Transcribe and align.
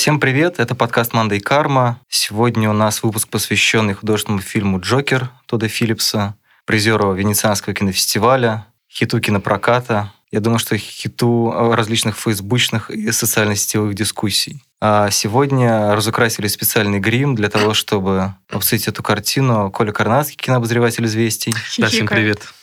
Всем 0.00 0.18
привет, 0.18 0.60
это 0.60 0.74
подкаст 0.74 1.12
«Манда 1.12 1.34
и 1.34 1.40
карма». 1.40 2.00
Сегодня 2.08 2.70
у 2.70 2.72
нас 2.72 3.02
выпуск, 3.02 3.28
посвященный 3.28 3.92
художественному 3.92 4.40
фильму 4.40 4.80
«Джокер» 4.80 5.28
Тодда 5.44 5.68
Филлипса, 5.68 6.36
призеру 6.64 7.12
Венецианского 7.12 7.74
кинофестиваля, 7.74 8.66
хиту 8.90 9.20
кинопроката. 9.20 10.10
Я 10.32 10.40
думаю, 10.40 10.58
что 10.58 10.78
хиту 10.78 11.52
различных 11.52 12.16
фейсбучных 12.16 12.90
и 12.90 13.12
социально-сетевых 13.12 13.94
дискуссий. 13.94 14.62
А 14.80 15.10
сегодня 15.10 15.94
разукрасили 15.94 16.46
специальный 16.46 16.98
грим 16.98 17.34
для 17.34 17.50
того, 17.50 17.74
чтобы 17.74 18.32
обсудить 18.48 18.88
эту 18.88 19.02
картину. 19.02 19.70
Коля 19.70 19.92
Карнацкий, 19.92 20.38
кинообозреватель 20.38 21.04
«Известий». 21.04 21.54
Да, 21.76 21.88
всем 21.88 22.06
привет. 22.06 22.54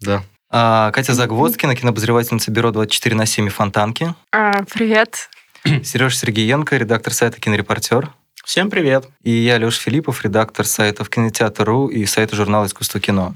Да. 0.00 0.22
А, 0.50 0.92
Катя 0.92 1.14
Загвоздкина, 1.14 1.74
кинообозревательница 1.74 2.52
бюро 2.52 2.70
24 2.70 3.16
на 3.16 3.26
7 3.26 3.46
и 3.46 3.50
Фонтанки. 3.50 4.14
А, 4.30 4.62
привет. 4.72 5.28
Сереж 5.84 6.16
Сергеенко, 6.16 6.76
редактор 6.76 7.12
сайта 7.12 7.40
«Кинорепортер». 7.40 8.12
Всем 8.44 8.70
привет. 8.70 9.08
И 9.22 9.30
я, 9.30 9.58
Леша 9.58 9.80
Филиппов, 9.80 10.24
редактор 10.24 10.64
сайтов 10.64 11.08
«Кинотеатр.ру» 11.08 11.88
и 11.88 12.04
сайта 12.06 12.36
журнала 12.36 12.66
«Искусство 12.66 13.00
кино». 13.00 13.34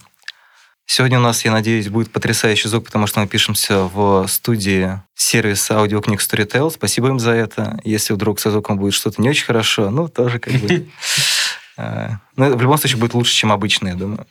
Сегодня 0.87 1.19
у 1.19 1.23
нас, 1.23 1.45
я 1.45 1.51
надеюсь, 1.51 1.89
будет 1.89 2.13
потрясающий 2.13 2.69
звук, 2.69 2.87
потому 2.87 3.07
что 3.07 3.21
мы 3.21 3.27
пишемся 3.27 3.85
в 3.85 4.27
студии 4.29 5.01
сервиса 5.15 5.79
аудиокниг 5.79 6.21
Storytel. 6.21 6.71
Спасибо 6.71 7.09
им 7.09 7.19
за 7.19 7.33
это. 7.33 7.79
Если 7.85 8.13
вдруг 8.13 8.41
со 8.41 8.51
звуком 8.51 8.79
будет 8.79 8.95
что-то 8.95 9.21
не 9.21 9.29
очень 9.29 9.47
хорошо, 9.47 9.91
ну, 9.91 10.09
тоже 10.09 10.39
как 10.39 10.55
бы... 10.55 10.89
Э, 11.77 12.11
ну, 12.37 12.55
в 12.55 12.61
любом 12.61 12.77
случае 12.77 12.99
будет 12.99 13.15
лучше, 13.15 13.33
чем 13.33 13.53
обычно, 13.53 13.89
я 13.89 13.95
думаю. 13.95 14.27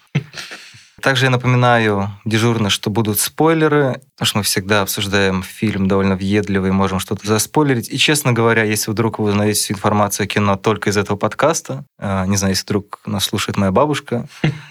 Также 1.01 1.25
я 1.25 1.29
напоминаю 1.29 2.09
дежурно, 2.25 2.69
что 2.69 2.89
будут 2.89 3.19
спойлеры, 3.19 4.01
потому 4.15 4.27
что 4.27 4.37
мы 4.39 4.43
всегда 4.43 4.81
обсуждаем 4.81 5.43
фильм 5.43 5.87
довольно 5.87 6.15
въедливо 6.15 6.67
и 6.67 6.71
можем 6.71 6.99
что-то 6.99 7.27
заспойлерить. 7.27 7.89
И, 7.89 7.97
честно 7.97 8.33
говоря, 8.33 8.63
если 8.63 8.91
вдруг 8.91 9.19
вы 9.19 9.29
узнаете 9.29 9.59
всю 9.59 9.73
информацию 9.73 10.25
о 10.25 10.27
кино 10.27 10.55
только 10.55 10.89
из 10.89 10.97
этого 10.97 11.17
подкаста, 11.17 11.85
э, 11.97 12.25
не 12.27 12.37
знаю, 12.37 12.53
если 12.53 12.63
вдруг 12.63 12.99
нас 13.05 13.25
слушает 13.25 13.57
моя 13.57 13.71
бабушка, 13.71 14.27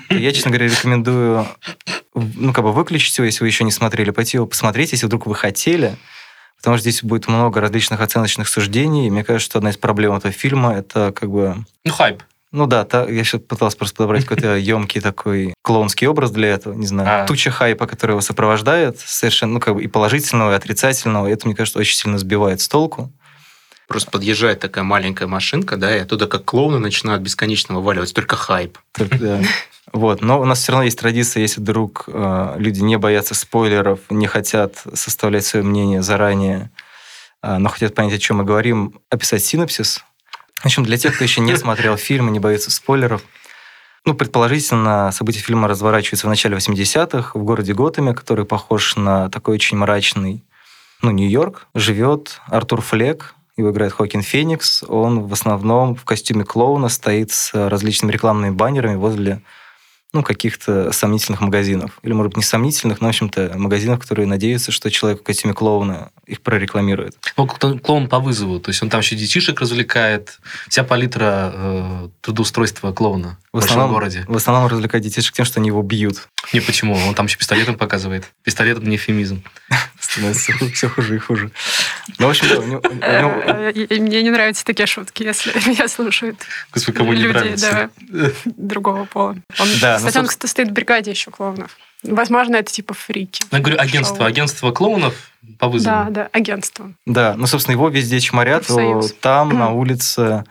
то 0.08 0.16
я, 0.16 0.32
честно 0.32 0.50
говоря, 0.50 0.68
рекомендую 0.68 1.46
ну, 2.14 2.52
как 2.52 2.64
бы 2.64 2.72
выключить 2.72 3.16
его, 3.18 3.26
если 3.26 3.40
вы 3.40 3.48
еще 3.48 3.64
не 3.64 3.72
смотрели, 3.72 4.10
пойти 4.10 4.36
его 4.36 4.46
посмотреть, 4.46 4.92
если 4.92 5.06
вдруг 5.06 5.26
вы 5.26 5.34
хотели, 5.34 5.96
потому 6.56 6.76
что 6.76 6.82
здесь 6.82 7.02
будет 7.02 7.28
много 7.28 7.60
различных 7.60 8.00
оценочных 8.00 8.48
суждений, 8.48 9.06
и 9.06 9.10
мне 9.10 9.24
кажется, 9.24 9.50
что 9.50 9.58
одна 9.58 9.70
из 9.70 9.76
проблем 9.76 10.14
этого 10.14 10.32
фильма— 10.32 10.72
это 10.76 11.12
как 11.12 11.30
бы... 11.30 11.56
Ну, 11.84 11.92
хайп. 11.92 12.22
Ну 12.50 12.66
да, 12.66 12.84
та, 12.84 13.04
я 13.04 13.24
сейчас 13.24 13.42
пытался 13.42 13.76
просто 13.76 13.96
подобрать 13.96 14.24
какой-то 14.24 14.56
емкий 14.56 15.00
такой 15.00 15.54
клоунский 15.62 16.06
образ 16.06 16.30
для 16.30 16.48
этого, 16.48 16.74
не 16.74 16.86
знаю, 16.86 17.24
а. 17.24 17.26
туча 17.26 17.50
хайпа, 17.50 17.86
которая 17.86 18.14
его 18.14 18.22
сопровождает, 18.22 18.98
совершенно, 18.98 19.54
ну 19.54 19.60
как 19.60 19.74
бы 19.74 19.82
и 19.82 19.88
положительного, 19.88 20.52
и 20.52 20.54
отрицательного, 20.54 21.28
и 21.28 21.32
это, 21.32 21.46
мне 21.46 21.54
кажется, 21.54 21.78
очень 21.78 21.96
сильно 21.96 22.18
сбивает 22.18 22.60
с 22.60 22.68
толку. 22.68 23.12
Просто 23.86 24.10
подъезжает 24.10 24.60
такая 24.60 24.84
маленькая 24.84 25.26
машинка, 25.26 25.76
да, 25.76 25.94
и 25.94 26.00
оттуда 26.00 26.26
как 26.26 26.44
клоуны 26.44 26.78
начинают 26.78 27.22
бесконечно 27.22 27.74
вываливать, 27.74 28.14
только 28.14 28.36
хайп. 28.36 28.78
да. 28.96 29.40
Вот, 29.92 30.20
но 30.20 30.38
у 30.38 30.44
нас 30.44 30.58
все 30.58 30.72
равно 30.72 30.84
есть 30.84 30.98
традиция, 30.98 31.40
если 31.40 31.62
вдруг 31.62 32.04
э, 32.08 32.54
люди 32.58 32.80
не 32.80 32.98
боятся 32.98 33.34
спойлеров, 33.34 34.00
не 34.10 34.26
хотят 34.26 34.74
составлять 34.92 35.46
свое 35.46 35.64
мнение 35.64 36.02
заранее, 36.02 36.70
э, 37.42 37.56
но 37.56 37.70
хотят 37.70 37.94
понять, 37.94 38.12
о 38.12 38.18
чем 38.18 38.36
мы 38.36 38.44
говорим, 38.44 39.00
описать 39.08 39.42
синопсис, 39.42 40.04
в 40.60 40.66
общем, 40.66 40.84
для 40.84 40.98
тех, 40.98 41.14
кто 41.14 41.24
еще 41.24 41.40
не 41.40 41.56
смотрел 41.56 41.96
фильм 41.96 42.28
и 42.28 42.32
не 42.32 42.40
боится 42.40 42.70
спойлеров, 42.70 43.22
ну, 44.04 44.14
предположительно, 44.14 45.10
события 45.12 45.40
фильма 45.40 45.68
разворачиваются 45.68 46.26
в 46.26 46.30
начале 46.30 46.56
80-х 46.56 47.38
в 47.38 47.42
городе 47.42 47.74
Готэме, 47.74 48.14
который 48.14 48.44
похож 48.44 48.96
на 48.96 49.28
такой 49.28 49.54
очень 49.54 49.76
мрачный, 49.76 50.42
ну, 51.02 51.10
Нью-Йорк. 51.10 51.66
Живет 51.74 52.40
Артур 52.46 52.80
Флек, 52.80 53.34
его 53.56 53.70
играет 53.70 53.92
Хокин 53.92 54.22
Феникс. 54.22 54.82
Он 54.88 55.24
в 55.24 55.32
основном 55.32 55.94
в 55.94 56.04
костюме 56.04 56.44
клоуна 56.44 56.88
стоит 56.88 57.32
с 57.32 57.52
различными 57.68 58.12
рекламными 58.12 58.50
баннерами 58.50 58.96
возле 58.96 59.42
ну, 60.14 60.22
каких-то 60.22 60.90
сомнительных 60.92 61.42
магазинов. 61.42 61.98
Или, 62.02 62.12
может 62.14 62.30
быть, 62.30 62.38
не 62.38 62.42
сомнительных, 62.42 63.00
но, 63.00 63.08
в 63.08 63.10
общем-то, 63.10 63.52
магазинов, 63.56 64.00
которые 64.00 64.26
надеются, 64.26 64.72
что 64.72 64.90
человек 64.90 65.20
в 65.20 65.22
костюме 65.22 65.52
клоуна 65.52 66.10
их 66.26 66.40
прорекламирует. 66.40 67.16
Ну, 67.36 67.46
клоун 67.46 68.08
по 68.08 68.18
вызову. 68.18 68.58
То 68.58 68.70
есть 68.70 68.82
он 68.82 68.88
там 68.88 69.00
еще 69.00 69.16
детишек 69.16 69.60
развлекает. 69.60 70.38
Вся 70.68 70.82
палитра 70.82 71.52
э, 71.54 72.08
трудоустройства 72.22 72.92
клоуна 72.92 73.38
в, 73.52 73.60
в 73.60 73.64
основном, 73.64 73.92
городе. 73.92 74.24
В 74.26 74.36
основном 74.36 74.66
развлекает 74.66 75.04
детишек 75.04 75.34
тем, 75.34 75.44
что 75.44 75.60
они 75.60 75.68
его 75.68 75.82
бьют. 75.82 76.28
Не, 76.54 76.60
почему? 76.60 76.94
Он 76.94 77.14
там 77.14 77.26
еще 77.26 77.36
пистолетом 77.36 77.76
показывает. 77.76 78.24
Пистолет– 78.42 78.78
это 78.78 78.88
не 78.88 78.96
эфемизм. 78.96 79.42
Становится 80.00 80.52
все 80.72 80.88
хуже 80.88 81.16
и 81.16 81.18
хуже. 81.18 81.50
Ну, 82.18 82.26
в 82.26 82.30
общем, 82.30 82.80
Мне 84.02 84.22
не 84.22 84.30
нравятся 84.30 84.64
такие 84.64 84.86
шутки, 84.86 85.22
если 85.22 85.52
меня 85.68 85.88
слушают 85.88 86.38
Господи, 86.72 86.98
кому 86.98 87.12
не 87.12 87.26
нравится? 87.26 87.90
другого 88.44 89.04
пола. 89.04 89.36
Да, 89.80 89.98
ну, 90.00 90.06
Кстати, 90.06 90.18
он 90.18 90.28
стоит 90.28 90.68
в 90.68 90.72
бригаде 90.72 91.10
еще 91.10 91.30
клоунов. 91.30 91.76
Возможно, 92.04 92.56
это 92.56 92.72
типа 92.72 92.94
фрики. 92.94 93.42
Я 93.50 93.58
говорю, 93.58 93.80
агентство. 93.80 94.18
Шоу. 94.18 94.26
Агентство 94.26 94.70
клоунов 94.70 95.14
по 95.58 95.68
вызову. 95.68 95.94
Да, 95.96 96.10
да, 96.10 96.28
агентство. 96.32 96.92
Да, 97.06 97.34
ну, 97.36 97.46
собственно, 97.46 97.74
его 97.74 97.88
везде 97.88 98.20
чморят. 98.20 98.66
Там, 99.20 99.48
на 99.50 99.70
улице, 99.72 100.20
э, 100.20 100.44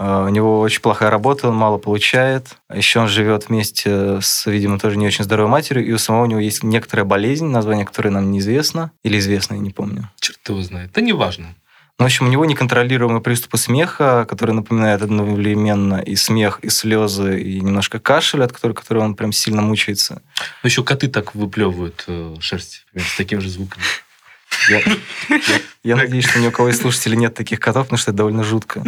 у 0.00 0.28
него 0.28 0.60
очень 0.60 0.80
плохая 0.80 1.10
работа, 1.10 1.48
он 1.48 1.56
мало 1.56 1.76
получает. 1.76 2.56
Еще 2.72 3.00
он 3.00 3.08
живет 3.08 3.48
вместе 3.48 4.20
с, 4.22 4.46
видимо, 4.46 4.78
тоже 4.78 4.96
не 4.96 5.06
очень 5.06 5.24
здоровой 5.24 5.50
матерью, 5.50 5.86
и 5.86 5.92
у 5.92 5.98
самого 5.98 6.22
у 6.22 6.26
него 6.26 6.40
есть 6.40 6.62
некоторая 6.62 7.04
болезнь, 7.04 7.46
название 7.46 7.84
которой 7.84 8.08
нам 8.08 8.30
неизвестно, 8.30 8.92
или 9.02 9.18
известно, 9.18 9.54
я 9.54 9.60
не 9.60 9.70
помню. 9.70 10.08
Черт 10.18 10.38
его 10.48 10.62
знает. 10.62 10.92
Да 10.92 11.02
неважно. 11.02 11.54
Ну, 11.98 12.04
в 12.04 12.06
общем, 12.06 12.28
у 12.28 12.30
него 12.30 12.46
неконтролируемые 12.46 13.20
приступы 13.20 13.58
смеха, 13.58 14.24
которые 14.26 14.56
напоминают 14.56 15.02
одновременно 15.02 16.00
и 16.00 16.16
смех, 16.16 16.60
и 16.62 16.70
слезы, 16.70 17.38
и 17.38 17.60
немножко 17.60 17.98
кашель, 17.98 18.42
от 18.42 18.52
которого, 18.52 18.74
который 18.74 19.02
он 19.02 19.14
прям 19.14 19.32
сильно 19.32 19.60
мучается. 19.60 20.22
Ну, 20.62 20.66
еще 20.66 20.82
коты 20.82 21.08
так 21.08 21.34
выплевывают 21.34 22.04
э, 22.06 22.36
шерсть 22.40 22.86
с 22.94 23.18
таким 23.18 23.42
же 23.42 23.50
звуком. 23.50 23.82
Я, 24.70 24.80
я 25.84 25.96
надеюсь, 25.96 26.26
что 26.26 26.38
ни 26.38 26.46
у 26.46 26.50
кого 26.50 26.70
из 26.70 26.80
слушателей 26.80 27.18
нет 27.18 27.34
таких 27.34 27.60
котов, 27.60 27.84
потому 27.84 27.98
что 27.98 28.12
это 28.12 28.16
довольно 28.16 28.44
жутко. 28.44 28.82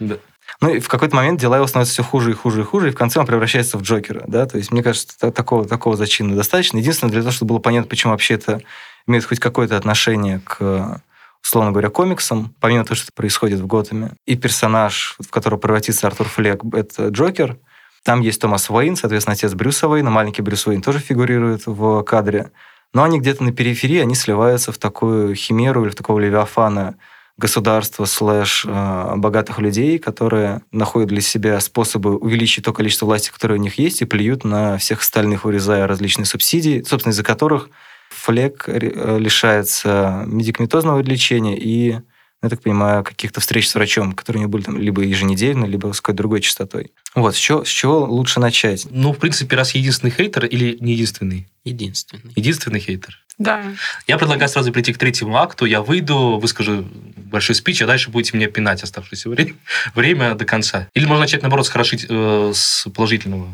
Да. 0.00 0.16
Ну, 0.60 0.70
и 0.74 0.80
в 0.80 0.88
какой-то 0.88 1.14
момент 1.14 1.40
дела 1.40 1.56
его 1.56 1.66
становятся 1.66 1.94
все 1.94 2.02
хуже 2.02 2.32
и 2.32 2.34
хуже 2.34 2.62
и 2.62 2.64
хуже, 2.64 2.88
и 2.88 2.90
в 2.90 2.96
конце 2.96 3.20
он 3.20 3.26
превращается 3.26 3.78
в 3.78 3.82
Джокера, 3.82 4.24
да, 4.26 4.46
то 4.46 4.58
есть, 4.58 4.72
мне 4.72 4.82
кажется, 4.82 5.30
такого, 5.30 5.64
такого 5.64 5.96
зачина 5.96 6.34
достаточно. 6.34 6.78
Единственное, 6.78 7.12
для 7.12 7.20
того, 7.20 7.30
чтобы 7.30 7.50
было 7.50 7.60
понятно, 7.60 7.88
почему 7.88 8.12
вообще 8.12 8.34
это 8.34 8.60
имеет 9.06 9.24
хоть 9.24 9.38
какое-то 9.38 9.76
отношение 9.76 10.40
к 10.44 11.00
условно 11.42 11.70
говоря, 11.70 11.88
комиксом, 11.88 12.54
помимо 12.60 12.84
того, 12.84 12.96
что 12.96 13.12
происходит 13.12 13.60
в 13.60 13.66
Готэме. 13.66 14.12
И 14.26 14.36
персонаж, 14.36 15.16
в 15.18 15.30
которого 15.30 15.58
превратится 15.58 16.06
Артур 16.06 16.28
Флек, 16.28 16.62
это 16.74 17.08
Джокер. 17.08 17.56
Там 18.02 18.20
есть 18.20 18.40
Томас 18.40 18.70
Уэйн, 18.70 18.96
соответственно, 18.96 19.34
отец 19.34 19.52
Брюса 19.54 19.88
Уэйна, 19.88 20.10
маленький 20.10 20.42
Брюс 20.42 20.66
Уэйн 20.66 20.82
тоже 20.82 20.98
фигурирует 20.98 21.62
в 21.66 22.02
кадре. 22.02 22.50
Но 22.92 23.04
они 23.04 23.20
где-то 23.20 23.44
на 23.44 23.52
периферии, 23.52 24.00
они 24.00 24.14
сливаются 24.14 24.72
в 24.72 24.78
такую 24.78 25.34
химеру 25.34 25.84
или 25.84 25.90
в 25.90 25.94
такого 25.94 26.18
левиафана 26.18 26.96
государства 27.40 28.04
слэш 28.04 28.64
э, 28.68 29.14
богатых 29.16 29.58
людей, 29.58 29.98
которые 29.98 30.60
находят 30.70 31.08
для 31.08 31.22
себя 31.22 31.58
способы 31.58 32.16
увеличить 32.16 32.64
то 32.64 32.72
количество 32.72 33.06
власти, 33.06 33.30
которое 33.30 33.54
у 33.54 33.62
них 33.62 33.78
есть, 33.78 34.02
и 34.02 34.04
плюют 34.04 34.44
на 34.44 34.78
всех 34.78 35.00
остальных, 35.00 35.44
урезая 35.44 35.86
различные 35.86 36.26
субсидии, 36.26 36.84
собственно, 36.86 37.12
из-за 37.12 37.24
которых 37.24 37.70
Флек 38.10 38.64
э, 38.68 39.18
лишается 39.18 40.24
медикаментозного 40.26 41.00
лечения 41.00 41.56
и, 41.58 41.98
я 42.42 42.48
так 42.48 42.60
понимаю, 42.60 43.02
каких-то 43.02 43.40
встреч 43.40 43.68
с 43.68 43.74
врачом, 43.74 44.12
которые 44.12 44.40
у 44.40 44.42
него 44.42 44.52
были 44.52 44.62
там 44.62 44.78
либо 44.78 45.02
еженедельно, 45.02 45.64
либо 45.64 45.92
с 45.92 46.00
какой-то 46.00 46.18
другой 46.18 46.42
частотой. 46.42 46.92
Вот, 47.14 47.34
с 47.34 47.38
чего, 47.38 47.64
с 47.64 47.68
чего 47.68 48.04
лучше 48.04 48.38
начать? 48.38 48.86
Ну, 48.90 49.12
в 49.12 49.18
принципе, 49.18 49.56
раз 49.56 49.74
единственный 49.74 50.10
хейтер 50.10 50.44
или 50.44 50.76
не 50.80 50.92
единственный? 50.92 51.48
Единственный. 51.64 52.32
Единственный 52.36 52.80
хейтер. 52.80 53.19
Да. 53.40 53.62
Я 54.06 54.18
предлагаю 54.18 54.50
сразу 54.50 54.70
прийти 54.70 54.92
к 54.92 54.98
третьему 54.98 55.36
акту. 55.38 55.64
Я 55.64 55.80
выйду, 55.80 56.38
выскажу 56.38 56.84
большой 57.16 57.56
спич, 57.56 57.80
а 57.80 57.86
дальше 57.86 58.10
будете 58.10 58.36
мне 58.36 58.48
пинать 58.48 58.82
оставшееся 58.82 59.30
время, 59.30 59.54
время 59.94 60.34
до 60.34 60.44
конца. 60.44 60.88
Или 60.92 61.06
можно 61.06 61.22
начать, 61.22 61.40
наоборот, 61.40 61.66
с, 61.66 61.70
хорошить, 61.70 62.04
э, 62.08 62.52
с 62.54 62.86
положительного. 62.94 63.48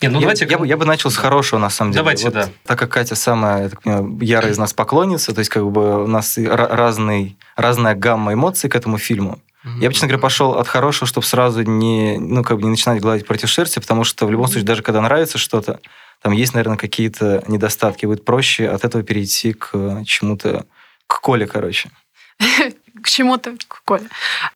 Не, 0.00 0.08
ну 0.08 0.14
я, 0.14 0.20
давайте... 0.20 0.46
я, 0.48 0.58
бы, 0.58 0.66
я 0.66 0.76
бы 0.78 0.86
начал 0.86 1.10
с 1.10 1.16
хорошего, 1.16 1.58
на 1.58 1.68
самом 1.68 1.92
деле. 1.92 2.00
Давайте, 2.00 2.24
вот, 2.24 2.34
да. 2.34 2.48
Так 2.64 2.78
как 2.78 2.90
Катя 2.90 3.16
самая, 3.16 3.64
я 3.64 3.68
так 3.68 3.82
понимаю, 3.82 4.18
ярая 4.22 4.52
из 4.52 4.56
нас 4.56 4.72
поклонница, 4.72 5.34
то 5.34 5.40
есть 5.40 5.50
как 5.50 5.68
бы 5.70 6.04
у 6.04 6.06
нас 6.06 6.38
разный, 6.38 7.36
разная 7.54 7.94
гамма 7.94 8.32
эмоций 8.32 8.70
к 8.70 8.76
этому 8.76 8.96
фильму. 8.96 9.40
Mm-hmm. 9.64 9.80
Я 9.80 9.88
бы, 9.88 9.92
честно 9.92 10.08
говоря, 10.08 10.22
пошел 10.22 10.52
от 10.52 10.68
хорошего, 10.68 11.06
чтобы 11.06 11.26
сразу 11.26 11.62
не, 11.64 12.16
ну, 12.18 12.42
как 12.44 12.56
бы 12.58 12.62
не 12.62 12.70
начинать 12.70 13.02
гладить 13.02 13.26
против 13.26 13.50
шерсти, 13.50 13.78
потому 13.78 14.04
что 14.04 14.24
в 14.24 14.30
любом 14.30 14.46
случае, 14.46 14.64
даже 14.64 14.82
когда 14.82 15.02
нравится 15.02 15.36
что-то, 15.36 15.80
там 16.22 16.32
есть, 16.32 16.54
наверное, 16.54 16.76
какие-то 16.76 17.44
недостатки. 17.46 18.06
Будет 18.06 18.24
проще 18.24 18.68
от 18.68 18.84
этого 18.84 19.04
перейти 19.04 19.52
к 19.52 20.02
чему-то, 20.04 20.66
к 21.06 21.20
Коле, 21.20 21.46
короче. 21.46 21.90
к 23.02 23.08
чему-то, 23.08 23.54
Коля. 23.84 24.08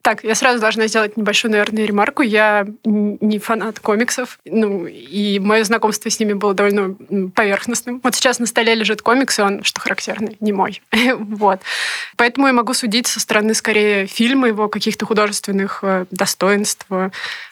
Так, 0.02 0.24
я 0.24 0.34
сразу 0.34 0.60
должна 0.60 0.86
сделать 0.86 1.16
небольшую, 1.16 1.52
наверное, 1.52 1.84
ремарку. 1.84 2.22
Я 2.22 2.66
не 2.84 3.38
фанат 3.38 3.80
комиксов, 3.80 4.38
ну, 4.44 4.86
и 4.86 5.38
мое 5.38 5.64
знакомство 5.64 6.10
с 6.10 6.18
ними 6.20 6.32
было 6.32 6.54
довольно 6.54 6.94
поверхностным. 7.34 8.00
Вот 8.02 8.14
сейчас 8.14 8.38
на 8.38 8.46
столе 8.46 8.74
лежит 8.74 9.02
комикс, 9.02 9.38
и 9.38 9.42
он, 9.42 9.62
что 9.62 9.80
характерно, 9.80 10.30
не 10.40 10.52
мой. 10.52 10.82
вот. 11.18 11.60
Поэтому 12.16 12.46
я 12.46 12.52
могу 12.52 12.74
судить 12.74 13.06
со 13.06 13.20
стороны 13.20 13.54
скорее 13.54 14.06
фильма, 14.06 14.48
его 14.48 14.68
каких-то 14.68 15.06
художественных 15.06 15.80
э, 15.82 16.06
достоинств, 16.10 16.86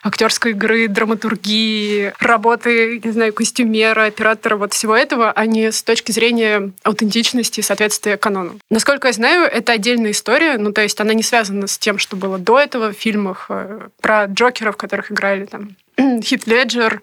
актерской 0.03 0.53
игры, 0.53 0.89
драматургии, 0.89 2.13
работы, 2.19 3.01
не 3.03 3.11
знаю, 3.11 3.33
костюмера, 3.33 4.05
оператора, 4.05 4.57
вот 4.57 4.73
всего 4.73 4.97
этого, 4.97 5.31
а 5.31 5.47
не 5.47 5.73
с 5.73 5.83
точки 5.83 6.13
зрения 6.13 6.73
аутентичности 6.83 7.61
и 7.61 7.63
соответствия 7.63 8.17
канону. 8.17 8.59
Насколько 8.71 9.09
я 9.09 9.13
знаю, 9.13 9.45
это 9.45 9.73
отдельная 9.73 10.11
история, 10.11 10.59
ну, 10.59 10.73
то 10.81 10.85
есть 10.85 10.99
она 10.99 11.13
не 11.13 11.23
связана 11.23 11.67
с 11.67 11.77
тем, 11.77 11.99
что 11.99 12.17
было 12.17 12.39
до 12.39 12.59
этого 12.59 12.95
в 12.95 12.97
фильмах 12.97 13.49
э, 13.51 13.89
про 14.01 14.25
Джокеров, 14.25 14.79
которых 14.79 15.13
играли 15.13 15.45
там 15.45 15.77
Хит 16.23 16.47
Леджер, 16.47 17.03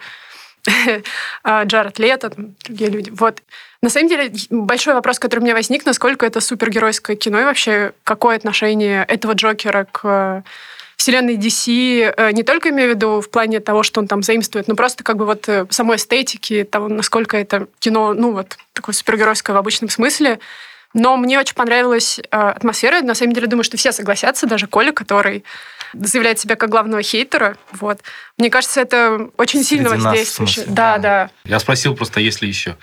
а, 1.44 1.63
Джаред 1.65 2.00
Лето, 2.00 2.31
другие 2.63 2.89
люди. 2.89 3.12
Вот. 3.12 3.44
На 3.83 3.91
самом 3.91 4.09
деле, 4.09 4.33
большой 4.50 4.95
вопрос, 4.95 5.19
который 5.19 5.41
у 5.41 5.44
меня 5.44 5.53
возник, 5.53 5.85
насколько 5.85 6.25
это 6.25 6.41
супергеройское 6.41 7.15
кино 7.15 7.39
и 7.39 7.44
вообще 7.44 7.94
какое 8.03 8.35
отношение 8.35 9.06
этого 9.07 9.33
Джокера 9.33 9.85
к 9.91 10.44
вселенной 10.95 11.35
DC, 11.35 12.15
э, 12.18 12.31
не 12.31 12.41
только 12.41 12.69
имею 12.69 12.94
в 12.94 12.95
виду 12.95 13.21
в 13.21 13.29
плане 13.29 13.59
того, 13.59 13.83
что 13.83 14.01
он 14.01 14.07
там 14.07 14.24
заимствует, 14.24 14.68
но 14.68 14.74
просто 14.74 15.03
как 15.03 15.18
бы 15.18 15.27
вот 15.27 15.47
э, 15.47 15.68
самой 15.69 15.97
эстетики, 15.97 16.63
того, 16.63 16.88
насколько 16.88 17.38
это 17.38 17.68
кино, 17.77 18.15
ну 18.15 18.31
вот, 18.31 18.57
такое 18.74 18.94
супергеройское 18.94 19.56
в 19.56 19.59
обычном 19.59 19.89
смысле. 19.89 20.39
Но 20.97 21.15
мне 21.15 21.39
очень 21.39 21.53
понравилась 21.53 22.19
э, 22.19 22.23
атмосфера. 22.31 23.01
На 23.01 23.13
самом 23.13 23.33
деле, 23.33 23.45
думаю, 23.45 23.63
что 23.63 23.77
все 23.77 23.91
согласятся, 23.91 24.47
даже 24.47 24.65
Коля, 24.65 24.91
который 24.91 25.44
заявляет 25.94 26.39
себя 26.39 26.55
как 26.55 26.71
главного 26.71 27.03
хейтера. 27.03 27.55
Вот. 27.71 27.99
Мне 28.38 28.49
кажется, 28.49 28.81
это 28.81 29.29
очень 29.38 29.63
Среди 29.63 29.83
сильно 29.83 29.89
воздействующее. 29.91 30.65
Да, 30.67 30.97
да. 30.97 31.29
Я 31.45 31.59
спросил 31.59 31.95
просто, 31.95 32.19
есть 32.19 32.41
ли 32.41 32.47
еще. 32.47 32.77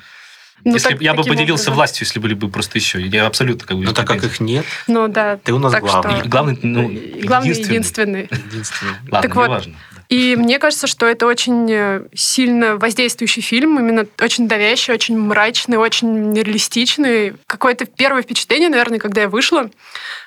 Ну, 0.63 0.75
если 0.75 0.91
так, 0.91 1.03
я 1.03 1.15
бы 1.15 1.25
поделился 1.25 1.65
образом. 1.65 1.75
властью, 1.75 2.07
если 2.07 2.19
были 2.21 2.35
бы 2.35 2.49
просто 2.49 2.79
еще. 2.79 3.01
Я 3.01 3.27
абсолютно 3.27 3.67
как 3.67 3.77
бы... 3.77 3.85
Ну, 3.85 3.93
так 3.93 4.07
как 4.07 4.25
их 4.25 4.41
нет, 4.41 4.65
ну, 4.87 5.09
да, 5.09 5.37
ты 5.37 5.53
у 5.53 5.59
нас 5.59 5.75
главный. 5.79 6.21
Что... 6.21 6.29
Главный, 6.29 6.59
ну, 6.63 6.91
главный 7.23 7.51
единственный. 7.51 8.23
Единственный. 8.23 8.23
единственный. 8.47 8.93
Ладно, 9.11 9.23
так 9.23 9.37
вот, 9.37 9.49
важно. 9.49 9.75
И 10.09 10.37
мне 10.37 10.59
кажется, 10.59 10.87
что 10.87 11.07
это 11.07 11.27
очень 11.27 11.67
э, 11.71 12.03
сильно 12.15 12.77
воздействующий 12.77 13.43
фильм, 13.43 13.79
именно 13.79 14.07
очень 14.21 14.47
давящий, 14.47 14.93
очень 14.93 15.19
мрачный, 15.19 15.79
очень 15.79 16.35
реалистичный. 16.35 17.35
Какое-то 17.47 17.87
первое 17.87 18.23
впечатление, 18.23 18.69
наверное, 18.69 18.99
когда 18.99 19.23
я 19.23 19.29
вышла, 19.29 19.71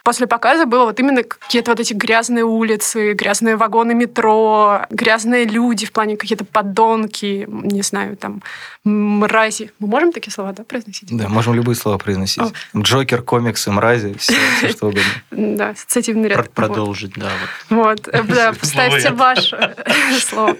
после 0.04 0.26
показа 0.26 0.66
было 0.66 0.86
вот 0.86 1.00
именно 1.00 1.24
какие-то 1.24 1.72
вот 1.72 1.80
эти 1.80 1.94
грязные 1.94 2.44
улицы, 2.44 3.14
грязные 3.14 3.56
вагоны 3.56 3.94
метро, 3.94 4.82
грязные 4.90 5.46
люди 5.46 5.86
в 5.86 5.92
плане 5.92 6.18
какие-то 6.18 6.46
подонки, 6.46 7.46
не 7.48 7.84
знаю, 7.84 8.18
там, 8.18 8.42
мрази. 8.84 9.72
Мы 9.80 9.88
можем 9.88 10.12
такие 10.20 10.34
слова, 10.34 10.52
да, 10.52 10.64
произносить? 10.64 11.16
Да, 11.16 11.30
можем 11.30 11.54
любые 11.54 11.76
слова 11.76 11.98
произносить. 11.98 12.44
О. 12.44 12.52
Джокер, 12.80 13.22
комиксы, 13.22 13.72
мрази, 13.72 14.16
все, 14.18 14.36
все 14.58 14.70
что 14.76 14.88
угодно. 14.88 15.12
Да, 15.32 15.70
ассоциативный 15.70 16.30
ряд. 16.30 16.50
Продолжить, 16.52 17.14
да. 17.16 17.30
Вот, 17.70 18.02
да, 18.02 18.54
поставьте 18.54 19.12
ваше 19.12 19.76
слово. 20.20 20.58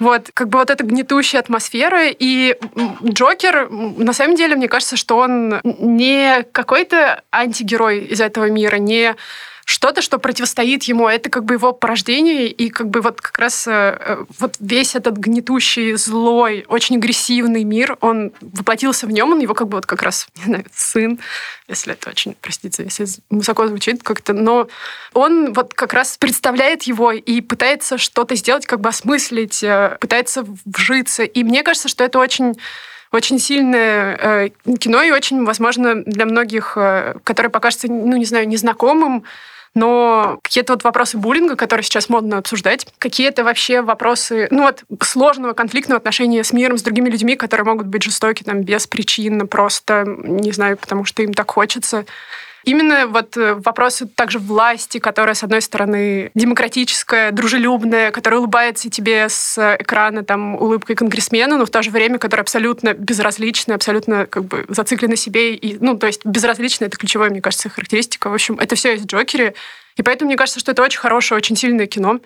Вот, 0.00 0.30
как 0.32 0.48
бы 0.48 0.58
вот 0.58 0.70
эта 0.70 0.84
гнетущая 0.84 1.40
атмосфера. 1.40 2.08
И 2.08 2.56
Джокер, 3.04 3.68
на 3.70 4.12
самом 4.12 4.36
деле, 4.36 4.56
мне 4.56 4.68
кажется, 4.68 4.96
что 4.96 5.18
он 5.18 5.60
не 5.62 6.44
какой-то 6.52 7.22
антигерой 7.30 8.00
из 8.00 8.20
этого 8.20 8.50
мира, 8.50 8.76
не 8.76 9.14
что-то, 9.64 10.02
что 10.02 10.18
противостоит 10.18 10.84
ему. 10.84 11.08
Это 11.08 11.30
как 11.30 11.44
бы 11.44 11.54
его 11.54 11.72
порождение, 11.72 12.48
и 12.48 12.68
как 12.68 12.88
бы 12.88 13.00
вот 13.00 13.20
как 13.20 13.38
раз 13.38 13.66
э, 13.66 13.70
э, 13.70 14.24
вот 14.38 14.56
весь 14.60 14.94
этот 14.94 15.16
гнетущий, 15.16 15.94
злой, 15.94 16.64
очень 16.68 16.96
агрессивный 16.96 17.64
мир, 17.64 17.96
он 18.00 18.32
воплотился 18.40 19.06
в 19.06 19.12
нем, 19.12 19.32
он 19.32 19.40
его 19.40 19.54
как 19.54 19.68
бы 19.68 19.76
вот 19.76 19.86
как 19.86 20.02
раз, 20.02 20.28
не 20.36 20.44
знаю, 20.44 20.64
сын, 20.74 21.18
если 21.68 21.92
это 21.92 22.10
очень, 22.10 22.36
простите, 22.40 22.84
если 22.84 23.06
высоко 23.30 23.66
звучит 23.68 24.02
как-то, 24.02 24.32
но 24.32 24.68
он 25.12 25.52
вот 25.52 25.74
как 25.74 25.92
раз 25.92 26.16
представляет 26.18 26.82
его 26.84 27.12
и 27.12 27.40
пытается 27.40 27.98
что-то 27.98 28.34
сделать, 28.34 28.66
как 28.66 28.80
бы 28.80 28.88
осмыслить, 28.88 29.62
э, 29.62 29.96
пытается 30.00 30.44
вжиться. 30.64 31.22
И 31.22 31.44
мне 31.44 31.62
кажется, 31.62 31.88
что 31.88 32.04
это 32.04 32.18
очень 32.18 32.54
очень 33.10 33.38
сильное 33.38 34.50
кино 34.80 35.02
и 35.02 35.10
очень, 35.10 35.44
возможно, 35.44 36.02
для 36.02 36.24
многих, 36.24 36.78
которые 37.24 37.50
покажутся, 37.50 37.88
ну, 37.88 38.16
не 38.16 38.24
знаю, 38.24 38.48
незнакомым, 38.48 39.24
но 39.74 40.38
какие-то 40.42 40.74
вот 40.74 40.84
вопросы 40.84 41.16
буллинга, 41.16 41.56
которые 41.56 41.84
сейчас 41.84 42.08
модно 42.08 42.38
обсуждать, 42.38 42.86
какие-то 42.98 43.44
вообще 43.44 43.82
вопросы, 43.82 44.48
ну 44.50 44.62
вот, 44.62 44.84
сложного 45.02 45.54
конфликтного 45.54 45.98
отношения 45.98 46.44
с 46.44 46.52
миром, 46.52 46.78
с 46.78 46.82
другими 46.82 47.08
людьми, 47.08 47.36
которые 47.36 47.64
могут 47.64 47.86
быть 47.86 48.02
жестоки 48.02 48.42
там 48.42 48.62
без 48.62 48.86
причин, 48.86 49.46
просто, 49.48 50.04
не 50.06 50.52
знаю, 50.52 50.76
потому 50.76 51.04
что 51.04 51.22
им 51.22 51.32
так 51.32 51.50
хочется. 51.50 52.04
Именно 52.64 53.06
вот 53.08 53.36
э, 53.36 53.54
вопросы 53.54 54.06
также 54.06 54.38
власти, 54.38 54.98
которая, 54.98 55.34
с 55.34 55.42
одной 55.42 55.60
стороны, 55.62 56.30
демократическая, 56.34 57.32
дружелюбная, 57.32 58.10
которая 58.10 58.40
улыбается 58.40 58.88
тебе 58.88 59.28
с 59.28 59.76
экрана 59.78 60.24
там 60.24 60.54
улыбкой 60.54 60.94
конгрессмена, 60.94 61.56
но 61.56 61.66
в 61.66 61.70
то 61.70 61.82
же 61.82 61.90
время, 61.90 62.18
которая 62.18 62.42
абсолютно 62.42 62.94
безразличная, 62.94 63.76
абсолютно 63.76 64.26
как 64.26 64.44
бы 64.44 64.64
зациклена 64.68 65.16
себе. 65.16 65.54
И, 65.54 65.76
ну, 65.80 65.96
то 65.98 66.06
есть 66.06 66.24
безразличная— 66.24 66.88
это 66.88 66.96
ключевая, 66.96 67.30
мне 67.30 67.40
кажется, 67.40 67.68
характеристика. 67.68 68.30
В 68.30 68.34
общем, 68.34 68.58
это 68.58 68.76
все 68.76 68.96
в 68.96 69.06
Джокере. 69.06 69.54
И 69.96 70.02
поэтому 70.02 70.28
мне 70.28 70.36
кажется, 70.36 70.60
что 70.60 70.72
это 70.72 70.82
очень 70.82 71.00
хорошее, 71.00 71.36
очень 71.36 71.56
сильное 71.56 71.86
кино. 71.86 72.20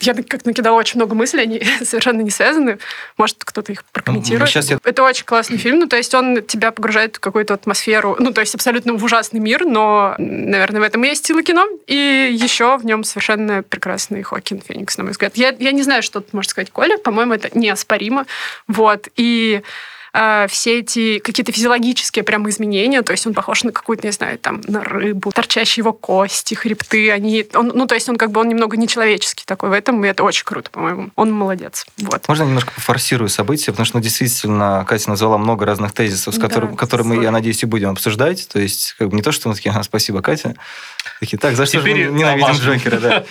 Я 0.00 0.14
как 0.14 0.44
накидала 0.44 0.76
очень 0.76 0.96
много 0.96 1.14
мыслей, 1.14 1.42
они 1.42 1.62
совершенно 1.84 2.20
не 2.20 2.30
связаны. 2.30 2.78
Может, 3.16 3.38
кто-то 3.44 3.72
их 3.72 3.84
прокомментирует. 3.84 4.50
Я... 4.54 4.78
Это 4.84 5.02
очень 5.02 5.24
классный 5.24 5.56
фильм. 5.56 5.78
Ну, 5.78 5.86
то 5.86 5.96
есть 5.96 6.14
он 6.14 6.42
тебя 6.42 6.72
погружает 6.72 7.16
в 7.16 7.20
какую-то 7.20 7.54
атмосферу, 7.54 8.16
ну, 8.18 8.32
то 8.32 8.40
есть 8.40 8.54
абсолютно 8.54 8.94
в 8.94 9.04
ужасный 9.04 9.40
мир, 9.40 9.64
но, 9.64 10.14
наверное, 10.18 10.80
в 10.80 10.84
этом 10.84 11.04
и 11.04 11.08
есть 11.08 11.26
сила 11.26 11.42
кино. 11.42 11.66
И 11.86 12.36
еще 12.38 12.76
в 12.76 12.84
нем 12.84 13.04
совершенно 13.04 13.62
прекрасный 13.62 14.22
Хокин 14.22 14.60
Феникс, 14.60 14.98
на 14.98 15.04
мой 15.04 15.12
взгляд. 15.12 15.36
Я, 15.36 15.54
я 15.58 15.72
не 15.72 15.82
знаю, 15.82 16.02
что 16.02 16.20
тут 16.20 16.32
может 16.32 16.50
сказать 16.50 16.70
Коля. 16.70 16.98
По-моему, 16.98 17.34
это 17.34 17.56
неоспоримо. 17.58 18.26
Вот. 18.66 19.08
И 19.16 19.62
э, 20.18 20.46
все 20.48 20.80
эти 20.80 21.18
какие-то 21.18 21.52
физиологические 21.52 22.24
прям 22.24 22.48
изменения, 22.48 23.02
то 23.02 23.12
есть 23.12 23.26
он 23.26 23.34
похож 23.34 23.62
на 23.62 23.72
какую-то, 23.72 24.06
не 24.06 24.12
знаю, 24.12 24.38
там, 24.38 24.60
на 24.66 24.82
рыбу, 24.82 25.30
торчащие 25.30 25.82
его 25.82 25.92
кости, 25.92 26.54
хребты, 26.54 27.10
они, 27.10 27.46
он, 27.54 27.72
ну, 27.74 27.86
то 27.86 27.94
есть 27.94 28.08
он 28.08 28.16
как 28.16 28.32
бы, 28.32 28.40
он 28.40 28.48
немного 28.48 28.76
нечеловеческий 28.76 29.44
такой 29.46 29.70
в 29.70 29.72
этом, 29.72 30.04
и 30.04 30.08
это 30.08 30.24
очень 30.24 30.44
круто, 30.44 30.70
по-моему. 30.70 31.10
Он 31.14 31.32
молодец. 31.32 31.86
Вот. 31.98 32.26
Можно 32.28 32.44
немножко 32.44 32.72
пофорсирую 32.72 33.28
события, 33.28 33.70
потому 33.70 33.86
что, 33.86 33.98
ну, 33.98 34.02
действительно, 34.02 34.84
Катя 34.88 35.10
назвала 35.10 35.38
много 35.38 35.64
разных 35.64 35.92
тезисов, 35.92 36.34
с 36.34 36.38
которым, 36.38 36.72
да, 36.72 36.76
которые 36.76 37.06
мы, 37.06 37.22
я 37.22 37.30
надеюсь, 37.30 37.62
и 37.62 37.66
будем 37.66 37.90
обсуждать, 37.90 38.48
то 38.48 38.58
есть 38.58 38.94
как 38.98 39.08
бы 39.08 39.16
не 39.16 39.22
то, 39.22 39.32
что 39.32 39.48
мы 39.48 39.54
такие, 39.54 39.72
а, 39.74 39.82
спасибо, 39.82 40.20
Катя, 40.20 40.56
такие, 41.20 41.38
так, 41.38 41.56
за 41.56 41.66
что 41.66 41.80
Теперь 41.80 42.04
же 42.04 42.10
мы 42.10 42.18
ненавидим 42.18 42.54
Джокера, 42.54 42.98
да. 42.98 43.24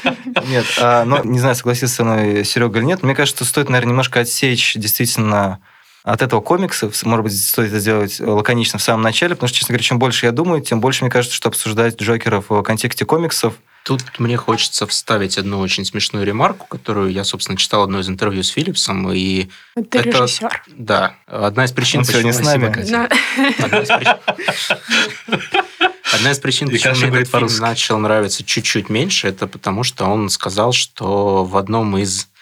Нет, 0.48 0.66
а, 0.80 1.04
но 1.04 1.22
не 1.24 1.40
знаю, 1.40 1.56
согласился 1.56 1.96
со 1.96 2.04
мной 2.04 2.46
Серега 2.46 2.80
или 2.80 2.86
нет, 2.86 3.04
мне 3.04 3.16
кажется, 3.16 3.44
что 3.44 3.46
стоит, 3.46 3.70
наверное, 3.70 3.92
немножко 3.92 4.22
отсечь 4.22 4.76
действительно 4.76 5.60
от 6.08 6.22
этого 6.22 6.40
комикса, 6.40 6.90
может 7.04 7.24
быть, 7.24 7.38
стоит 7.38 7.68
это 7.68 7.80
сделать 7.80 8.20
лаконично 8.22 8.80
в 8.80 8.82
самом 8.82 9.02
начале, 9.02 9.36
потому 9.36 9.50
что, 9.50 9.58
честно 9.58 9.74
говоря, 9.74 9.84
чем 9.84 10.00
больше 10.00 10.26
я 10.26 10.32
думаю, 10.32 10.62
тем 10.62 10.80
больше 10.80 11.04
мне 11.04 11.12
кажется, 11.12 11.36
что 11.36 11.50
обсуждать 11.50 12.00
Джокера 12.02 12.42
в 12.48 12.62
контексте 12.64 13.06
комиксов 13.06 13.56
Тут 13.84 14.20
мне 14.20 14.36
хочется 14.36 14.86
вставить 14.86 15.38
одну 15.38 15.60
очень 15.60 15.86
смешную 15.86 16.26
ремарку, 16.26 16.68
которую 16.68 17.10
я, 17.10 17.24
собственно, 17.24 17.58
читал 17.58 17.84
одно 17.84 18.00
из 18.00 18.10
интервью 18.10 18.44
с 18.44 18.50
Филлипсом. 18.50 19.10
И 19.14 19.48
Ты 19.76 20.00
это, 20.00 20.10
режиссер. 20.10 20.64
Да. 20.76 21.16
Одна 21.26 21.64
из 21.64 21.72
причин, 21.72 22.02
Он 22.02 22.06
почему... 22.06 22.34
сегодня 22.34 22.34
с 22.34 22.46
нами. 22.46 22.66
Одна 23.64 23.80
из 23.80 23.88
причин... 23.88 24.16
Одна 26.14 26.32
из 26.32 26.40
причин, 26.40 26.70
почему 26.70 26.96
мне 26.96 27.22
этот 27.22 27.32
фильм 27.32 27.62
начал 27.62 27.98
нравиться 28.00 28.44
чуть-чуть 28.44 28.90
меньше, 28.90 29.30
это 29.30 29.48
потому, 29.48 29.84
что 29.84 30.04
он 30.04 30.30
сказал, 30.30 30.74
что 30.74 31.46
в 31.46 31.56
одном 31.56 31.98
из 31.98 32.28
Э, 32.28 32.37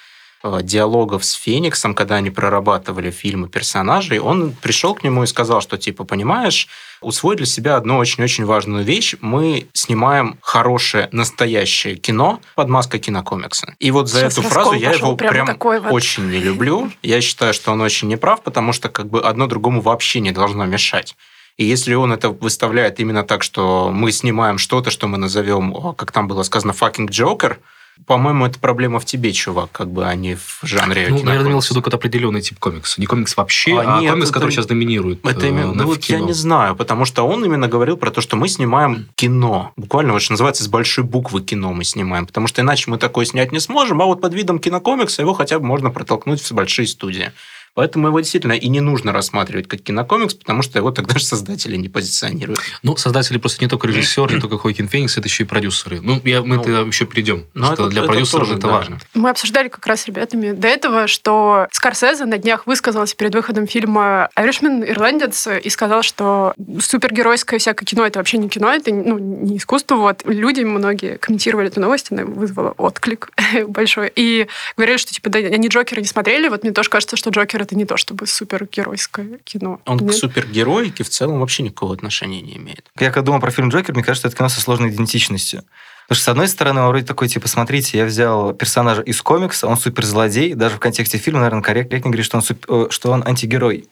диалогов 0.62 1.26
с 1.26 1.34
Фениксом, 1.34 1.94
когда 1.96 2.16
они 2.16 2.30
прорабатывали 2.30 3.12
фильмы 3.12 3.50
персонажей, 3.50 4.20
он 4.20 4.52
пришел 4.52 4.96
к 4.96 5.04
нему 5.04 5.24
и 5.24 5.28
сказал, 5.28 5.62
что 5.62 5.78
типа, 5.78 6.04
понимаешь, 6.04 6.68
усвой 7.02 7.36
для 7.36 7.46
себя 7.46 7.76
одну 7.76 7.98
очень-очень 7.98 8.46
важную 8.46 8.84
вещь. 8.84 9.16
Мы 9.22 9.68
снимаем 9.74 10.38
хорошее, 10.42 11.10
настоящее 11.12 11.96
кино 11.96 12.40
под 12.56 12.70
маской 12.70 13.00
кинокомикса. 13.00 13.76
И 13.80 13.92
вот 13.92 14.10
за 14.10 14.22
Сейчас 14.22 14.38
эту 14.38 14.50
фразу 14.50 14.74
я 14.74 14.92
его 14.92 15.16
прям 15.16 15.58
вот. 15.60 15.92
очень 15.92 16.30
не 16.30 16.40
люблю. 16.40 16.92
Я 17.02 17.22
считаю, 17.22 17.54
что 17.54 17.72
он 17.72 17.82
очень 17.82 18.08
неправ, 18.08 18.42
потому 18.42 18.74
что 18.74 18.90
как 18.90 19.08
бы 19.08 19.22
одно 19.22 19.48
другому 19.48 19.82
вообще 19.82 20.20
не 20.20 20.32
должно 20.32 20.66
мешать. 20.66 21.16
И 21.58 21.64
если 21.64 21.94
он 21.94 22.12
это 22.12 22.30
выставляет 22.30 23.00
именно 23.00 23.24
так, 23.24 23.42
что 23.42 23.90
мы 23.90 24.12
снимаем 24.12 24.58
что-то, 24.58 24.92
что 24.92 25.08
мы 25.08 25.18
назовем, 25.18 25.94
как 25.94 26.12
там 26.12 26.28
было 26.28 26.44
сказано, 26.44 26.72
fucking 26.72 27.08
Joker, 27.08 27.58
По-моему, 28.06 28.46
это 28.46 28.60
проблема 28.60 29.00
в 29.00 29.06
тебе, 29.06 29.32
чувак, 29.32 29.72
как 29.72 29.90
бы, 29.90 30.06
а 30.06 30.16
не 30.16 30.36
в 30.36 30.60
жанре 30.64 31.08
Ну, 31.10 31.24
наверное, 31.24 31.52
имелся 31.52 31.70
в 31.70 31.72
виду 31.72 31.82
какой-то 31.82 31.98
определенный 31.98 32.42
тип 32.42 32.60
комикса. 32.60 33.00
Не 33.00 33.08
комикс 33.08 33.36
вообще, 33.38 33.78
а, 33.78 33.98
а 33.98 34.02
нет, 34.02 34.12
комикс, 34.12 34.30
это, 34.30 34.34
который 34.34 34.52
сейчас 34.52 34.66
доминирует 34.66 35.26
это 35.26 35.48
именно, 35.48 35.74
ну, 35.74 35.86
вот 35.86 36.04
я 36.06 36.20
не 36.20 36.34
знаю, 36.34 36.76
потому 36.76 37.06
что 37.06 37.24
он 37.24 37.44
именно 37.46 37.68
говорил 37.68 37.98
про 37.98 38.12
то, 38.12 38.22
что 38.22 38.36
мы 38.36 38.48
снимаем 38.48 39.08
кино. 39.16 39.72
Буквально, 39.76 40.14
вот, 40.14 40.22
что 40.22 40.34
называется, 40.34 40.64
с 40.64 40.68
большой 40.68 41.04
буквы 41.04 41.42
кино 41.42 41.74
мы 41.74 41.84
снимаем. 41.84 42.26
Потому 42.26 42.48
что 42.48 42.62
иначе 42.62 42.90
мы 42.92 42.98
такое 42.98 43.26
снять 43.26 43.52
не 43.52 43.60
сможем, 43.60 44.02
а 44.02 44.06
вот 44.06 44.22
под 44.22 44.34
видом 44.34 44.60
кинокомикса 44.60 45.22
его 45.22 45.34
хотя 45.34 45.60
бы 45.60 45.66
можно 45.66 45.90
протолкнуть 45.90 46.42
в 46.42 46.52
большие 46.52 46.88
студии. 46.88 47.32
Поэтому 47.76 48.08
его 48.08 48.22
действительно 48.22 48.54
и 48.54 48.70
не 48.70 48.80
нужно 48.80 49.12
рассматривать 49.12 49.68
как 49.68 49.82
кинокомикс, 49.82 50.34
потому 50.34 50.62
что 50.62 50.80
его 50.80 50.92
тогда 50.92 51.20
же 51.20 51.26
создатели 51.26 51.76
не 51.76 51.90
позиционируют. 51.90 52.62
Ну, 52.84 52.96
создатели 52.96 53.38
просто 53.38 53.62
не 53.64 53.70
только 53.70 53.88
режиссер, 53.88 54.34
не 54.34 54.40
только 54.40 54.58
Хоакин 54.58 54.88
Феникс, 54.88 55.18
это 55.18 55.28
еще 55.28 55.44
и 55.44 55.46
продюсеры. 55.46 56.00
Ну, 56.02 56.22
я, 56.24 56.42
мы 56.42 56.56
ну, 56.56 56.62
это 56.62 56.72
еще 56.72 57.06
перейдем, 57.06 57.46
ну, 57.54 57.66
что 57.66 57.74
это, 57.74 57.88
для 57.90 58.04
это 58.04 58.12
продюсеров 58.12 58.48
тоже, 58.48 58.60
это 58.60 58.68
да. 58.68 58.74
важно. 58.74 59.00
Мы 59.14 59.30
обсуждали 59.30 59.68
как 59.68 59.86
раз 59.88 60.02
с 60.02 60.06
ребятами 60.08 60.54
до 60.54 60.70
этого, 60.70 61.08
что 61.08 61.68
Скорсезе 61.72 62.24
на 62.26 62.38
днях 62.38 62.66
высказался 62.66 63.14
перед 63.18 63.36
выходом 63.36 63.68
фильма 63.68 64.30
«Айришмен. 64.36 64.86
Ирландец» 64.86 65.46
и 65.48 65.70
сказал, 65.70 66.02
что 66.02 66.54
супергеройское 66.80 67.60
всякое 67.60 67.86
кино— 67.86 68.06
это 68.08 68.20
вообще 68.20 68.38
не 68.38 68.48
кино, 68.48 68.72
это 68.72 68.94
ну, 68.94 69.18
не 69.18 69.58
искусство. 69.58 69.96
Вот 69.96 70.22
люди 70.24 70.62
многие 70.62 71.18
комментировали 71.18 71.68
эту 71.68 71.82
новость, 71.82 72.12
она 72.12 72.24
вызвала 72.24 72.72
отклик 72.78 73.32
большой. 73.68 74.14
И 74.16 74.48
говорили, 74.78 74.96
что 74.96 75.14
типа, 75.14 75.30
да, 75.30 75.40
они 75.40 75.68
Джокера 75.68 76.00
не 76.00 76.08
смотрели. 76.08 76.48
Вот 76.48 76.64
мне 76.64 76.72
тоже 76.72 76.90
кажется, 76.90 77.18
что 77.18 77.32
Джокер 77.32 77.65
это 77.66 77.76
не 77.76 77.86
то 77.86 77.98
чтобы 77.98 78.28
супергеройское 78.28 79.40
кино. 79.44 79.82
Он 79.86 79.98
Нет? 79.98 80.12
к 80.12 80.14
супергероике 80.14 81.04
в 81.04 81.10
целом 81.10 81.40
вообще 81.40 81.64
никакого 81.64 81.94
отношения 81.94 82.42
не 82.42 82.58
имеет. 82.58 82.90
Я 82.98 83.12
когда 83.12 83.26
думал 83.26 83.42
про 83.42 83.52
фильм 83.52 83.70
«Джокер», 83.70 83.94
мне 83.94 84.04
кажется, 84.04 84.28
это 84.28 84.38
кино 84.38 84.50
со 84.50 84.62
сложной 84.62 84.90
идентичностью. 84.90 85.64
Потому 86.08 86.16
что, 86.18 86.24
с 86.24 86.28
одной 86.30 86.48
стороны, 86.48 86.82
он 86.82 86.88
вроде 86.90 87.06
такой, 87.06 87.28
типа, 87.28 87.48
смотрите, 87.48 87.98
я 87.98 88.06
взял 88.06 88.54
персонажа 88.54 89.02
из 89.02 89.22
комикса, 89.22 89.68
он 89.68 89.76
суперзлодей, 89.76 90.54
даже 90.54 90.76
в 90.76 90.80
контексте 90.80 91.18
фильма, 91.18 91.40
наверное, 91.40 91.64
корректнее 91.64 92.02
говорить, 92.02 92.26
что 92.26 92.38
он, 92.38 92.44
суп... 92.44 92.66
Э, 92.70 92.88
что 92.92 93.12
он 93.12 93.24
антигерой. 93.26 93.90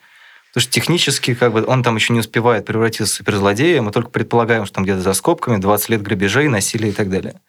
Потому 0.53 0.62
что 0.62 0.72
технически 0.72 1.34
как 1.34 1.51
бы 1.51 1.65
он 1.65 1.82
там 1.82 1.96
еще 1.96 2.13
не 2.13 2.20
успевает 2.20 2.65
превратиться 2.65 3.06
в 3.06 3.18
суперзлодея, 3.18 3.82
мы 3.82 3.92
только 3.92 4.12
предполагаем, 4.12 4.65
что 4.65 4.75
там 4.75 4.84
где-то 4.84 5.01
за 5.01 5.13
скобками 5.13 5.58
20 5.58 5.89
лет 5.89 6.01
грабежей, 6.03 6.48
насилия 6.48 6.89
и 6.89 6.92
так 6.94 7.10
далее. 7.10 7.42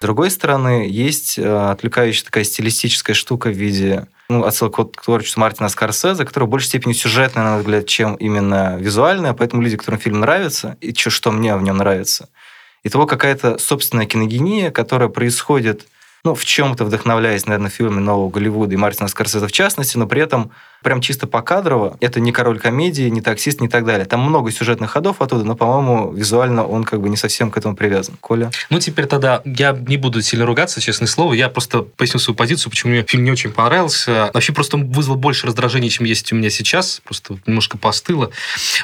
С 0.00 0.02
другой 0.02 0.32
стороны, 0.32 0.88
есть 0.90 1.38
э, 1.38 1.70
отвлекающая 1.70 2.24
такая 2.24 2.42
стилистическая 2.42 3.14
штука 3.14 3.50
в 3.50 3.56
виде 3.56 4.08
ну, 4.32 4.44
отсылка 4.44 4.84
к 4.84 5.02
творчеству 5.02 5.40
Мартина 5.40 5.68
Скорсезе, 5.68 6.24
которая 6.24 6.46
в 6.46 6.50
большей 6.50 6.68
степени 6.68 6.92
сюжетная, 6.92 7.44
на 7.44 7.50
мой 7.52 7.60
взгляд, 7.60 7.86
чем 7.86 8.14
именно 8.16 8.76
визуальная, 8.78 9.32
поэтому 9.32 9.62
люди, 9.62 9.76
которым 9.76 10.00
фильм 10.00 10.20
нравится, 10.20 10.76
и 10.80 10.94
что, 10.94 11.10
что 11.10 11.30
мне 11.30 11.56
в 11.56 11.62
нем 11.62 11.76
нравится, 11.76 12.28
и 12.82 12.88
того 12.88 13.06
какая-то 13.06 13.58
собственная 13.58 14.06
киногения, 14.06 14.70
которая 14.70 15.08
происходит 15.08 15.86
ну, 16.24 16.34
в 16.34 16.44
чем-то 16.44 16.84
вдохновляясь, 16.84 17.46
наверное, 17.46 17.70
фильмами 17.70 18.00
нового 18.00 18.30
Голливуда 18.30 18.74
и 18.74 18.76
Мартина 18.76 19.08
Скорсезе 19.08 19.46
в 19.46 19.52
частности, 19.52 19.96
но 19.96 20.06
при 20.06 20.22
этом 20.22 20.52
прям 20.82 21.00
чисто 21.00 21.26
покадрово. 21.26 21.96
Это 22.00 22.20
не 22.20 22.32
король 22.32 22.58
комедии, 22.58 23.08
не 23.08 23.20
таксист, 23.20 23.60
не 23.60 23.68
так 23.68 23.84
далее. 23.84 24.06
Там 24.06 24.20
много 24.20 24.50
сюжетных 24.50 24.90
ходов 24.90 25.20
оттуда, 25.20 25.44
но, 25.44 25.56
по-моему, 25.56 26.12
визуально 26.12 26.66
он 26.66 26.84
как 26.84 27.00
бы 27.00 27.08
не 27.08 27.16
совсем 27.16 27.50
к 27.50 27.56
этому 27.56 27.76
привязан. 27.76 28.16
Коля? 28.20 28.50
Ну, 28.70 28.78
теперь 28.78 29.06
тогда 29.06 29.42
я 29.44 29.72
не 29.72 29.96
буду 29.96 30.20
сильно 30.22 30.46
ругаться, 30.46 30.80
честное 30.80 31.08
слово. 31.08 31.34
Я 31.34 31.48
просто 31.48 31.82
поясню 31.82 32.20
свою 32.20 32.36
позицию, 32.36 32.70
почему 32.70 32.92
мне 32.92 33.02
фильм 33.02 33.24
не 33.24 33.30
очень 33.30 33.52
понравился. 33.52 34.30
Вообще 34.34 34.52
просто 34.52 34.76
вызвал 34.76 35.16
больше 35.16 35.46
раздражения, 35.46 35.88
чем 35.88 36.06
есть 36.06 36.32
у 36.32 36.36
меня 36.36 36.50
сейчас. 36.50 37.00
Просто 37.04 37.38
немножко 37.46 37.78
постыло. 37.78 38.30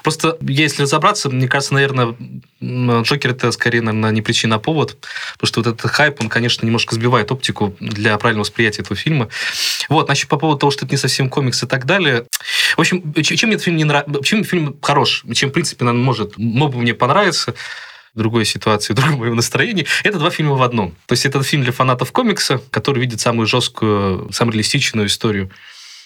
Просто 0.02 0.36
если 0.40 0.82
разобраться, 0.82 1.30
мне 1.30 1.48
кажется, 1.48 1.74
наверное, 1.74 2.14
Джокер 2.60 3.30
это 3.30 3.50
скорее, 3.52 3.82
наверное, 3.82 4.10
не 4.10 4.22
причина, 4.22 4.56
а 4.56 4.58
повод. 4.58 4.96
Потому 5.34 5.48
что 5.48 5.60
вот 5.60 5.66
этот 5.66 5.90
хайп, 5.90 6.20
он, 6.20 6.28
конечно, 6.28 6.64
немножко 6.64 6.94
сбивает 6.94 7.30
оптику 7.32 7.74
для 7.80 8.16
правильного 8.18 8.44
восприятия 8.44 8.82
этого 8.82 8.96
фильма. 8.96 9.28
Вот, 9.88 10.06
значит, 10.06 10.28
по 10.28 10.36
поводу 10.36 10.58
того, 10.60 10.70
что 10.70 10.84
это 10.84 10.94
не 10.94 10.98
совсем 10.98 11.28
комикс 11.28 11.62
и 11.62 11.66
так 11.66 11.86
далее. 11.88 12.26
В 12.76 12.80
общем, 12.80 13.12
чем 13.23 13.49
мне 13.49 13.59
фильм 13.59 13.76
не 13.76 13.85
нравится, 13.85 14.23
чем 14.23 14.45
фильм 14.45 14.78
хорош, 14.80 15.25
чем, 15.35 15.50
в 15.50 15.52
принципе, 15.52 15.85
он 15.85 16.00
может, 16.00 16.38
мог 16.38 16.73
бы 16.73 16.78
мне 16.78 16.95
понравиться, 16.95 17.54
другой 18.14 18.45
ситуации, 18.45 18.92
в 18.95 18.97
другом 18.97 19.18
моем 19.18 19.35
настроении. 19.35 19.87
Это 20.04 20.18
два 20.18 20.30
фильма 20.30 20.54
в 20.54 20.62
одном. 20.62 20.95
То 21.07 21.14
есть 21.14 21.26
это 21.26 21.42
фильм 21.42 21.62
для 21.62 21.73
фанатов 21.73 22.12
комикса, 22.12 22.61
который 22.71 23.00
видит 23.00 23.21
самую 23.21 23.47
жесткую, 23.47 24.30
самую 24.33 24.52
реалистичную 24.54 25.09
историю 25.09 25.50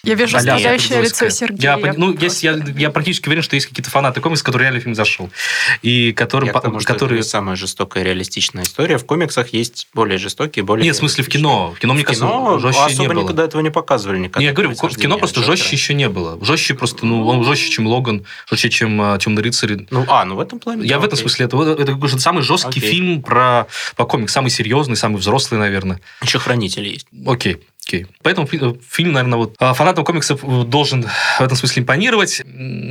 я 0.05 0.15
вижу 0.15 0.37
страдающее 0.37 1.01
лицо 1.01 1.29
Сергея. 1.29 1.77
Я, 1.77 1.93
ну, 1.95 2.13
есть, 2.13 2.43
я, 2.43 2.59
я 2.75 2.89
практически 2.89 3.27
уверен, 3.27 3.41
что 3.41 3.55
есть 3.55 3.67
какие-то 3.67 3.89
фанаты 3.89 4.19
комиксов, 4.19 4.45
которые 4.45 4.65
реально 4.65 4.81
фильм 4.81 4.95
зашел. 4.95 5.29
И 5.81 6.11
которым, 6.11 6.47
я 6.47 6.59
тому, 6.59 6.79
которые... 6.79 7.21
это 7.21 7.29
самая 7.29 7.55
жестокая 7.55 8.03
реалистичная 8.03 8.63
история. 8.63 8.97
В 8.97 9.05
комиксах 9.05 9.53
есть 9.53 9.87
более 9.93 10.17
жестокие, 10.17 10.65
более 10.65 10.83
Нет, 10.83 10.95
в 10.95 10.99
смысле 10.99 11.23
в 11.23 11.29
кино. 11.29 11.73
В 11.75 11.79
кино, 11.79 11.93
мне 11.93 12.03
кажется, 12.03 12.59
жестче 12.59 12.81
особо 12.81 13.01
не 13.01 13.07
было. 13.07 13.23
никогда 13.23 13.45
этого 13.45 13.61
не 13.61 13.71
показывали. 13.71 14.17
Никогда 14.17 14.39
не, 14.39 14.45
я 14.47 14.51
говорю, 14.51 14.71
в 14.71 14.97
кино 14.97 15.17
просто 15.17 15.39
Джокера. 15.39 15.55
жестче 15.55 15.75
еще 15.77 15.93
не 15.93 16.09
было. 16.09 16.37
Жестче 16.43 16.73
просто, 16.73 17.05
ну, 17.05 17.25
он 17.25 17.45
жестче, 17.45 17.69
чем 17.69 17.87
Логан, 17.87 18.25
жестче, 18.49 18.69
чем 18.69 19.01
uh, 19.01 19.17
Темный 19.19 19.41
рыцарь. 19.41 19.87
Ну, 19.89 20.05
а, 20.09 20.25
ну 20.25 20.35
в 20.35 20.41
этом 20.41 20.59
плане. 20.59 20.85
Я 20.85 20.95
да, 20.95 20.99
в 20.99 21.05
этом 21.05 21.13
окей. 21.13 21.29
смысле, 21.29 21.45
это, 21.45 21.81
это, 21.81 21.91
это 21.93 22.19
самый 22.19 22.43
жесткий 22.43 22.79
окей. 22.79 22.91
фильм 22.91 23.21
про, 23.21 23.67
по 23.95 24.05
комикс, 24.05 24.33
самый 24.33 24.49
серьезный, 24.49 24.97
самый 24.97 25.19
взрослый, 25.19 25.61
наверное. 25.61 26.01
Еще 26.21 26.39
хранитель 26.39 26.87
есть. 26.87 27.07
Окей. 27.25 27.61
Окей. 27.85 28.07
Поэтому 28.21 28.47
фильм, 28.47 29.11
наверное, 29.11 29.37
вот 29.37 29.55
а, 29.59 29.73
фанатам 29.73 30.05
комиксов 30.05 30.41
должен 30.69 31.03
в 31.03 31.41
этом 31.41 31.57
смысле 31.57 31.81
импонировать. 31.81 32.41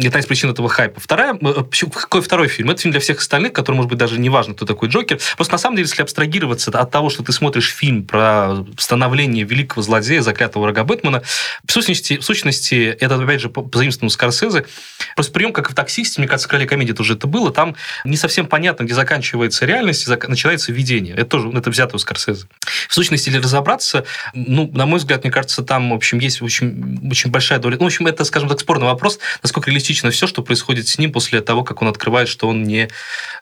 Это 0.02 0.18
из 0.18 0.26
причин 0.26 0.50
этого 0.50 0.68
хайпа. 0.68 1.00
Вторая, 1.00 1.36
э, 1.40 1.62
какой 1.92 2.20
второй 2.20 2.48
фильм? 2.48 2.70
Это 2.70 2.82
фильм 2.82 2.92
для 2.92 3.00
всех 3.00 3.18
остальных, 3.18 3.52
который, 3.52 3.76
может 3.76 3.88
быть, 3.88 3.98
даже 3.98 4.18
не 4.18 4.28
важно, 4.28 4.54
кто 4.54 4.66
такой 4.66 4.88
Джокер. 4.90 5.18
Просто 5.36 5.54
на 5.54 5.58
самом 5.58 5.76
деле, 5.76 5.88
если 5.88 6.02
абстрагироваться 6.02 6.70
от 6.70 6.90
того, 6.90 7.08
что 7.08 7.22
ты 7.22 7.32
смотришь 7.32 7.70
фильм 7.72 8.04
про 8.04 8.66
становление 8.76 9.44
великого 9.44 9.82
злодея, 9.82 10.20
заклятого 10.20 10.64
врага 10.64 10.84
Бэтмена, 10.84 11.22
в 11.64 11.72
сущности, 11.72 12.18
в 12.18 12.24
сущности 12.24 12.96
это, 13.00 13.14
опять 13.14 13.40
же, 13.40 13.48
по 13.48 13.68
заимствованному 13.72 14.10
Скорсезе, 14.10 14.66
просто 15.14 15.32
прием, 15.32 15.52
как 15.52 15.70
в 15.70 15.74
«Таксисте», 15.74 16.20
мне 16.20 16.28
кажется, 16.28 16.48
в 16.48 16.50
«Короле 16.50 16.68
комедии» 16.68 16.92
тоже 16.92 17.14
это 17.14 17.26
было, 17.26 17.50
там 17.50 17.76
не 18.04 18.16
совсем 18.16 18.46
понятно, 18.46 18.84
где 18.84 18.94
заканчивается 18.94 19.64
реальность, 19.64 20.06
начинается 20.28 20.70
видение. 20.70 21.14
Это 21.14 21.24
тоже 21.24 21.48
это 21.48 21.70
взято 21.70 21.96
у 21.96 21.98
Скорсезе. 21.98 22.46
В 22.88 22.94
сущности, 22.94 23.30
если 23.30 23.40
разобраться, 23.40 24.04
ну, 24.34 24.70
на 24.82 24.86
мой 24.86 24.98
взгляд, 24.98 25.22
мне 25.22 25.30
кажется, 25.30 25.62
там, 25.62 25.90
в 25.90 25.94
общем, 25.94 26.18
есть 26.18 26.42
очень, 26.42 27.08
очень 27.08 27.30
большая 27.30 27.60
доля... 27.60 27.76
Ну, 27.76 27.84
в 27.84 27.86
общем, 27.86 28.08
это, 28.08 28.24
скажем 28.24 28.48
так, 28.48 28.58
спорный 28.58 28.86
вопрос, 28.86 29.20
насколько 29.40 29.70
реалистично 29.70 30.10
все, 30.10 30.26
что 30.26 30.42
происходит 30.42 30.88
с 30.88 30.98
ним 30.98 31.12
после 31.12 31.40
того, 31.40 31.62
как 31.62 31.82
он 31.82 31.88
открывает, 31.88 32.28
что 32.28 32.48
он 32.48 32.64
не 32.64 32.88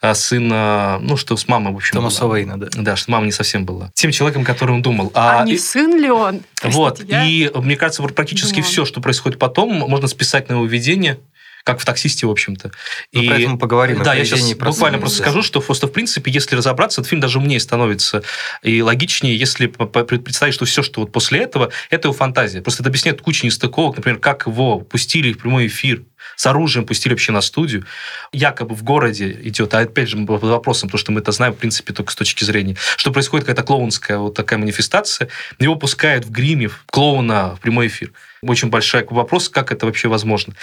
а, 0.02 0.12
сын, 0.12 0.50
а, 0.52 0.98
ну, 1.00 1.16
что 1.16 1.38
с 1.38 1.48
мамой, 1.48 1.72
в 1.72 1.76
общем... 1.76 1.94
Томаса 1.94 2.26
Уэйна, 2.26 2.60
да. 2.60 2.68
Да, 2.74 2.94
что 2.94 3.10
мама 3.10 3.24
не 3.24 3.32
совсем 3.32 3.64
была. 3.64 3.90
Тем 3.94 4.10
человеком, 4.10 4.44
которым 4.44 4.76
он 4.76 4.82
думал. 4.82 5.12
А, 5.14 5.40
а 5.40 5.44
не 5.46 5.54
и... 5.54 5.58
сын 5.58 5.98
ли 5.98 6.10
он? 6.10 6.42
Простите, 6.60 6.76
вот. 6.76 7.02
Я... 7.04 7.24
И 7.24 7.50
мне 7.54 7.76
кажется, 7.76 8.02
практически 8.02 8.56
Думала. 8.56 8.70
все, 8.70 8.84
что 8.84 9.00
происходит 9.00 9.38
потом, 9.38 9.72
можно 9.72 10.08
списать 10.08 10.50
на 10.50 10.54
его 10.54 10.66
видение, 10.66 11.20
как 11.64 11.80
в 11.80 11.84
таксисте, 11.84 12.26
в 12.26 12.30
общем-то. 12.30 12.70
Ну, 13.12 13.22
и 13.22 13.28
про 13.28 13.38
это 13.38 13.48
мы 13.48 13.58
поговорим. 13.58 14.02
Да, 14.02 14.14
я 14.14 14.24
сейчас 14.24 14.52
буквально 14.54 14.98
просто 14.98 15.18
скажу, 15.18 15.42
что 15.42 15.60
просто, 15.60 15.86
в 15.86 15.92
принципе, 15.92 16.30
если 16.30 16.56
разобраться, 16.56 17.00
этот 17.00 17.10
фильм 17.10 17.20
даже 17.20 17.38
умнее 17.38 17.60
становится 17.60 18.22
и 18.62 18.82
логичнее, 18.82 19.36
если 19.36 19.66
представить, 19.66 20.54
что 20.54 20.64
все, 20.64 20.82
что 20.82 21.00
вот 21.00 21.12
после 21.12 21.40
этого, 21.40 21.70
это 21.90 22.08
его 22.08 22.16
фантазия. 22.16 22.60
Просто 22.62 22.82
это 22.82 22.90
объясняет 22.90 23.20
кучу 23.22 23.46
нестыковок, 23.46 23.96
например, 23.96 24.18
как 24.18 24.46
его 24.46 24.80
пустили 24.80 25.32
в 25.32 25.38
прямой 25.38 25.66
эфир, 25.66 26.02
с 26.36 26.46
оружием 26.46 26.86
пустили 26.86 27.12
вообще 27.12 27.32
на 27.32 27.40
студию. 27.40 27.86
Якобы 28.32 28.74
в 28.74 28.82
городе 28.82 29.38
идет, 29.42 29.74
а 29.74 29.80
опять 29.80 30.08
же, 30.08 30.16
под 30.24 30.42
вопросом, 30.42 30.88
потому 30.88 30.98
что 30.98 31.12
мы 31.12 31.20
это 31.20 31.32
знаем, 31.32 31.54
в 31.54 31.56
принципе, 31.56 31.92
только 31.92 32.12
с 32.12 32.14
точки 32.14 32.44
зрения, 32.44 32.76
что 32.96 33.10
происходит 33.10 33.46
какая-то 33.46 33.66
клоунская 33.66 34.18
вот 34.18 34.34
такая 34.34 34.58
манифестация, 34.58 35.28
его 35.58 35.76
пускают 35.76 36.24
в 36.24 36.30
гриме 36.30 36.70
клоуна 36.86 37.56
в 37.56 37.60
прямой 37.60 37.86
эфир. 37.88 38.12
Очень 38.42 38.68
большой 38.68 39.06
вопрос, 39.10 39.48
как 39.48 39.70
это 39.70 39.86
вообще 39.86 40.08
возможно. 40.08 40.54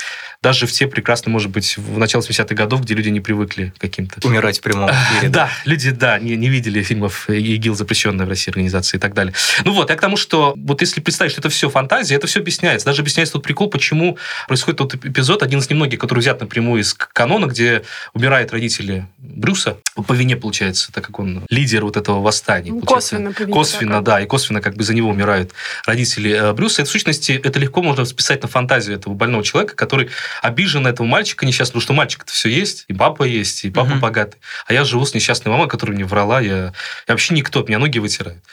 Даже 0.41 0.65
в 0.65 0.71
те 0.71 0.87
прекрасно, 0.87 1.31
может 1.31 1.51
быть, 1.51 1.77
в 1.77 1.97
начале 1.97 2.23
70-х 2.23 2.55
годов, 2.55 2.81
где 2.81 2.95
люди 2.95 3.09
не 3.09 3.19
привыкли 3.19 3.71
каким-то... 3.77 4.25
Умирать 4.27 4.59
в 4.59 4.61
прямом 4.61 4.89
эфире. 5.17 5.29
Да, 5.29 5.49
люди, 5.65 5.91
да, 5.91 6.17
не, 6.17 6.35
не 6.35 6.49
видели 6.49 6.81
фильмов 6.81 7.29
ИГИЛ, 7.29 7.75
запрещенная 7.75 8.25
в 8.25 8.29
России 8.29 8.49
организации 8.49 8.97
и 8.97 8.99
так 8.99 9.13
далее. 9.13 9.33
Ну 9.63 9.73
вот, 9.73 9.89
я 9.89 9.95
к 9.95 10.01
тому, 10.01 10.17
что 10.17 10.53
вот 10.57 10.81
если 10.81 11.01
представить, 11.01 11.31
что 11.33 11.41
это 11.41 11.49
все 11.49 11.69
фантазия, 11.69 12.15
это 12.15 12.25
все 12.25 12.39
объясняется. 12.39 12.85
Даже 12.85 13.01
объясняется 13.01 13.33
тот 13.33 13.43
прикол, 13.43 13.69
почему 13.69 14.17
происходит 14.47 14.77
тот 14.79 14.95
эпизод, 14.95 15.43
один 15.43 15.59
из 15.59 15.69
немногих, 15.69 15.99
который 15.99 16.19
взят 16.19 16.41
напрямую 16.41 16.81
из 16.81 16.95
канона, 16.95 17.45
где 17.45 17.83
умирают 18.13 18.51
родители 18.51 19.05
Брюса 19.17 19.77
по 19.95 20.13
вине, 20.13 20.35
получается, 20.35 20.91
так 20.91 21.05
как 21.05 21.19
он 21.19 21.43
лидер 21.49 21.83
вот 21.83 21.97
этого 21.97 22.21
восстания. 22.21 22.71
Ну, 22.71 22.81
косвенно 22.81 23.33
по 23.33 23.41
вине. 23.41 23.53
Косвенно, 23.53 24.01
да, 24.01 24.21
и 24.21 24.25
косвенно 24.25 24.61
как 24.61 24.75
бы 24.75 24.83
за 24.83 24.93
него 24.93 25.09
умирают 25.09 25.51
родители 25.85 26.31
э, 26.31 26.53
Брюса. 26.53 26.81
Это, 26.81 26.89
в 26.89 26.91
сущности, 26.91 27.39
это 27.43 27.59
легко 27.59 27.66
можно 27.75 28.05
списать 28.05 28.41
на 28.41 28.47
фантазию 28.47 28.97
этого 28.97 29.13
больного 29.13 29.43
человека, 29.43 29.75
который 29.75 30.09
обижен 30.41 30.83
на 30.83 30.89
этого 30.89 31.07
мальчика 31.07 31.45
несчастного, 31.45 31.79
потому 31.79 31.81
что 31.81 31.93
мальчик-то 31.93 32.31
все 32.31 32.49
есть, 32.49 32.85
и 32.87 32.93
папа 32.93 33.23
есть, 33.23 33.65
и 33.65 33.69
папа 33.69 33.91
угу. 33.91 33.99
богатый. 33.99 34.39
А 34.65 34.73
я 34.73 34.83
живу 34.83 35.05
с 35.05 35.13
несчастной 35.13 35.51
мамой, 35.51 35.67
которая 35.67 35.95
мне 35.95 36.05
врала, 36.05 36.39
я, 36.39 36.57
я 36.57 36.73
вообще 37.07 37.33
никто, 37.33 37.63
меня 37.63 37.79
ноги 37.79 37.99
вытирает. 37.99 38.43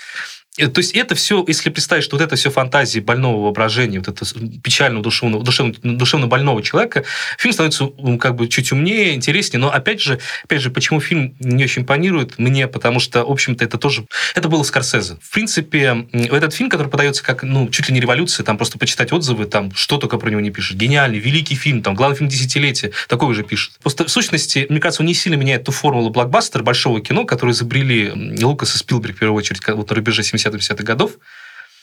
Э, 0.57 0.69
то 0.69 0.79
есть 0.79 0.93
это 0.93 1.15
все, 1.15 1.45
если 1.47 1.71
представить, 1.71 2.05
что 2.05 2.17
вот 2.17 2.23
это 2.23 2.37
все 2.37 2.51
фантазии 2.51 3.01
больного 3.01 3.43
воображения, 3.43 3.99
вот 3.99 4.09
это 4.09 4.25
печального 4.63 5.03
душевного, 5.03 5.43
душевно, 5.43 5.75
душевно 5.83 6.27
больного 6.27 6.63
человека, 6.63 7.05
фильм 7.39 7.53
становится 7.53 7.91
как 8.21 8.37
бы 8.37 8.49
чуть 8.49 8.71
умнее, 8.73 9.15
интереснее. 9.15 9.61
Но 9.61 9.73
опять 9.73 10.01
же, 10.01 10.21
опять 10.45 10.63
же, 10.63 10.71
почему 10.71 11.01
фильм 11.01 11.35
не 11.41 11.65
очень 11.65 11.83
импонирует 11.83 12.39
мне, 12.39 12.69
потому 12.69 13.01
что, 13.01 13.25
в 13.25 13.31
общем-то, 13.31 13.65
это 13.65 13.79
тоже... 13.79 14.07
Это 14.35 14.49
было 14.49 14.63
Скорсезе. 14.63 15.17
В 15.21 15.31
принципе, 15.33 16.07
этот 16.13 16.55
фильм, 16.55 16.71
который 16.71 16.89
подается 16.89 17.25
как, 17.25 17.43
ну, 17.43 17.69
чуть 17.69 17.89
ли 17.89 17.95
не 17.95 18.01
революция, 18.01 18.45
там 18.45 18.57
просто 18.57 18.79
почитать 18.79 19.13
отзывы, 19.13 19.47
там, 19.47 19.75
что 19.75 19.99
только 19.99 20.19
про 20.19 20.31
него 20.31 20.41
не 20.41 20.51
пишут. 20.51 20.77
Гениальный, 20.77 21.19
великий 21.19 21.57
фильм, 21.57 21.83
там, 21.83 21.95
главный 21.95 22.17
фильм 22.17 22.31
десятилетия. 22.31 22.93
Такой 23.09 23.29
уже 23.29 23.43
пишут. 23.43 23.75
Просто, 23.83 24.05
в 24.05 24.11
сущности, 24.11 24.67
мне 24.69 24.79
кажется, 24.79 25.03
он 25.03 25.07
не 25.07 25.15
сильно 25.15 25.37
меняет 25.37 25.65
ту 25.65 25.73
формулу 25.73 26.11
блокбастера, 26.11 26.63
большого 26.63 27.01
кино, 27.01 27.25
которую 27.25 27.55
изобрели 27.55 28.13
Лукас 28.43 28.75
и 28.77 28.79
Спилберг, 28.79 29.17
в 29.17 29.19
первую 29.19 29.37
очередь, 29.37 29.61
вот 29.67 29.91
на 29.91 29.97
рубеже 29.97 30.23
70 30.23 30.44
70-х 30.45 30.83
годов, 30.85 31.13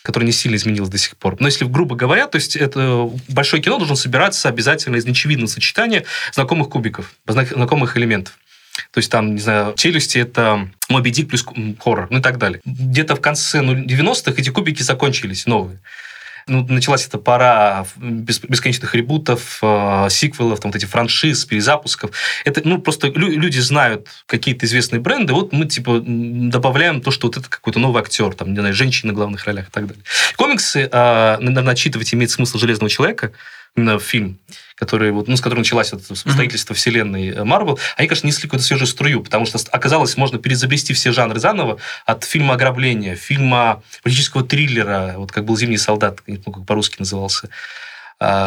которая 0.04 0.26
не 0.26 0.34
сильно 0.34 0.56
изменилась 0.56 0.90
до 0.90 0.98
сих 0.98 1.18
пор. 1.18 1.38
Но 1.40 1.48
если 1.48 1.66
грубо 1.66 1.96
говоря, 1.96 2.28
то 2.28 2.38
есть 2.38 2.56
это 2.56 3.10
большое 3.28 3.62
кино 3.62 3.78
должно 3.78 3.96
собираться 3.96 4.50
обязательно 4.50 4.96
из 4.96 5.06
нечевидного 5.06 5.48
сочетания 5.48 6.06
знакомых 6.34 6.70
кубиков, 6.70 7.14
знакомых 7.28 7.98
элементов. 7.98 8.38
То 8.92 9.00
есть 9.00 9.12
там, 9.12 9.36
не 9.36 9.42
знаю, 9.42 9.74
челюсти 9.76 10.18
это 10.18 10.70
Моби 10.90 11.12
Дик 11.12 11.30
плюс 11.30 11.46
хоррор, 11.80 12.08
ну 12.10 12.20
и 12.20 12.22
так 12.22 12.38
далее. 12.38 12.62
Где-то 12.66 13.16
в 13.16 13.22
конце 13.22 13.60
90-х 13.60 14.34
эти 14.38 14.50
кубики 14.50 14.82
закончились, 14.82 15.46
новые 15.46 15.80
ну, 16.48 16.66
началась 16.68 17.08
эта 17.08 17.18
пора 17.18 17.86
бесконечных 17.98 18.96
ребутов, 18.96 19.60
э, 19.62 20.08
сиквелов, 20.10 20.60
там, 20.60 20.72
вот 20.72 20.78
эти 20.78 20.86
франшиз, 20.86 21.46
перезапусков. 21.46 22.12
Это, 22.46 22.62
ну, 22.64 22.80
просто 22.80 23.08
люди 23.08 23.60
знают 23.60 24.08
какие-то 24.26 24.66
известные 24.66 25.00
бренды, 25.00 25.34
вот 25.34 25.54
мы, 25.54 25.66
типа, 25.66 26.02
добавляем 26.06 27.02
то, 27.02 27.12
что 27.12 27.28
вот 27.28 27.38
это 27.38 27.50
какой-то 27.50 27.80
новый 27.80 28.02
актер, 28.02 28.34
там, 28.34 28.54
не 28.54 28.60
знаю, 28.60 28.74
женщины 28.74 29.12
на 29.12 29.16
главных 29.16 29.46
ролях 29.46 29.68
и 29.68 29.72
так 29.72 29.88
далее. 29.88 30.04
Комиксы, 30.36 30.90
э, 30.92 31.38
наверное, 31.40 31.74
отчитывать 31.74 32.14
имеет 32.14 32.32
смысл 32.32 32.58
«Железного 32.58 32.90
человека», 32.90 33.32
именно 33.76 34.00
фильм, 34.00 34.38
который, 34.82 35.12
вот, 35.12 35.28
ну, 35.28 35.38
с 35.38 35.42
которого 35.42 35.60
началась 35.60 35.94
вот 35.94 36.02
строительство 36.18 36.74
mm-hmm. 36.74 36.78
вселенной 36.78 37.28
э, 37.30 37.44
Марвел, 37.44 37.78
они, 37.98 38.08
конечно, 38.08 38.26
несли 38.26 38.44
какую-то 38.48 38.66
свежую 38.66 38.88
струю, 38.88 39.22
потому 39.22 39.46
что 39.46 39.60
оказалось, 39.70 40.18
можно 40.18 40.40
перезабрести 40.40 40.94
все 40.94 41.12
жанры 41.12 41.40
заново, 41.40 41.78
от 42.08 42.24
фильма 42.24 42.56
ограбления, 42.56 43.16
фильма 43.16 43.84
политического 44.02 44.44
триллера, 44.44 45.14
вот 45.18 45.32
как 45.32 45.46
был 45.46 45.56
«Зимний 45.56 45.78
солдат», 45.78 46.24
помню, 46.24 46.42
как 46.42 46.66
по-русски 46.66 46.96
назывался, 46.98 47.50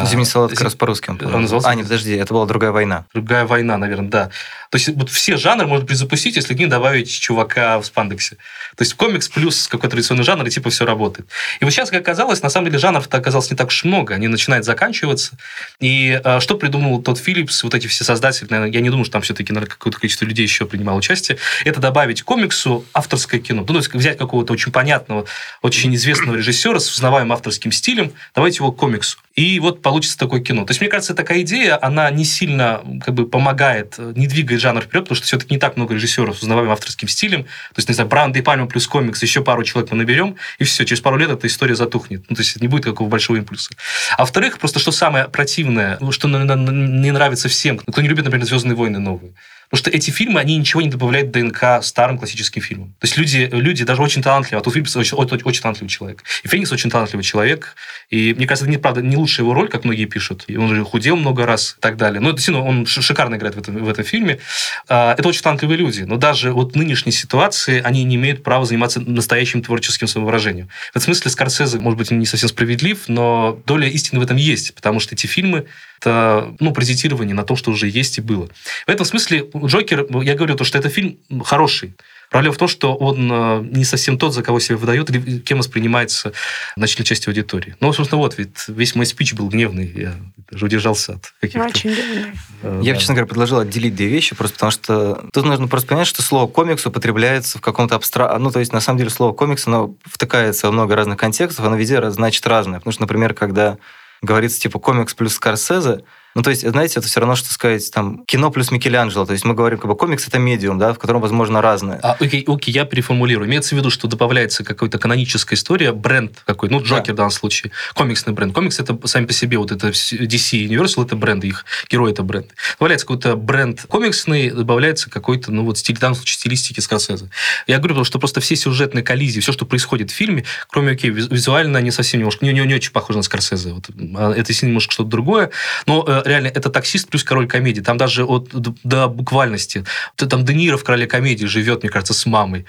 Зимний 0.05 0.25
солдат 0.25 0.51
как 0.51 0.61
раз 0.61 0.75
по-русски 0.75 1.09
он, 1.09 1.19
он 1.21 1.41
назывался. 1.41 1.69
А, 1.69 1.75
нет, 1.75 1.85
подожди, 1.85 2.13
это 2.13 2.33
была 2.33 2.45
другая 2.45 2.71
война. 2.71 3.05
Другая 3.13 3.45
война, 3.45 3.77
наверное, 3.77 4.09
да. 4.09 4.29
То 4.69 4.77
есть 4.77 4.87
вот 4.89 5.09
все 5.09 5.35
жанры 5.37 5.67
можно 5.67 5.85
перезапустить, 5.85 6.37
если 6.37 6.53
к 6.53 6.57
ним 6.57 6.69
добавить 6.69 7.11
чувака 7.11 7.79
в 7.79 7.85
спандексе. 7.85 8.37
То 8.77 8.83
есть 8.83 8.93
комикс 8.93 9.27
плюс 9.27 9.67
какой-то 9.67 9.91
традиционный 9.91 10.23
жанр, 10.23 10.45
и 10.45 10.49
типа 10.49 10.69
все 10.69 10.85
работает. 10.85 11.29
И 11.59 11.65
вот 11.65 11.71
сейчас, 11.71 11.89
как 11.89 12.01
оказалось, 12.01 12.41
на 12.41 12.49
самом 12.49 12.67
деле 12.67 12.79
жанров-то 12.79 13.17
оказалось 13.17 13.51
не 13.51 13.57
так 13.57 13.67
уж 13.67 13.83
много. 13.83 14.15
Они 14.15 14.27
начинают 14.27 14.65
заканчиваться. 14.65 15.37
И 15.79 16.19
а, 16.23 16.39
что 16.39 16.55
придумал 16.55 17.01
тот 17.01 17.17
Филлипс, 17.17 17.63
вот 17.63 17.73
эти 17.73 17.87
все 17.87 18.03
создатели, 18.03 18.47
наверное, 18.49 18.73
я 18.73 18.81
не 18.81 18.89
думаю, 18.89 19.05
что 19.05 19.13
там 19.13 19.21
все-таки 19.23 19.53
какое-то 19.53 19.99
количество 19.99 20.25
людей 20.25 20.43
еще 20.43 20.65
принимало 20.65 20.97
участие, 20.97 21.37
это 21.65 21.79
добавить 21.79 22.23
комиксу 22.23 22.85
авторское 22.93 23.39
кино. 23.39 23.61
Ну, 23.61 23.67
то 23.67 23.75
есть 23.75 23.93
взять 23.93 24.17
какого-то 24.17 24.53
очень 24.53 24.71
понятного, 24.71 25.25
очень 25.61 25.93
известного 25.95 26.37
режиссера 26.37 26.79
с 26.79 26.91
узнаваемым 26.91 27.33
авторским 27.33 27.71
стилем, 27.71 28.13
давайте 28.33 28.57
его 28.57 28.71
комиксу. 28.71 29.17
И 29.35 29.59
вот 29.65 29.81
получится 29.81 30.17
такое 30.17 30.41
кино. 30.41 30.65
То 30.65 30.71
есть, 30.71 30.81
мне 30.81 30.89
кажется, 30.89 31.13
такая 31.13 31.41
идея, 31.41 31.77
она 31.81 32.09
не 32.09 32.23
сильно 32.23 32.81
как 33.03 33.13
бы 33.13 33.27
помогает, 33.27 33.97
не 33.97 34.27
двигает 34.27 34.61
жанр 34.61 34.81
вперед, 34.81 35.03
потому 35.03 35.17
что 35.17 35.25
все-таки 35.25 35.53
не 35.53 35.59
так 35.59 35.75
много 35.75 35.93
режиссеров 35.93 36.37
с 36.37 36.41
узнаваемым 36.41 36.73
авторским 36.73 37.07
стилем. 37.07 37.43
То 37.43 37.77
есть, 37.77 37.89
не 37.89 37.95
знаю, 37.95 38.09
Бран 38.09 38.31
и 38.31 38.41
Пальма 38.41 38.67
плюс 38.67 38.87
комикс, 38.87 39.21
еще 39.21 39.43
пару 39.43 39.63
человек 39.63 39.91
мы 39.91 39.97
наберем, 39.97 40.35
и 40.59 40.63
все, 40.63 40.85
через 40.85 41.01
пару 41.01 41.17
лет 41.17 41.29
эта 41.29 41.47
история 41.47 41.75
затухнет. 41.75 42.25
Ну, 42.29 42.35
то 42.35 42.41
есть, 42.41 42.61
не 42.61 42.67
будет 42.67 42.85
какого 42.85 43.09
большого 43.09 43.37
импульса. 43.37 43.71
А 44.17 44.21
во-вторых, 44.21 44.59
просто 44.59 44.79
что 44.79 44.91
самое 44.91 45.25
противное, 45.25 45.97
ну, 45.99 46.11
что 46.11 46.27
не 46.27 47.11
нравится 47.11 47.49
всем, 47.49 47.77
кто 47.77 48.01
не 48.01 48.07
любит, 48.07 48.25
например, 48.25 48.45
«Звездные 48.47 48.75
войны» 48.75 48.99
новые. 48.99 49.33
Потому 49.69 49.79
что 49.79 49.89
эти 49.89 50.11
фильмы, 50.11 50.39
они 50.39 50.57
ничего 50.57 50.81
не 50.81 50.89
добавляют 50.89 51.31
ДНК 51.31 51.81
старым 51.81 52.17
классическим 52.17 52.61
фильмам. 52.61 52.89
То 52.99 53.05
есть 53.05 53.17
люди, 53.17 53.49
люди 53.51 53.83
даже 53.83 54.01
очень 54.01 54.21
талантливые. 54.21 54.61
А 54.61 54.63
тут 54.63 54.73
Филлипс 54.73 54.95
очень, 54.95 55.17
очень, 55.17 55.41
очень 55.43 55.61
талантливый 55.61 55.89
человек. 55.89 56.23
И 56.43 56.47
Феникс 56.47 56.71
очень 56.71 56.89
талантливый 56.89 57.23
человек. 57.23 57.75
И 58.09 58.33
мне 58.33 58.45
кажется, 58.47 58.65
это, 58.65 58.71
не, 58.71 58.77
правда, 58.77 59.01
не 59.01 59.17
лучшая 59.17 59.45
его 59.45 59.53
роль, 59.53 59.69
как 59.69 59.83
многие 59.83 60.05
пишут. 60.05 60.45
И 60.47 60.57
он 60.57 60.73
же 60.73 60.83
худел 60.83 61.15
много 61.15 61.45
раз 61.45 61.75
и 61.77 61.81
так 61.81 61.97
далее. 61.97 62.19
Но 62.21 62.31
действительно, 62.31 62.65
он 62.65 62.85
шикарно 62.85 63.35
играет 63.35 63.55
в 63.55 63.59
этом, 63.59 63.83
в 63.83 63.89
этом 63.89 64.03
фильме. 64.03 64.39
А, 64.87 65.13
это 65.17 65.27
очень 65.27 65.41
талантливые 65.41 65.77
люди. 65.77 66.01
Но 66.01 66.17
даже 66.17 66.51
вот 66.51 66.73
в 66.73 66.75
нынешней 66.75 67.11
ситуации 67.11 67.81
они 67.81 68.03
не 68.03 68.15
имеют 68.15 68.43
права 68.43 68.65
заниматься 68.65 68.99
настоящим 68.99 69.61
творческим 69.61 70.07
самовыражением. 70.07 70.69
В 70.93 70.97
этом 70.97 71.03
смысле 71.03 71.31
Скорсезе, 71.31 71.79
может 71.79 71.97
быть, 71.97 72.11
не 72.11 72.25
совсем 72.25 72.49
справедлив, 72.49 73.07
но 73.07 73.59
доля 73.65 73.87
истины 73.87 74.19
в 74.19 74.23
этом 74.23 74.37
есть. 74.37 74.73
Потому 74.75 74.99
что 74.99 75.15
эти 75.15 75.27
фильмы 75.27 75.65
это 75.99 76.55
ну, 76.59 76.71
презентирование 76.71 77.35
на 77.35 77.43
том, 77.43 77.57
что 77.57 77.71
уже 77.71 77.87
есть 77.87 78.17
и 78.17 78.21
было. 78.21 78.49
В 78.85 78.89
этом 78.89 79.05
смысле 79.05 79.49
Джокер, 79.55 80.05
я 80.23 80.35
говорю, 80.35 80.55
то, 80.55 80.63
что 80.63 80.77
это 80.77 80.89
фильм 80.89 81.17
хороший. 81.43 81.95
Проблема 82.29 82.55
в 82.55 82.57
том, 82.57 82.67
что 82.67 82.95
он 82.95 83.29
э, 83.31 83.61
не 83.71 83.85
совсем 83.85 84.17
тот, 84.17 84.33
за 84.33 84.43
кого 84.43 84.59
себя 84.59 84.77
выдает, 84.77 85.09
или 85.09 85.39
кем 85.39 85.59
воспринимается 85.59 86.33
значительной 86.75 87.05
части 87.05 87.29
аудитории. 87.29 87.75
Ну, 87.79 87.93
собственно, 87.93 88.19
вот, 88.19 88.37
ведь 88.37 88.67
весь 88.67 88.95
мой 88.95 89.05
спич 89.05 89.33
был 89.33 89.47
гневный, 89.47 89.91
я 89.95 90.15
даже 90.49 90.65
удержался 90.65 91.13
от 91.13 91.33
каких-то... 91.39 91.67
Очень 91.67 91.91
гневный. 91.91 92.31
Э, 92.63 92.81
я, 92.83 92.93
да. 92.93 92.99
честно 92.99 93.13
говоря, 93.13 93.27
предложил 93.27 93.59
отделить 93.59 93.95
две 93.95 94.07
вещи, 94.07 94.35
просто 94.35 94.55
потому 94.55 94.71
что 94.71 95.25
тут 95.31 95.45
нужно 95.45 95.67
просто 95.67 95.87
понять, 95.87 96.07
что 96.07 96.21
слово 96.21 96.47
комикс 96.47 96.85
употребляется 96.85 97.59
в 97.59 97.61
каком-то 97.61 97.95
абстракт... 97.95 98.39
Ну, 98.39 98.51
то 98.51 98.59
есть, 98.59 98.73
на 98.73 98.81
самом 98.81 98.97
деле, 98.97 99.11
слово 99.11 99.33
комикс, 99.33 99.67
оно 99.67 99.95
втыкается 100.03 100.67
во 100.67 100.73
много 100.73 100.95
разных 100.95 101.17
контекстов, 101.17 101.65
оно 101.65 101.75
везде 101.75 102.09
значит 102.09 102.45
разное. 102.47 102.79
Потому 102.79 102.91
что, 102.91 103.03
например, 103.03 103.33
когда 103.33 103.77
говорится 104.25 104.59
типа 104.59 104.79
комикс 104.79 105.13
плюс 105.13 105.33
Скорсезе, 105.33 106.03
ну, 106.35 106.41
то 106.41 106.49
есть, 106.49 106.67
знаете, 106.67 106.99
это 106.99 107.07
все 107.07 107.21
равно, 107.21 107.37
что 107.37 107.51
сказать, 107.51 107.89
там, 107.91 108.25
кино 108.25 108.51
плюс 108.51 108.69
Микеланджело. 108.69 109.25
То 109.25 109.31
есть 109.31 109.45
мы 109.45 109.53
говорим, 109.53 109.79
как 109.79 109.89
бы 109.89 109.95
комикс— 109.95 110.27
это 110.27 110.37
медиум, 110.37 110.77
да, 110.77 110.93
в 110.93 110.99
котором, 110.99 111.21
возможно, 111.21 111.61
разное. 111.61 111.97
А, 112.03 112.17
окей, 112.19 112.43
окей, 112.45 112.73
я 112.73 112.83
переформулирую. 112.83 113.47
Имеется 113.47 113.73
в 113.73 113.77
виду, 113.77 113.89
что 113.89 114.09
добавляется 114.09 114.65
какая-то 114.65 114.97
каноническая 114.97 115.57
история, 115.57 115.93
бренд 115.93 116.43
какой, 116.45 116.67
ну, 116.69 116.81
Джокер 116.81 117.07
да. 117.07 117.13
в 117.13 117.15
данном 117.15 117.31
случае, 117.31 117.71
комиксный 117.93 118.33
бренд. 118.33 118.53
Комикс— 118.53 118.79
это 118.81 118.99
сами 119.07 119.25
по 119.25 119.31
себе, 119.31 119.57
вот 119.57 119.71
это 119.71 119.87
DC 119.87 120.67
Universal— 120.67 121.05
это 121.05 121.15
бренды, 121.15 121.47
их 121.47 121.63
герои— 121.89 122.11
это 122.13 122.23
бренды. 122.23 122.49
Добавляется 122.77 123.07
какой-то 123.07 123.37
бренд 123.37 123.85
комиксный, 123.87 124.49
добавляется 124.49 125.09
какой-то, 125.09 125.53
ну, 125.53 125.63
вот 125.63 125.77
стиль, 125.77 125.95
в 125.95 125.99
данном 125.99 126.15
случае, 126.15 126.35
стилистики 126.35 126.81
Скорсезе. 126.81 127.29
Я 127.65 127.77
говорю, 127.77 128.03
что 128.03 128.19
просто 128.19 128.41
все 128.41 128.57
сюжетные 128.57 129.03
коллизии, 129.03 129.39
все, 129.39 129.53
что 129.53 129.65
происходит 129.65 130.11
в 130.11 130.13
фильме, 130.13 130.43
кроме, 130.69 130.91
окей, 130.91 131.11
визуально 131.11 131.79
они 131.79 131.91
совсем 131.91 132.19
немножко, 132.19 132.45
не, 132.45 132.51
не, 132.51 132.59
не 132.65 132.75
очень 132.75 132.91
похожи 132.91 133.17
на 133.17 133.23
Скорсезе. 133.23 133.71
Вот, 133.71 133.85
а 134.17 134.33
это 134.33 134.51
сильно 134.51 134.71
немножко 134.71 134.91
что-то 134.91 135.09
другое, 135.09 135.51
но 135.85 136.03
э, 136.05 136.23
реально 136.25 136.47
это 136.47 136.69
таксист 136.69 137.09
плюс 137.09 137.23
король 137.23 137.47
комедии. 137.47 137.81
Там 137.81 137.97
даже 137.97 138.25
от, 138.25 138.49
до 138.83 139.07
буквальности. 139.07 139.85
Там 140.15 140.43
Де 140.45 140.53
Ниро 140.53 140.77
в 140.77 140.83
короле 140.83 141.07
комедии 141.07 141.45
живет, 141.45 141.83
мне 141.83 141.89
кажется, 141.89 142.13
с 142.13 142.25
мамой. 142.25 142.65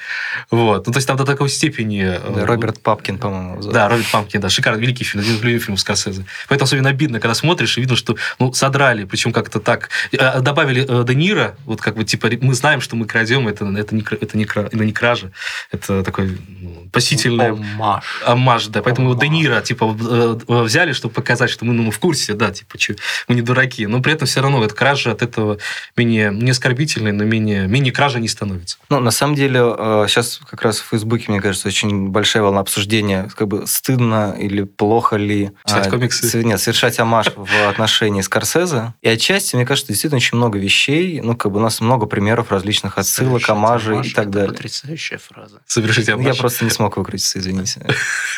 Вот. 0.51 0.87
Ну, 0.87 0.93
то 0.93 0.99
есть 0.99 1.07
там 1.07 1.17
до 1.17 1.25
такой 1.25 1.49
степени... 1.49 2.05
Э, 2.05 2.35
да, 2.35 2.47
Роберт 2.47 2.81
Папкин, 2.81 3.19
по-моему. 3.19 3.63
Да, 3.63 3.89
Роберт 3.89 4.11
Папкин, 4.11 4.41
да. 4.41 4.49
Шикарный, 4.49 4.81
великий 4.81 5.05
фильм. 5.05 5.25
Один 5.25 5.37
из 5.37 5.43
любимых 5.43 5.65
фильмов 5.65 5.81
Скорсезе. 5.81 6.25
Поэтому 6.49 6.67
особенно 6.67 6.91
обидно, 6.91 7.21
когда 7.21 7.35
смотришь 7.35 7.77
и 7.79 7.81
видно, 7.81 7.97
что 7.97 8.17
ну, 8.39 8.53
содрали, 8.53 9.05
причем 9.05 9.33
как-то 9.33 9.61
так. 9.61 9.91
Э, 10.13 10.41
добавили 10.41 10.85
э, 10.89 11.05
Де 11.07 11.15
Ниро, 11.15 11.57
вот 11.65 11.81
как 11.81 11.97
бы, 11.97 12.05
типа, 12.05 12.29
мы 12.41 12.55
знаем, 12.55 12.81
что 12.81 12.97
мы 12.97 13.07
крадем, 13.07 13.49
это, 13.49 13.65
это, 13.65 13.95
не, 13.95 14.03
это, 14.03 14.37
не, 14.37 14.45
это 14.45 14.85
не 14.85 14.93
кража, 14.93 15.33
это 15.73 16.03
такой 16.03 16.39
ну, 16.61 16.87
спасительный... 16.91 17.51
Омаж. 17.51 18.05
Омаж, 18.25 18.67
да. 18.67 18.83
Поэтому 18.83 19.11
Омаж. 19.11 19.21
Де 19.21 19.29
Ниро, 19.29 19.61
типа, 19.61 19.87
взяли, 19.87 20.93
чтобы 20.93 21.15
показать, 21.15 21.51
что 21.51 21.65
мы, 21.65 21.73
ну, 21.73 21.91
в 21.91 21.99
курсе, 21.99 22.35
да, 22.35 22.51
типа, 22.51 22.79
что, 22.79 22.95
мы 23.29 23.35
не 23.35 23.43
дураки. 23.47 23.87
Но 23.87 24.03
при 24.03 24.13
этом 24.13 24.27
все 24.27 24.43
равно 24.43 24.63
эта 24.63 24.75
кража 24.75 25.13
от 25.13 25.23
этого 25.23 25.59
менее 25.97 26.31
не 26.33 26.51
оскорбительной, 26.51 27.13
но 27.13 27.25
менее, 27.25 27.67
менее 27.67 27.93
кража 27.93 28.19
не 28.19 28.29
становится. 28.29 28.79
Ну, 28.91 29.01
на 29.01 29.11
самом 29.11 29.35
деле, 29.35 29.61
сейчас 30.09 30.41
э, 30.43 30.47
как 30.51 30.63
раз 30.63 30.81
в 30.81 30.89
Фейсбуке, 30.91 31.27
мне 31.29 31.41
кажется, 31.41 31.69
очень 31.69 32.09
большая 32.09 32.43
волна 32.43 32.61
обсуждения, 32.61 33.31
как 33.35 33.49
бы 33.49 33.67
стыдно 33.67 34.37
или 34.39 34.65
плохо 34.65 35.17
ли... 35.17 35.53
Читать 35.67 35.87
а, 35.87 35.91
комиксы. 35.91 36.45
Нет, 36.45 36.61
совершать 36.61 36.99
амаш 36.99 37.29
в 37.35 37.69
отношении 37.69 38.21
Скорсезе. 38.21 38.93
И 39.01 39.09
отчасти, 39.09 39.57
мне 39.57 39.65
кажется, 39.65 39.89
действительно 39.89 40.19
очень 40.19 40.37
много 40.37 40.59
вещей, 40.59 41.21
ну, 41.21 41.37
как 41.37 41.53
бы 41.53 41.59
у 41.59 41.63
нас 41.63 41.81
много 41.81 42.07
примеров 42.07 42.51
различных 42.51 42.99
отсылок, 42.99 43.49
амажей 43.49 44.07
и 44.07 44.11
так 44.11 44.31
далее. 44.31 44.53
потрясающая 44.53 45.19
фраза. 45.19 45.61
Совершить 45.67 46.09
амаш. 46.09 46.27
Я 46.27 46.35
просто 46.35 46.65
не 46.65 46.71
смог 46.71 46.97
выкрутиться, 46.97 47.39
извините. 47.39 47.87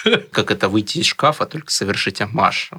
Как 0.33 0.51
это 0.51 0.69
выйти 0.69 0.99
из 0.99 1.07
шкафа, 1.07 1.47
только 1.47 1.73
совершить 1.73 2.21
амаш. 2.21 2.71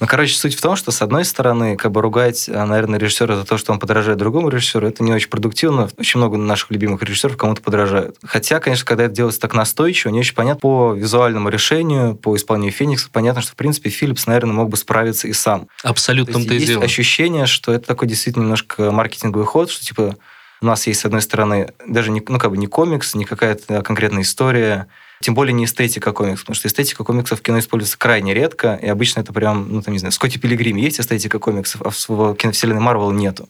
Ну, 0.00 0.06
короче, 0.06 0.34
суть 0.34 0.54
в 0.54 0.60
том, 0.60 0.76
что, 0.76 0.90
с 0.90 1.02
одной 1.02 1.24
стороны, 1.24 1.75
как 1.76 1.92
бы 1.92 2.00
ругать, 2.00 2.48
наверное, 2.48 2.86
наверное, 2.86 2.98
режиссера 2.98 3.36
за 3.36 3.44
то, 3.44 3.58
что 3.58 3.72
он 3.72 3.78
подражает 3.78 4.18
другому 4.18 4.48
режиссеру, 4.48 4.86
это 4.86 5.02
не 5.02 5.12
очень 5.12 5.28
продуктивно. 5.28 5.88
Очень 5.98 6.18
много 6.18 6.36
наших 6.36 6.70
любимых 6.70 7.02
режиссеров 7.02 7.36
кому-то 7.36 7.62
подражают. 7.62 8.16
Хотя, 8.22 8.60
конечно, 8.60 8.86
когда 8.86 9.04
это 9.04 9.14
делается 9.14 9.40
так 9.40 9.54
настойчиво, 9.54 10.12
не 10.12 10.20
очень 10.20 10.34
понятно 10.34 10.60
по 10.60 10.94
визуальному 10.94 11.48
решению, 11.48 12.14
по 12.14 12.36
исполнению 12.36 12.72
Феникса, 12.72 13.08
понятно, 13.12 13.42
что, 13.42 13.52
в 13.52 13.56
принципе, 13.56 13.90
Филлипс, 13.90 14.26
наверное, 14.26 14.52
мог 14.52 14.68
бы 14.68 14.76
справиться 14.76 15.28
и 15.28 15.32
сам. 15.32 15.68
Абсолютно 15.82 16.34
то 16.34 16.38
есть, 16.40 16.50
есть 16.50 16.66
дело. 16.66 16.84
ощущение, 16.84 17.46
что 17.46 17.72
это 17.72 17.86
такой 17.86 18.08
действительно 18.08 18.44
немножко 18.44 18.90
маркетинговый 18.90 19.46
ход, 19.46 19.70
что, 19.70 19.84
типа, 19.84 20.16
у 20.60 20.66
нас 20.66 20.86
есть, 20.86 21.00
с 21.00 21.04
одной 21.04 21.22
стороны, 21.22 21.72
даже 21.86 22.10
не, 22.10 22.22
ну, 22.26 22.38
как 22.38 22.50
бы 22.50 22.56
не 22.56 22.66
комикс, 22.66 23.14
не 23.14 23.24
какая-то 23.24 23.82
конкретная 23.82 24.22
история, 24.22 24.86
Тем 25.20 25.34
более 25.34 25.52
не 25.52 25.64
эстетика 25.64 26.12
комиксов, 26.12 26.44
потому 26.44 26.56
что 26.56 26.68
эстетика 26.68 27.04
комиксов 27.04 27.40
в 27.40 27.42
кино 27.42 27.58
используется 27.58 27.98
крайне 27.98 28.34
редко, 28.34 28.78
и 28.80 28.86
обычно 28.86 29.20
это 29.20 29.32
прям, 29.32 29.68
ну, 29.70 29.82
там, 29.82 29.92
не 29.92 29.98
знаю, 29.98 30.12
в 30.12 30.14
Скотте 30.14 30.38
Пилигриме 30.38 30.82
есть 30.82 31.00
эстетика 31.00 31.38
комиксов, 31.38 31.82
а 31.82 31.90
в 31.90 32.34
киновселенной 32.34 32.80
Марвел 32.80 33.10
нету. 33.12 33.48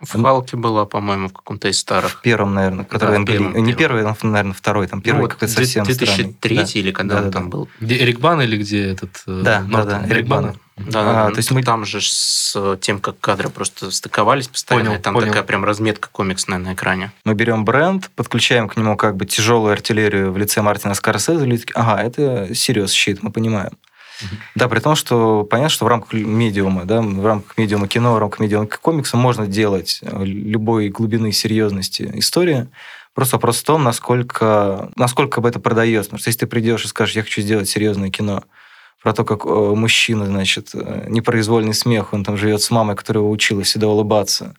В 0.00 0.22
Халке 0.22 0.56
была, 0.56 0.86
по-моему, 0.86 1.28
в 1.28 1.32
каком-то 1.34 1.68
из 1.68 1.78
старых. 1.78 2.20
В 2.20 2.22
первом, 2.22 2.54
наверное, 2.54 2.86
который 2.86 3.18
да, 3.18 3.24
первом, 3.24 3.54
Не 3.62 3.74
первый, 3.74 4.02
а, 4.02 4.16
наверное, 4.22 4.54
второй. 4.54 4.86
Там 4.86 5.02
первый 5.02 5.22
ну, 5.22 5.28
какой-то 5.28 5.52
совсем 5.52 5.84
2003 5.84 6.56
странный. 6.56 6.72
или 6.74 6.90
когда 6.90 7.16
да, 7.16 7.20
он 7.20 7.26
да, 7.26 7.32
там 7.32 7.50
был. 7.50 7.68
Где 7.80 7.98
Эрик 7.98 8.18
Бан 8.18 8.40
или 8.40 8.56
где 8.56 8.92
этот... 8.92 9.22
Э, 9.26 9.42
да, 9.44 9.60
Нортон? 9.60 9.88
да, 9.88 9.98
да, 10.00 10.14
Эрик 10.14 10.26
Бан. 10.26 10.56
Да, 10.86 11.04
да, 11.04 11.26
а, 11.26 11.30
то 11.30 11.36
есть 11.36 11.50
мы 11.50 11.62
там 11.62 11.84
же 11.84 12.00
с 12.00 12.76
тем, 12.80 13.00
как 13.00 13.18
кадры 13.20 13.48
просто 13.48 13.90
стыковались 13.90 14.48
постоянно, 14.48 14.90
понял, 14.90 15.02
там 15.02 15.14
понял. 15.14 15.28
такая 15.28 15.42
прям 15.42 15.64
разметка 15.64 16.08
комиксная 16.10 16.58
на 16.58 16.74
экране. 16.74 17.12
Мы 17.24 17.34
берем 17.34 17.64
бренд, 17.64 18.10
подключаем 18.16 18.68
к 18.68 18.76
нему 18.76 18.96
как 18.96 19.16
бы 19.16 19.26
тяжелую 19.26 19.72
артиллерию 19.72 20.32
в 20.32 20.38
лице 20.38 20.62
Мартина 20.62 20.94
Скорсезе, 20.94 21.46
и 21.46 21.58
такие, 21.58 21.74
ага, 21.74 22.02
это 22.02 22.54
серьез 22.54 22.92
щит, 22.92 23.22
мы 23.22 23.30
понимаем. 23.30 23.72
Да, 24.54 24.68
при 24.68 24.80
том, 24.80 24.96
что 24.96 25.44
понятно, 25.44 25.70
что 25.70 25.84
в 25.84 25.88
рамках 25.88 26.12
медиума, 26.12 26.84
да, 26.84 27.00
в 27.00 27.24
рамках 27.24 27.56
медиума 27.56 27.88
кино, 27.88 28.14
в 28.14 28.18
рамках 28.18 28.40
медиума 28.40 28.66
комикса 28.66 29.16
можно 29.16 29.46
делать 29.46 30.00
э, 30.02 30.24
любой 30.24 30.88
глубины 30.88 31.32
серьезности 31.32 32.10
истории. 32.14 32.68
Просто 33.14 33.36
вопрос 33.36 33.60
в 33.60 33.64
том, 33.64 33.82
насколько, 33.82 34.90
насколько 34.96 35.40
бы 35.40 35.48
это 35.48 35.58
продается. 35.58 36.10
Потому 36.10 36.20
что 36.20 36.28
если 36.28 36.40
ты 36.40 36.46
придешь 36.46 36.84
и 36.84 36.88
скажешь, 36.88 37.16
я 37.16 37.22
хочу 37.22 37.40
сделать 37.40 37.68
серьезное 37.68 38.10
кино, 38.10 38.44
про 39.02 39.12
то, 39.12 39.24
как 39.24 39.46
э, 39.46 39.48
мужчина, 39.48 40.26
значит, 40.26 40.70
э, 40.74 41.06
непроизвольный 41.08 41.74
смех, 41.74 42.12
он 42.12 42.24
там 42.24 42.36
живет 42.36 42.62
с 42.62 42.70
мамой, 42.70 42.96
которая 42.96 43.22
его 43.22 43.30
учила 43.30 43.62
всегда 43.62 43.88
улыбаться, 43.88 44.54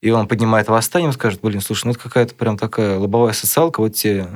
и 0.00 0.10
он 0.10 0.26
поднимает 0.26 0.68
восстание, 0.68 1.10
и 1.10 1.12
скажет, 1.12 1.40
блин, 1.42 1.60
слушай, 1.60 1.84
ну 1.84 1.92
это 1.92 2.00
какая-то 2.00 2.34
прям 2.34 2.56
такая 2.56 2.98
лобовая 2.98 3.34
социалка, 3.34 3.80
вот 3.80 3.94
те 3.94 4.28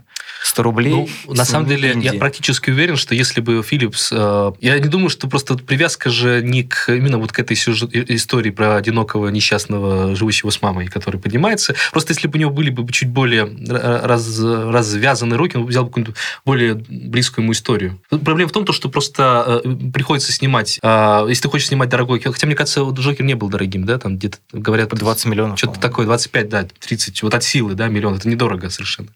100 0.42 0.62
рублей. 0.62 0.92
Ну, 0.92 1.35
на 1.35 1.44
самом 1.44 1.66
деле, 1.66 1.92
Индии. 1.92 2.12
я 2.12 2.18
практически 2.18 2.70
уверен, 2.70 2.96
что 2.96 3.14
если 3.14 3.40
бы 3.40 3.62
Филлипс... 3.62 4.11
Э, 4.12 4.53
я 4.61 4.79
не 4.79 4.88
думаю, 4.88 5.09
что 5.09 5.27
просто 5.27 5.57
привязка 5.57 6.11
же 6.11 6.42
не 6.42 6.64
к 6.64 6.90
именно 6.92 7.18
вот 7.18 7.33
к 7.33 7.38
этой 7.38 7.57
сюжет, 7.57 7.90
истории 7.94 8.50
про 8.50 8.77
одинокого 8.77 9.29
несчастного, 9.29 10.14
живущего 10.14 10.50
с 10.50 10.61
мамой, 10.61 10.88
который 10.88 11.18
поднимается. 11.18 11.74
Просто 11.92 12.12
если 12.12 12.29
бы 12.29 12.37
у 12.37 12.40
него 12.40 12.50
были 12.50 12.68
бы 12.68 12.90
чуть 12.92 13.09
более 13.09 13.44
раз, 13.70 14.38
развязаны 14.38 15.37
руки, 15.37 15.57
он 15.57 15.64
взял 15.64 15.85
бы 15.85 15.88
какую-нибудь 15.88 16.16
более 16.44 16.74
близкую 16.74 17.44
ему 17.44 17.53
историю. 17.53 17.98
Проблема 18.11 18.50
в 18.50 18.53
том, 18.53 18.70
что 18.70 18.90
просто 18.90 19.62
э, 19.64 19.90
приходится 19.94 20.31
снимать... 20.31 20.79
Э, 20.83 21.24
если 21.27 21.44
ты 21.44 21.48
хочешь 21.48 21.68
снимать 21.68 21.88
дорогой... 21.88 22.20
Хотя, 22.20 22.46
мне 22.46 22.55
кажется, 22.57 22.83
Джокер 22.83 23.24
не 23.24 23.35
был 23.35 23.48
дорогим, 23.48 23.85
да? 23.85 23.98
Там 23.98 24.16
где-то 24.18 24.38
говорят... 24.53 24.94
20 24.94 25.27
миллионов. 25.27 25.53
Что-то 25.56 25.80
такое, 25.80 26.06
25, 26.06 26.48
да, 26.48 26.66
30. 26.80 27.22
Вот 27.22 27.34
от 27.34 27.42
силы, 27.42 27.74
да, 27.74 27.88
миллион. 27.88 28.14
Это 28.16 28.28
недорого 28.28 28.70
совершенно. 28.70 29.08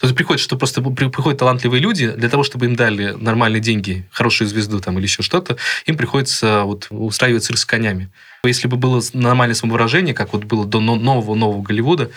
То 0.00 0.06
есть 0.06 0.16
приходит, 0.16 0.40
что 0.40 0.56
просто 0.56 0.82
приходят 0.82 1.38
талантливые 1.38 1.80
люди, 1.80 2.10
для 2.10 2.28
того, 2.28 2.42
чтобы 2.42 2.66
им 2.66 2.76
дали 2.76 3.12
нормальные 3.12 3.60
деньги, 3.60 4.06
хорошую 4.10 4.48
звезду 4.48 4.80
там 4.80 4.98
или 4.98 5.04
еще 5.04 5.22
что-то, 5.22 5.56
им 5.86 5.96
приходится 5.96 6.62
вот 6.62 6.86
устраивать 6.90 7.44
цирк 7.44 7.58
с 7.58 7.64
конями. 7.64 8.10
Если 8.44 8.66
бы 8.66 8.76
было 8.76 9.00
нормальное 9.12 9.54
самовыражение, 9.54 10.14
как 10.14 10.32
вот 10.32 10.44
было 10.44 10.66
до 10.66 10.80
нового-нового 10.80 11.62
Голливуда, 11.62 12.10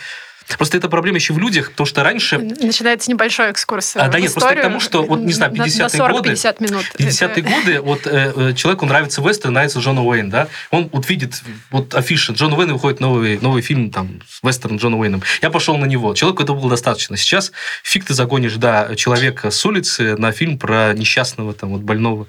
Просто 0.58 0.78
это 0.78 0.90
проблема 0.90 1.18
еще 1.18 1.34
в 1.34 1.40
людях, 1.40 1.72
потому 1.72 1.88
что 1.88 2.04
раньше... 2.04 2.38
Начинается 2.38 3.10
небольшой 3.10 3.50
экскурс 3.50 3.96
а, 3.96 4.08
Да 4.08 4.20
нет, 4.20 4.32
просто 4.32 4.56
к 4.56 4.62
тому, 4.62 4.80
что, 4.80 5.04
вот, 5.04 5.20
не 5.20 5.34
знаю, 5.34 5.52
50-е 5.52 6.12
годы... 6.12 6.30
50 6.30 6.62
минут. 6.62 6.86
50-е 6.98 7.44
годы, 7.44 7.82
вот 7.82 8.06
э, 8.06 8.34
э, 8.36 8.54
человеку 8.54 8.86
нравится 8.86 9.22
вестерн, 9.22 9.54
нравится 9.54 9.80
Джон 9.80 9.98
Уэйн, 9.98 10.30
да? 10.30 10.48
Он 10.70 10.90
вот 10.92 11.10
видит 11.10 11.42
вот 11.72 11.96
афиша, 11.96 12.34
Джон 12.34 12.54
Уэйн 12.54 12.74
выходит 12.74 13.00
новый, 13.00 13.40
новый 13.40 13.62
фильм, 13.62 13.90
там, 13.90 14.22
вестерн 14.44 14.78
Джона 14.78 14.98
Уэйном. 14.98 15.24
Я 15.42 15.50
пошел 15.50 15.78
на 15.78 15.86
него. 15.86 16.14
Человеку 16.14 16.44
этого 16.44 16.60
было 16.60 16.70
достаточно. 16.70 17.18
Сейчас 17.18 17.52
фиг 17.84 18.06
ты 18.06 18.14
загонишь, 18.14 18.56
да, 18.56 18.96
человека 18.96 19.50
с 19.50 19.66
улицы 19.66 20.16
на 20.18 20.32
фильм 20.32 20.60
про 20.60 20.94
несчастного, 20.94 21.54
там, 21.54 21.72
вот 21.72 21.82
больного 21.82 22.28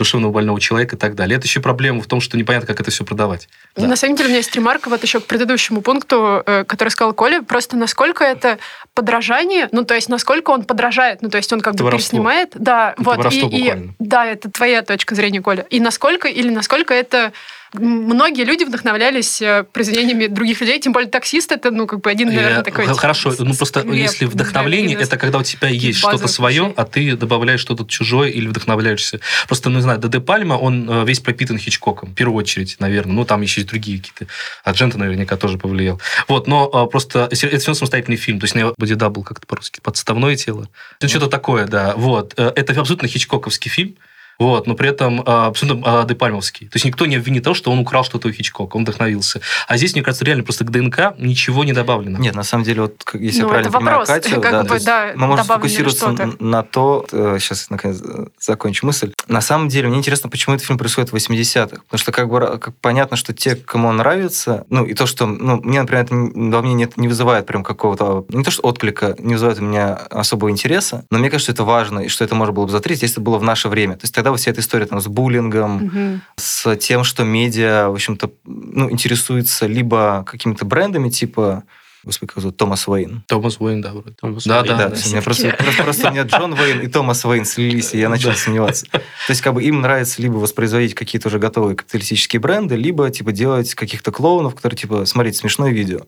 душевного 0.00 0.32
больного 0.32 0.58
человека 0.58 0.96
и 0.96 0.98
так 0.98 1.14
далее. 1.14 1.36
Это 1.36 1.46
еще 1.46 1.60
проблема 1.60 2.00
в 2.00 2.06
том, 2.06 2.20
что 2.20 2.38
непонятно, 2.38 2.66
как 2.66 2.80
это 2.80 2.90
все 2.90 3.04
продавать. 3.04 3.48
Да. 3.76 3.86
На 3.86 3.96
самом 3.96 4.16
деле, 4.16 4.28
у 4.28 4.30
меня 4.30 4.38
есть 4.38 4.54
ремарка 4.56 4.88
вот 4.88 5.02
еще 5.02 5.20
к 5.20 5.26
предыдущему 5.26 5.82
пункту, 5.82 6.42
э, 6.46 6.64
который 6.64 6.88
сказал 6.88 7.12
Коля, 7.12 7.42
просто 7.42 7.76
насколько 7.76 8.24
это 8.24 8.58
подражание, 8.94 9.68
ну, 9.72 9.84
то 9.84 9.94
есть 9.94 10.08
насколько 10.08 10.50
он 10.50 10.64
подражает, 10.64 11.20
ну, 11.20 11.28
то 11.28 11.36
есть 11.36 11.52
он 11.52 11.60
как 11.60 11.74
это 11.74 11.82
бы 11.82 11.90
воровство. 11.90 12.18
переснимает. 12.18 12.52
Да, 12.54 12.92
это 12.92 13.02
вот. 13.02 13.32
И, 13.32 13.40
и, 13.40 13.90
да, 13.98 14.24
это 14.24 14.50
твоя 14.50 14.82
точка 14.82 15.14
зрения, 15.14 15.42
Коля. 15.42 15.66
И 15.68 15.80
насколько, 15.80 16.28
или 16.28 16.48
насколько 16.48 16.94
это 16.94 17.32
многие 17.72 18.44
люди 18.44 18.64
вдохновлялись 18.64 19.40
э, 19.42 19.64
произведениями 19.64 20.26
других 20.26 20.60
людей, 20.60 20.80
тем 20.80 20.92
более 20.92 21.10
таксист 21.10 21.52
это, 21.52 21.70
ну, 21.70 21.86
как 21.86 22.00
бы 22.00 22.10
один, 22.10 22.28
наверное, 22.28 22.62
такой... 22.62 22.86
Хорошо, 22.86 23.32
ну, 23.38 23.54
просто 23.54 23.80
если 23.80 24.26
вдохновление, 24.26 24.98
это 24.98 25.16
когда 25.16 25.38
у 25.38 25.42
тебя 25.42 25.68
есть 25.68 25.98
что-то 25.98 26.28
свое, 26.28 26.72
а 26.76 26.84
ты 26.84 27.16
добавляешь 27.16 27.60
что-то 27.60 27.84
чужое 27.86 28.30
или 28.30 28.46
вдохновляешься. 28.48 29.20
Просто, 29.46 29.70
ну, 29.70 29.76
не 29.76 29.82
знаю, 29.82 29.98
Де 29.98 30.20
Пальма, 30.20 30.54
он 30.54 30.88
э, 30.88 31.04
весь 31.04 31.20
пропитан 31.20 31.58
Хичкоком, 31.58 32.10
в 32.10 32.14
первую 32.14 32.38
очередь, 32.38 32.76
наверное. 32.78 33.14
Ну, 33.14 33.24
там 33.24 33.42
еще 33.42 33.60
и 33.60 33.64
другие 33.64 33.98
какие-то. 33.98 34.26
Ардженто 34.64 34.98
наверняка 34.98 35.36
тоже 35.36 35.58
повлиял. 35.58 36.00
Вот, 36.28 36.46
но 36.46 36.68
а, 36.72 36.86
просто 36.86 37.28
это 37.30 37.58
все 37.58 37.74
самостоятельный 37.74 38.16
фильм. 38.16 38.40
То 38.40 38.44
есть, 38.44 38.56
Body 38.78 38.94
Double 38.94 39.22
как-то 39.22 39.46
по-русски, 39.46 39.80
подставное 39.80 40.36
тело. 40.36 40.68
Ну, 41.00 41.08
что-то 41.08 41.28
такое, 41.28 41.66
да. 41.66 41.94
Вот. 41.96 42.34
Э, 42.36 42.52
это 42.54 42.78
абсолютно 42.78 43.08
хичкоковский 43.08 43.70
фильм. 43.70 43.96
Вот, 44.40 44.66
но 44.66 44.74
при 44.74 44.88
этом 44.88 45.22
а, 45.26 45.48
абсолютно 45.48 46.00
а, 46.00 46.04
де-пальмовский. 46.06 46.66
То 46.68 46.76
есть 46.76 46.86
никто 46.86 47.04
не 47.04 47.16
обвинит 47.16 47.44
того, 47.44 47.52
что 47.52 47.70
он 47.70 47.78
украл 47.78 48.04
что-то 48.04 48.28
у 48.28 48.32
Хичкока, 48.32 48.76
он 48.76 48.84
вдохновился. 48.84 49.42
А 49.68 49.76
здесь, 49.76 49.92
мне 49.92 50.02
кажется, 50.02 50.24
реально 50.24 50.44
просто 50.44 50.64
к 50.64 50.70
ДНК 50.70 51.14
ничего 51.18 51.62
не 51.62 51.74
добавлено. 51.74 52.18
Нет, 52.18 52.34
на 52.34 52.42
самом 52.42 52.64
деле, 52.64 52.82
вот 52.82 53.04
если 53.12 53.42
ну, 53.42 53.48
я 53.48 53.50
правильно 53.50 53.70
понимаю 53.70 54.04
Катю, 54.06 54.40
да, 54.40 54.62
бы, 54.64 54.80
да, 54.80 55.12
мы 55.14 55.26
можем 55.26 55.44
сфокусироваться 55.44 56.08
на, 56.08 56.32
на 56.38 56.62
то, 56.62 57.06
сейчас, 57.38 57.68
наконец, 57.68 58.02
закончу 58.40 58.86
мысль. 58.86 59.12
На 59.28 59.42
самом 59.42 59.68
деле, 59.68 59.88
мне 59.88 59.98
интересно, 59.98 60.30
почему 60.30 60.54
этот 60.54 60.66
фильм 60.66 60.78
происходит 60.78 61.12
в 61.12 61.14
80-х. 61.14 61.82
Потому 61.82 61.98
что 61.98 62.10
как 62.10 62.30
бы 62.30 62.58
как 62.58 62.74
понятно, 62.76 63.18
что 63.18 63.34
те, 63.34 63.56
кому 63.56 63.88
он 63.88 63.98
нравится, 63.98 64.64
ну, 64.70 64.86
и 64.86 64.94
то, 64.94 65.04
что, 65.04 65.26
ну, 65.26 65.60
мне, 65.62 65.82
например, 65.82 66.04
это 66.04 66.14
во 66.14 66.62
мне 66.62 66.72
нет, 66.72 66.96
не 66.96 67.08
вызывает 67.08 67.44
прям 67.44 67.62
какого-то, 67.62 68.24
не 68.30 68.42
то, 68.42 68.50
что 68.50 68.62
отклика, 68.62 69.14
не 69.18 69.34
вызывает 69.34 69.58
у 69.58 69.64
меня 69.64 69.94
особого 69.94 70.50
интереса, 70.50 71.04
но 71.10 71.18
мне 71.18 71.28
кажется, 71.28 71.52
что 71.52 71.62
это 71.62 71.64
важно, 71.64 72.00
и 72.00 72.08
что 72.08 72.24
это 72.24 72.34
можно 72.34 72.54
было 72.54 72.64
бы 72.64 72.72
затрить, 72.72 73.02
если 73.02 73.16
это 73.16 73.20
было 73.20 73.36
в 73.36 73.42
наше 73.42 73.68
время. 73.68 73.96
То 73.96 74.04
есть 74.04 74.14
тогда 74.14 74.29
вот 74.30 74.40
вся 74.40 74.50
эта 74.50 74.60
история 74.60 74.86
там, 74.86 75.00
с 75.00 75.06
буллингом, 75.06 75.84
угу. 75.84 76.20
с 76.36 76.76
тем, 76.76 77.04
что 77.04 77.24
медиа, 77.24 77.88
в 77.88 77.94
общем-то, 77.94 78.30
ну, 78.44 78.90
интересуется 78.90 79.66
либо 79.66 80.24
какими-то 80.26 80.64
брендами, 80.64 81.10
типа 81.10 81.64
Господи, 82.02 82.32
как 82.32 82.40
зовут? 82.40 82.56
Томас 82.56 82.88
Уэйн. 82.88 83.24
Томас 83.26 83.60
Уэйн, 83.60 83.82
да, 83.82 83.92
вроде. 83.92 84.12
Томас 84.12 84.44
да, 84.44 84.60
Уэйн. 84.60 84.68
да, 84.68 84.76
да. 84.76 84.88
да. 84.88 84.96
У 85.04 85.08
меня 85.10 85.20
просто, 85.20 85.50
просто, 85.58 85.82
просто 85.82 86.08
у 86.08 86.12
меня 86.12 86.22
Джон 86.22 86.54
Уэйн 86.54 86.80
и 86.80 86.86
Томас 86.86 87.24
Уэйн 87.26 87.44
слились, 87.44 87.92
и 87.92 87.98
я 87.98 88.08
начал 88.08 88.32
сомневаться. 88.32 88.86
То 88.90 89.00
есть, 89.28 89.42
как 89.42 89.52
бы 89.52 89.62
им 89.62 89.82
нравится 89.82 90.22
либо 90.22 90.36
воспроизводить 90.36 90.94
какие-то 90.94 91.28
уже 91.28 91.38
готовые 91.38 91.76
капиталистические 91.76 92.40
бренды, 92.40 92.76
либо, 92.76 93.10
типа, 93.10 93.32
делать 93.32 93.74
каких-то 93.74 94.12
клоунов, 94.12 94.54
которые, 94.54 94.78
типа, 94.78 95.04
смотреть 95.04 95.36
смешное 95.36 95.72
видео. 95.72 96.00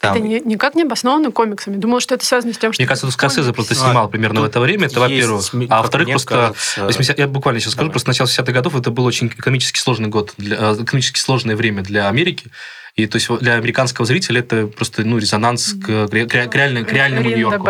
Там... 0.00 0.14
Это 0.14 0.26
не, 0.26 0.40
никак 0.40 0.74
не 0.74 0.82
обосновано 0.82 1.32
комиксами. 1.32 1.76
Думал, 1.76 2.00
что 2.00 2.14
это 2.14 2.24
связано 2.24 2.52
с 2.52 2.58
тем, 2.58 2.72
что... 2.72 2.82
Мне 2.82 2.88
кажется, 2.88 3.10
Скорсезе 3.10 3.52
просто 3.52 3.74
снимал 3.74 4.06
а, 4.06 4.08
примерно 4.08 4.42
в 4.42 4.44
это 4.44 4.60
время, 4.60 4.86
это 4.86 5.00
во-первых. 5.00 5.42
А 5.70 5.82
во-вторых, 5.82 6.08
просто... 6.10 6.34
Кажется... 6.34 6.84
80... 6.84 7.18
Я 7.18 7.26
буквально 7.28 7.60
сейчас 7.60 7.72
скажу, 7.72 7.90
просто 7.90 8.10
начало 8.10 8.26
60-х 8.26 8.52
годов 8.52 8.76
это 8.76 8.90
был 8.90 9.06
очень 9.06 9.28
экономически 9.28 9.78
сложный 9.78 10.08
год, 10.08 10.34
для... 10.36 10.74
Экономически 10.74 11.18
сложное 11.18 11.56
время 11.56 11.82
для 11.82 12.08
Америки. 12.08 12.50
И 12.96 13.06
то 13.06 13.16
есть 13.16 13.28
для 13.40 13.54
американского 13.54 14.06
зрителя 14.06 14.40
это 14.40 14.68
просто 14.68 15.04
ну, 15.04 15.18
резонанс 15.18 15.74
к, 15.74 16.08
к, 16.08 16.08
к, 16.08 16.54
реально, 16.54 16.82
к 16.82 16.92
реальному 16.92 17.28
Нью-Йорку. 17.28 17.68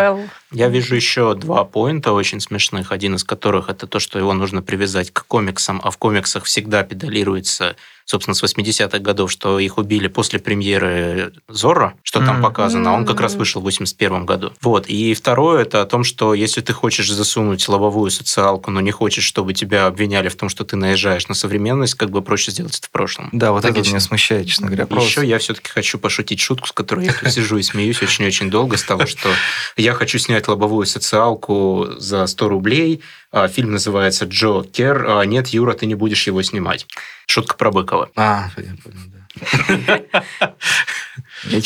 Я 0.53 0.69
вижу 0.69 0.95
еще 0.95 1.35
два 1.35 1.65
поинта 1.65 2.13
очень 2.13 2.39
смешных. 2.39 2.93
Один 2.93 3.15
из 3.15 3.25
которых 3.25 3.69
это 3.69 3.87
то, 3.87 3.99
что 3.99 4.17
его 4.17 4.31
нужно 4.33 4.61
привязать 4.61 5.11
к 5.11 5.25
комиксам, 5.27 5.81
а 5.83 5.91
в 5.91 5.97
комиксах 5.97 6.45
всегда 6.45 6.83
педалируется 6.83 7.75
собственно, 8.07 8.35
с 8.35 8.43
80-х 8.43 8.99
годов, 8.99 9.31
что 9.31 9.59
их 9.59 9.77
убили 9.77 10.07
после 10.07 10.39
премьеры 10.39 11.33
Зорро, 11.49 11.93
что 12.03 12.19
там 12.19 12.37
mm-hmm. 12.37 12.41
показано, 12.41 12.91
а 12.91 12.93
он 12.93 13.05
как 13.05 13.19
раз 13.19 13.35
вышел 13.35 13.59
в 13.59 13.65
81 13.65 14.25
году. 14.25 14.53
Вот. 14.61 14.87
И 14.87 15.13
второе, 15.13 15.63
это 15.63 15.81
о 15.81 15.85
том, 15.85 16.05
что 16.05 16.33
если 16.33 16.61
ты 16.61 16.71
хочешь 16.71 17.11
засунуть 17.11 17.67
лобовую 17.67 18.09
социалку, 18.09 18.71
но 18.71 18.79
не 18.79 18.91
хочешь, 18.91 19.25
чтобы 19.25 19.53
тебя 19.53 19.87
обвиняли 19.87 20.29
в 20.29 20.35
том, 20.37 20.47
что 20.47 20.63
ты 20.63 20.77
наезжаешь 20.77 21.27
на 21.27 21.35
современность, 21.35 21.95
как 21.95 22.09
бы 22.09 22.21
проще 22.21 22.51
сделать 22.51 22.77
это 22.77 22.87
в 22.87 22.91
прошлом. 22.91 23.29
Да, 23.33 23.51
вот 23.51 23.65
Логично. 23.65 23.81
это 23.81 23.89
меня 23.89 23.99
смущает, 23.99 24.47
честно 24.47 24.67
говоря. 24.67 24.87
Просто. 24.87 25.16
Еще 25.17 25.27
я 25.27 25.39
все-таки 25.39 25.69
хочу 25.69 25.97
пошутить 25.97 26.39
шутку, 26.39 26.67
с 26.67 26.71
которой 26.71 27.05
я 27.05 27.13
тут 27.13 27.31
сижу 27.31 27.57
и 27.57 27.63
смеюсь 27.63 28.01
очень-очень 28.03 28.51
долго, 28.51 28.77
с 28.77 28.83
того, 28.83 29.07
что 29.07 29.29
я 29.75 29.93
хочу 29.93 30.19
снять 30.19 30.47
лобовую 30.47 30.85
социалку 30.85 31.87
за 31.97 32.27
100 32.27 32.49
рублей, 32.49 33.01
а, 33.31 33.47
фильм 33.47 33.71
называется 33.71 34.25
«Джо 34.25 34.63
Кер». 34.63 35.05
А, 35.07 35.23
нет, 35.23 35.47
Юра, 35.47 35.73
ты 35.73 35.87
не 35.87 35.95
будешь 35.95 36.27
его 36.27 36.41
снимать. 36.43 36.85
Шутка 37.25 37.55
про 37.55 37.71
Быкова. 37.71 38.11
А, 38.15 38.51
я 38.57 38.75
понял, 38.83 38.99
да. 39.07 39.17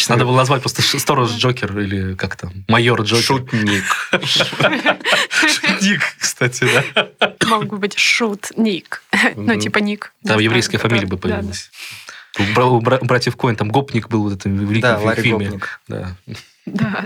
Надо 0.09 0.25
было 0.25 0.37
назвать 0.37 0.61
просто 0.61 0.81
Сторож 0.81 1.31
Джокер 1.31 1.77
или 1.79 2.15
как 2.15 2.35
там, 2.35 2.51
Майор 2.67 3.01
Джокер. 3.01 3.23
Шутник. 3.23 3.83
Шутник, 4.25 6.01
кстати, 6.17 6.67
да. 7.19 7.35
Мог 7.47 7.79
быть 7.79 7.97
Шутник. 7.97 9.03
Ну, 9.35 9.59
типа 9.59 9.79
Ник. 9.79 10.13
Там 10.25 10.39
еврейская 10.39 10.77
фамилия 10.77 11.05
бы 11.05 11.17
появилась. 11.17 11.69
У 12.39 12.81
братьев 12.81 13.35
Коин 13.35 13.55
там 13.55 13.69
Гопник 13.69 14.09
был 14.09 14.29
в 14.29 14.33
этом 14.33 14.57
великом 14.57 15.15
фильме. 15.15 15.59
Да, 15.87 16.15
да. 16.65 17.05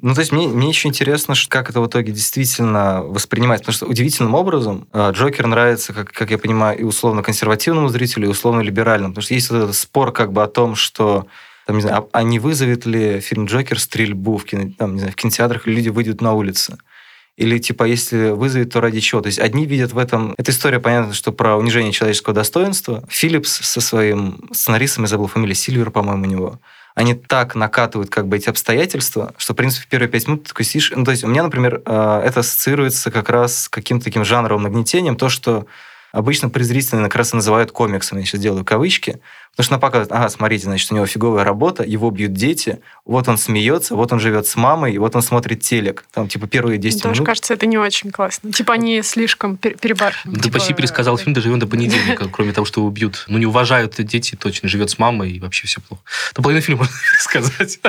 Ну, 0.00 0.14
то 0.14 0.20
есть 0.20 0.32
мне, 0.32 0.46
мне 0.46 0.68
еще 0.68 0.88
интересно, 0.88 1.34
как 1.48 1.70
это 1.70 1.80
в 1.80 1.86
итоге 1.88 2.12
действительно 2.12 3.02
воспринимается, 3.02 3.64
потому 3.64 3.76
что 3.76 3.86
удивительным 3.86 4.34
образом 4.34 4.86
э, 4.92 5.10
Джокер 5.12 5.46
нравится, 5.46 5.92
как, 5.92 6.12
как 6.12 6.30
я 6.30 6.38
понимаю, 6.38 6.78
и 6.78 6.84
условно-консервативному 6.84 7.88
зрителю, 7.88 8.28
и 8.28 8.30
условно-либеральному, 8.30 9.12
потому 9.12 9.24
что 9.24 9.34
есть 9.34 9.50
вот 9.50 9.56
этот 9.56 9.74
спор 9.74 10.12
как 10.12 10.32
бы 10.32 10.42
о 10.42 10.46
том, 10.46 10.76
что 10.76 11.26
там, 11.66 11.76
не 11.76 11.82
знаю, 11.82 12.08
а, 12.12 12.20
а 12.20 12.22
не 12.22 12.38
вызовет 12.38 12.86
ли 12.86 13.20
фильм 13.20 13.46
«Джокер» 13.46 13.78
стрельбу 13.78 14.36
в, 14.38 14.44
кино, 14.44 14.72
там, 14.78 14.94
не 14.94 15.00
знаю, 15.00 15.12
в 15.12 15.16
кинотеатрах, 15.16 15.66
или 15.66 15.74
люди 15.74 15.88
выйдут 15.88 16.20
на 16.20 16.32
улицы. 16.32 16.78
Или, 17.38 17.58
типа, 17.58 17.84
если 17.84 18.30
вызовет, 18.30 18.72
то 18.72 18.80
ради 18.80 18.98
чего? 18.98 19.20
То 19.20 19.28
есть 19.28 19.38
одни 19.38 19.64
видят 19.64 19.92
в 19.92 19.98
этом... 19.98 20.34
Эта 20.36 20.50
история, 20.50 20.80
понятно, 20.80 21.14
что 21.14 21.30
про 21.30 21.56
унижение 21.56 21.92
человеческого 21.92 22.34
достоинства. 22.34 23.04
Филлипс 23.08 23.60
со 23.64 23.80
своим 23.80 24.50
сценаристом, 24.52 25.04
я 25.04 25.08
забыл 25.08 25.28
фамилию, 25.28 25.54
Сильвер, 25.54 25.92
по-моему, 25.92 26.24
у 26.24 26.26
него, 26.26 26.60
они 26.96 27.14
так 27.14 27.54
накатывают 27.54 28.10
как 28.10 28.26
бы 28.26 28.38
эти 28.38 28.48
обстоятельства, 28.48 29.34
что, 29.38 29.52
в 29.52 29.56
принципе, 29.56 29.84
в 29.84 29.88
первые 29.88 30.08
пять 30.08 30.26
минут 30.26 30.42
ты 30.42 30.48
такой 30.48 30.64
сидишь... 30.64 30.92
Ну, 30.96 31.04
то 31.04 31.12
есть 31.12 31.22
у 31.22 31.28
меня, 31.28 31.44
например, 31.44 31.80
э, 31.86 32.22
это 32.24 32.40
ассоциируется 32.40 33.12
как 33.12 33.28
раз 33.28 33.56
с 33.56 33.68
каким-то 33.68 34.06
таким 34.06 34.24
жанровым 34.24 34.64
нагнетением, 34.64 35.14
то, 35.14 35.28
что 35.28 35.66
обычно 36.10 36.48
презрительно 36.48 37.04
как 37.04 37.14
раз 37.14 37.32
и 37.32 37.36
называют 37.36 37.70
комиксом, 37.70 38.18
я 38.18 38.24
сейчас 38.24 38.40
делаю 38.40 38.64
кавычки, 38.64 39.20
потому 39.50 39.64
что 39.64 39.74
она 39.74 39.80
показывает, 39.80 40.12
ага, 40.12 40.28
смотрите, 40.28 40.64
значит, 40.64 40.90
у 40.92 40.94
него 40.94 41.06
фиговая 41.06 41.44
работа, 41.44 41.82
его 41.82 42.10
бьют 42.10 42.32
дети, 42.32 42.80
вот 43.04 43.28
он 43.28 43.38
смеется, 43.38 43.96
вот 43.96 44.12
он 44.12 44.20
живет 44.20 44.46
с 44.46 44.56
мамой, 44.56 44.92
и 44.94 44.98
вот 44.98 45.16
он 45.16 45.22
смотрит 45.22 45.62
телек. 45.62 46.04
Там, 46.12 46.28
типа, 46.28 46.46
первые 46.46 46.78
10 46.78 47.04
Мне 47.04 47.12
минут. 47.14 47.26
кажется, 47.26 47.54
это 47.54 47.66
не 47.66 47.78
очень 47.78 48.10
классно. 48.10 48.52
Типа, 48.52 48.74
они 48.74 49.02
слишком 49.02 49.56
перебарщивают. 49.56 50.36
Да 50.38 50.42
типа, 50.42 50.58
почти 50.58 50.74
пересказал 50.74 51.16
фильм 51.18 51.34
«Доживем 51.34 51.58
до 51.58 51.66
понедельника», 51.66 52.28
кроме 52.32 52.52
того, 52.52 52.64
что 52.64 52.80
его 52.80 52.90
бьют. 52.90 53.24
Ну, 53.28 53.38
не 53.38 53.46
уважают 53.46 53.94
дети, 53.98 54.36
точно, 54.36 54.68
живет 54.68 54.90
с 54.90 54.98
мамой, 54.98 55.32
и 55.32 55.40
вообще 55.40 55.66
все 55.66 55.80
плохо. 55.80 56.02
То 56.34 56.42
половину 56.42 56.62
фильма 56.62 56.80
можно 56.82 56.94
сказать. 57.18 57.80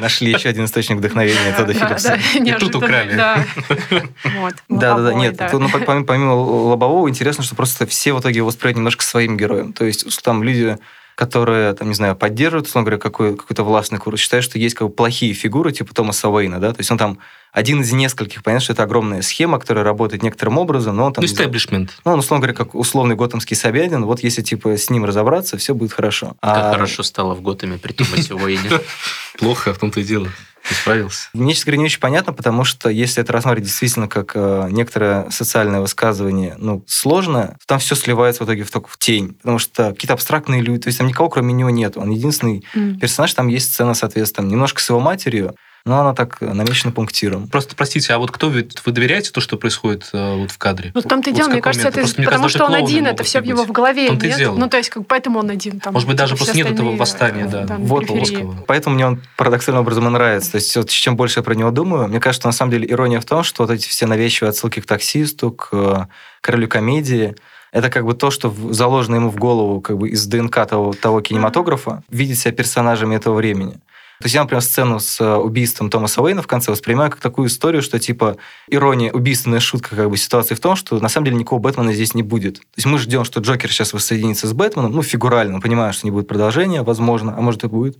Нашли 0.00 0.32
еще 0.32 0.48
один 0.48 0.64
источник 0.64 0.98
вдохновения 0.98 1.54
Тодда 1.56 1.74
Филлипса. 1.74 2.18
И 2.34 2.52
тут 2.52 2.74
украли. 2.74 3.20
Да, 4.68 4.96
да, 4.96 5.02
да. 5.02 5.14
Нет, 5.14 5.40
ну, 5.52 5.68
помимо 6.04 6.32
лобового, 6.32 7.08
интересно, 7.08 7.42
что 7.44 7.54
просто 7.54 7.86
все 7.86 8.12
в 8.12 8.20
итоге 8.20 8.38
его 8.38 8.46
воспринимают 8.46 8.76
немножко 8.76 9.04
своим 9.04 9.36
героем. 9.36 9.72
То 9.72 9.84
есть 9.84 10.22
там 10.22 10.42
люди 10.42 10.78
которые, 11.20 11.74
там, 11.74 11.88
не 11.88 11.94
знаю, 11.94 12.16
поддерживают, 12.16 12.66
условно 12.66 12.86
говоря, 12.86 12.98
какой, 12.98 13.36
какой-то 13.36 13.62
властный 13.62 13.98
курс, 13.98 14.18
считают, 14.18 14.42
что 14.42 14.58
есть 14.58 14.74
как 14.74 14.88
бы 14.88 14.94
плохие 14.94 15.34
фигуры, 15.34 15.70
типа 15.70 15.94
Томаса 15.94 16.30
Уэйна, 16.30 16.58
да, 16.60 16.72
то 16.72 16.80
есть 16.80 16.90
он 16.90 16.96
там 16.96 17.18
один 17.52 17.80
из 17.80 17.92
нескольких, 17.92 18.42
понятно, 18.42 18.64
что 18.64 18.72
это 18.72 18.82
огромная 18.84 19.22
схема, 19.22 19.58
которая 19.58 19.84
работает 19.84 20.22
некоторым 20.22 20.58
образом, 20.58 20.96
но 20.96 21.06
он 21.06 21.12
там... 21.12 21.22
Ну, 21.22 21.26
истеблишмент. 21.26 21.98
Ну, 22.04 22.12
он, 22.12 22.18
условно 22.20 22.46
говоря, 22.46 22.56
как 22.56 22.74
условный 22.74 23.16
готэмский 23.16 23.56
Собянин, 23.56 24.04
вот 24.04 24.20
если, 24.20 24.42
типа, 24.42 24.76
с 24.76 24.90
ним 24.90 25.04
разобраться, 25.04 25.56
все 25.56 25.74
будет 25.74 25.92
хорошо. 25.92 26.36
Как 26.40 26.56
а... 26.56 26.72
хорошо 26.72 27.02
стало 27.02 27.34
в 27.34 27.42
Готэме 27.42 27.78
при 27.78 27.92
Томасе 27.92 28.34
Уэйне. 28.34 28.70
Плохо, 29.38 29.74
в 29.74 29.78
том-то 29.78 30.00
и 30.00 30.04
дело. 30.04 30.28
Ты 30.68 30.74
справился. 30.74 31.28
Мне, 31.32 31.54
честно 31.54 31.70
говоря, 31.70 31.78
не 31.78 31.84
очень 31.86 32.00
понятно, 32.00 32.32
потому 32.32 32.64
что 32.64 32.90
если 32.90 33.22
это 33.22 33.32
рассматривать 33.32 33.66
действительно 33.66 34.08
как 34.08 34.32
э, 34.34 34.68
некоторое 34.70 35.30
социальное 35.30 35.80
высказывание, 35.80 36.54
ну, 36.58 36.84
сложное, 36.86 37.56
то 37.60 37.66
там 37.66 37.78
все 37.78 37.94
сливается 37.94 38.44
в 38.44 38.46
итоге 38.46 38.64
в, 38.64 38.70
только 38.70 38.88
в 38.88 38.98
тень. 38.98 39.34
Потому 39.40 39.58
что 39.58 39.90
какие-то 39.90 40.14
абстрактные 40.14 40.60
люди, 40.60 40.82
то 40.82 40.88
есть 40.88 40.98
там 40.98 41.06
никого 41.06 41.30
кроме 41.30 41.54
него 41.54 41.70
нет. 41.70 41.96
Он 41.96 42.10
единственный 42.10 42.64
mm. 42.74 42.98
персонаж, 42.98 43.32
там 43.32 43.48
есть 43.48 43.72
сцена, 43.72 43.94
соответственно, 43.94 44.48
немножко 44.48 44.82
с 44.82 44.88
его 44.90 45.00
матерью, 45.00 45.54
но 45.84 46.00
она 46.00 46.14
так 46.14 46.40
намечена 46.40 46.92
пунктиром. 46.92 47.48
Просто, 47.48 47.74
простите, 47.74 48.12
а 48.12 48.18
вот 48.18 48.30
кто 48.30 48.48
вы, 48.48 48.68
вы 48.84 48.92
доверяете 48.92 49.30
то, 49.30 49.40
что 49.40 49.56
происходит 49.56 50.10
э, 50.12 50.36
вот 50.36 50.50
в 50.50 50.58
кадре? 50.58 50.92
Ну, 50.94 51.00
в 51.00 51.04
том-то 51.04 51.30
и 51.30 51.32
дело, 51.32 51.48
мне 51.48 51.62
кажется, 51.62 51.88
это 51.88 52.02
потому 52.02 52.24
кажется, 52.24 52.48
что 52.48 52.66
он 52.66 52.74
один, 52.74 53.06
это 53.06 53.24
все 53.24 53.40
в 53.40 53.44
его 53.44 53.64
в 53.64 53.72
голове, 53.72 54.10
нет? 54.10 54.36
Дело. 54.36 54.56
Ну, 54.56 54.68
то 54.68 54.76
есть, 54.76 54.90
как, 54.90 55.06
поэтому 55.06 55.38
он 55.38 55.50
один. 55.50 55.80
Там, 55.80 55.94
Может 55.94 56.08
быть, 56.08 56.16
даже 56.16 56.36
просто 56.36 56.56
нет 56.56 56.70
этого 56.70 56.96
восстания, 56.96 57.46
да. 57.46 57.64
да 57.64 57.76
вот, 57.78 58.06
поэтому 58.66 58.94
мне 58.94 59.06
он 59.06 59.22
парадоксальным 59.36 59.82
образом 59.82 60.06
и 60.06 60.10
нравится. 60.10 60.52
То 60.52 60.56
есть, 60.56 60.76
вот, 60.76 60.90
чем 60.90 61.16
больше 61.16 61.40
я 61.40 61.42
про 61.42 61.54
него 61.54 61.70
думаю, 61.70 62.08
мне 62.08 62.20
кажется, 62.20 62.46
на 62.48 62.52
самом 62.52 62.72
деле 62.72 62.90
ирония 62.90 63.20
в 63.20 63.24
том, 63.24 63.42
что 63.42 63.64
вот 63.64 63.72
эти 63.72 63.88
все 63.88 64.06
навязчивые 64.06 64.50
отсылки 64.50 64.80
к 64.80 64.86
таксисту, 64.86 65.52
к 65.52 65.68
э, 65.72 66.06
королю 66.40 66.68
комедии, 66.68 67.34
это 67.72 67.88
как 67.88 68.04
бы 68.04 68.14
то, 68.14 68.30
что 68.30 68.52
заложено 68.70 69.16
ему 69.16 69.30
в 69.30 69.36
голову 69.36 69.80
как 69.80 69.96
бы 69.96 70.08
из 70.08 70.26
ДНК 70.26 70.66
того, 70.66 70.92
того 70.92 71.20
кинематографа, 71.20 72.02
видеть 72.10 72.40
себя 72.40 72.52
персонажами 72.52 73.14
этого 73.16 73.34
времени. 73.34 73.78
То 74.20 74.26
есть 74.26 74.34
я, 74.34 74.42
например, 74.42 74.60
сцену 74.60 75.00
с 75.00 75.18
э, 75.18 75.34
убийством 75.34 75.88
Томаса 75.88 76.20
Уэйна 76.20 76.42
в 76.42 76.46
конце 76.46 76.70
воспринимаю 76.70 77.10
как 77.10 77.20
такую 77.20 77.48
историю, 77.48 77.80
что 77.80 77.98
типа 77.98 78.36
ирония, 78.68 79.10
убийственная 79.10 79.60
шутка 79.60 79.96
как 79.96 80.10
бы 80.10 80.18
ситуации 80.18 80.54
в 80.54 80.60
том, 80.60 80.76
что 80.76 81.00
на 81.00 81.08
самом 81.08 81.24
деле 81.24 81.38
никакого 81.38 81.58
Бэтмена 81.58 81.94
здесь 81.94 82.12
не 82.12 82.22
будет. 82.22 82.58
То 82.58 82.76
есть 82.76 82.86
мы 82.86 82.98
ждем, 82.98 83.24
что 83.24 83.40
Джокер 83.40 83.72
сейчас 83.72 83.94
воссоединится 83.94 84.46
с 84.46 84.52
Бэтменом, 84.52 84.92
ну, 84.92 85.02
фигурально, 85.02 85.58
понимаю, 85.58 85.94
что 85.94 86.06
не 86.06 86.10
будет 86.10 86.28
продолжения, 86.28 86.82
возможно, 86.82 87.34
а 87.34 87.40
может 87.40 87.64
и 87.64 87.68
будет. 87.68 87.98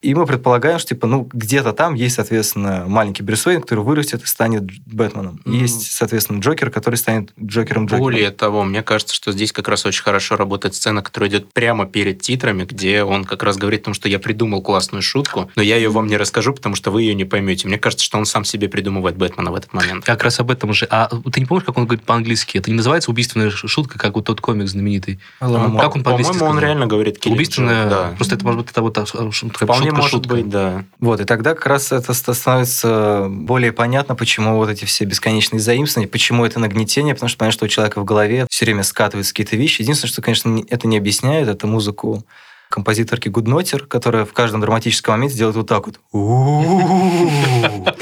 И 0.00 0.14
мы 0.14 0.26
предполагаем, 0.26 0.78
что 0.78 0.90
типа, 0.90 1.06
ну, 1.06 1.28
где-то 1.32 1.72
там 1.72 1.94
есть, 1.94 2.16
соответственно, 2.16 2.84
маленький 2.86 3.22
Брюс 3.22 3.46
Уэйн, 3.46 3.60
который 3.60 3.84
вырастет 3.84 4.22
и 4.22 4.26
станет 4.26 4.64
Бэтменом. 4.86 5.40
Mm-hmm. 5.44 5.52
И 5.52 5.56
есть, 5.58 5.92
соответственно, 5.92 6.40
Джокер, 6.40 6.70
который 6.70 6.96
станет 6.96 7.32
Джокером 7.42 7.86
Джокером. 7.86 7.86
Более 7.86 8.30
того, 8.30 8.64
мне 8.64 8.82
кажется, 8.82 9.14
что 9.14 9.32
здесь 9.32 9.52
как 9.52 9.68
раз 9.68 9.86
очень 9.86 10.02
хорошо 10.02 10.36
работает 10.36 10.74
сцена, 10.74 11.02
которая 11.02 11.30
идет 11.30 11.52
прямо 11.52 11.86
перед 11.86 12.20
титрами, 12.20 12.64
где 12.64 13.02
он 13.02 13.24
как 13.24 13.42
раз 13.42 13.56
говорит 13.56 13.82
о 13.82 13.84
том, 13.86 13.94
что 13.94 14.08
я 14.08 14.18
придумал 14.18 14.62
классную 14.62 15.02
шутку, 15.02 15.50
но 15.56 15.62
я 15.62 15.76
ее 15.76 15.90
вам 15.90 16.06
не 16.06 16.16
расскажу, 16.16 16.52
потому 16.52 16.74
что 16.74 16.90
вы 16.90 17.02
ее 17.02 17.14
не 17.14 17.24
поймете. 17.24 17.68
Мне 17.68 17.78
кажется, 17.78 18.04
что 18.04 18.18
он 18.18 18.26
сам 18.26 18.44
себе 18.44 18.68
придумывает 18.68 19.16
Бэтмена 19.16 19.50
в 19.50 19.54
этот 19.54 19.72
момент. 19.72 20.04
Как 20.04 20.22
раз 20.22 20.40
об 20.40 20.50
этом 20.50 20.72
же. 20.72 20.86
А 20.90 21.08
ты 21.32 21.40
не 21.40 21.46
помнишь, 21.46 21.64
как 21.64 21.78
он 21.78 21.86
говорит 21.86 22.04
по-английски? 22.04 22.58
Это 22.58 22.70
не 22.70 22.76
называется 22.76 23.10
убийственная 23.10 23.50
шутка, 23.50 23.98
как 23.98 24.14
вот 24.14 24.24
тот 24.24 24.40
комик 24.40 24.68
знаменитый? 24.68 25.20
Ну, 25.40 25.78
как 25.78 25.96
он 25.96 26.02
по-английски 26.02 26.34
По-моему, 26.34 26.56
он 26.56 26.62
реально 26.62 26.86
говорит 26.86 27.24
Убийственная, 27.24 27.88
да. 27.88 28.14
Просто 28.16 28.36
это, 28.36 28.44
может 28.44 28.60
быть, 28.62 28.70
это 28.70 28.82
вот 28.82 28.98
Вполне 29.56 29.92
может 29.92 30.10
шутка. 30.10 30.34
быть, 30.34 30.48
да. 30.48 30.84
Вот, 31.00 31.20
и 31.20 31.24
тогда 31.24 31.54
как 31.54 31.66
раз 31.66 31.92
это 31.92 32.12
становится 32.12 33.26
более 33.28 33.72
понятно, 33.72 34.14
почему 34.14 34.56
вот 34.56 34.68
эти 34.68 34.84
все 34.84 35.04
бесконечные 35.04 35.60
заимствования, 35.60 36.08
почему 36.08 36.44
это 36.44 36.60
нагнетение, 36.60 37.14
потому 37.14 37.28
что 37.28 37.38
понятно, 37.38 37.56
что 37.56 37.64
у 37.66 37.68
человека 37.68 38.00
в 38.00 38.04
голове 38.04 38.46
все 38.50 38.64
время 38.64 38.82
скатываются 38.82 39.32
какие-то 39.32 39.56
вещи. 39.56 39.82
Единственное, 39.82 40.10
что, 40.10 40.22
конечно, 40.22 40.62
это 40.68 40.86
не 40.86 40.96
объясняет, 40.96 41.48
это 41.48 41.66
музыку 41.66 42.24
композиторки 42.74 43.28
Гуднотер, 43.28 43.86
которая 43.86 44.24
в 44.24 44.32
каждом 44.32 44.60
драматическом 44.60 45.14
моменте 45.14 45.36
делает 45.36 45.56
вот 45.56 45.68
так 45.68 45.86
вот. 45.86 46.00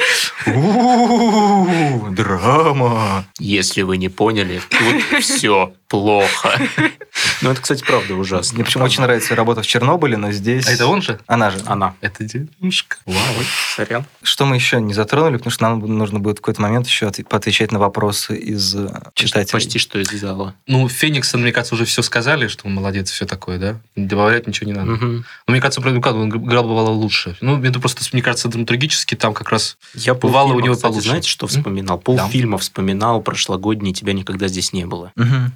Драма. 2.10 3.24
Если 3.38 3.82
вы 3.82 3.96
не 3.96 4.08
поняли, 4.08 4.60
тут 4.70 5.02
все 5.22 5.72
плохо. 5.92 6.58
Ну, 7.42 7.50
это, 7.50 7.60
кстати, 7.60 7.84
правда 7.84 8.14
ужасно. 8.14 8.54
Мне 8.54 8.64
почему 8.64 8.84
очень 8.84 9.02
нравится 9.02 9.34
работа 9.34 9.60
в 9.60 9.66
Чернобыле, 9.66 10.16
но 10.16 10.32
здесь... 10.32 10.66
А 10.66 10.72
это 10.72 10.86
он 10.86 11.02
же? 11.02 11.20
Она 11.26 11.50
же. 11.50 11.58
Она. 11.66 11.94
Это 12.00 12.24
девушка. 12.24 12.96
Вау, 13.04 13.16
сорян. 13.76 14.06
Что 14.22 14.46
мы 14.46 14.56
еще 14.56 14.80
не 14.80 14.94
затронули, 14.94 15.36
потому 15.36 15.50
что 15.50 15.64
нам 15.64 15.80
нужно 15.80 16.18
будет 16.18 16.38
в 16.38 16.40
какой-то 16.40 16.62
момент 16.62 16.86
еще 16.86 17.10
поотвечать 17.28 17.72
на 17.72 17.78
вопросы 17.78 18.38
из 18.38 18.74
э, 18.74 18.88
читателей. 19.12 19.52
Почти 19.52 19.78
что 19.78 19.98
из 19.98 20.08
зала. 20.08 20.54
Ну, 20.66 20.88
Феникс, 20.88 21.34
мне 21.34 21.52
кажется, 21.52 21.74
уже 21.74 21.84
все 21.84 22.00
сказали, 22.00 22.46
что 22.46 22.66
он 22.66 22.74
молодец, 22.74 23.10
все 23.10 23.26
такое, 23.26 23.58
да? 23.58 23.76
Добавлять 23.94 24.46
ничего 24.46 24.70
не 24.70 24.76
надо. 24.76 24.92
Угу. 24.92 25.06
Но 25.06 25.24
мне 25.48 25.60
кажется, 25.60 25.80
он 25.86 25.98
играл 25.98 26.64
бывало 26.64 26.90
лучше. 26.90 27.36
Ну, 27.42 27.62
это 27.62 27.80
просто, 27.80 28.02
мне 28.12 28.22
кажется, 28.22 28.48
драматургически 28.48 29.14
там 29.14 29.34
как 29.34 29.50
раз 29.50 29.76
Я 29.94 30.14
бывало 30.32 30.54
у 30.54 30.60
него 30.60 30.76
получше. 30.76 31.08
знаете, 31.08 31.28
что 31.28 31.46
вспоминал? 31.46 31.98
Полфильма 31.98 32.58
вспоминал 32.58 33.20
прошлогодний 33.20 33.92
«Тебя 33.92 34.12
никогда 34.12 34.48
здесь 34.48 34.72
не 34.72 34.86
было». 34.86 35.12
Угу. 35.16 35.52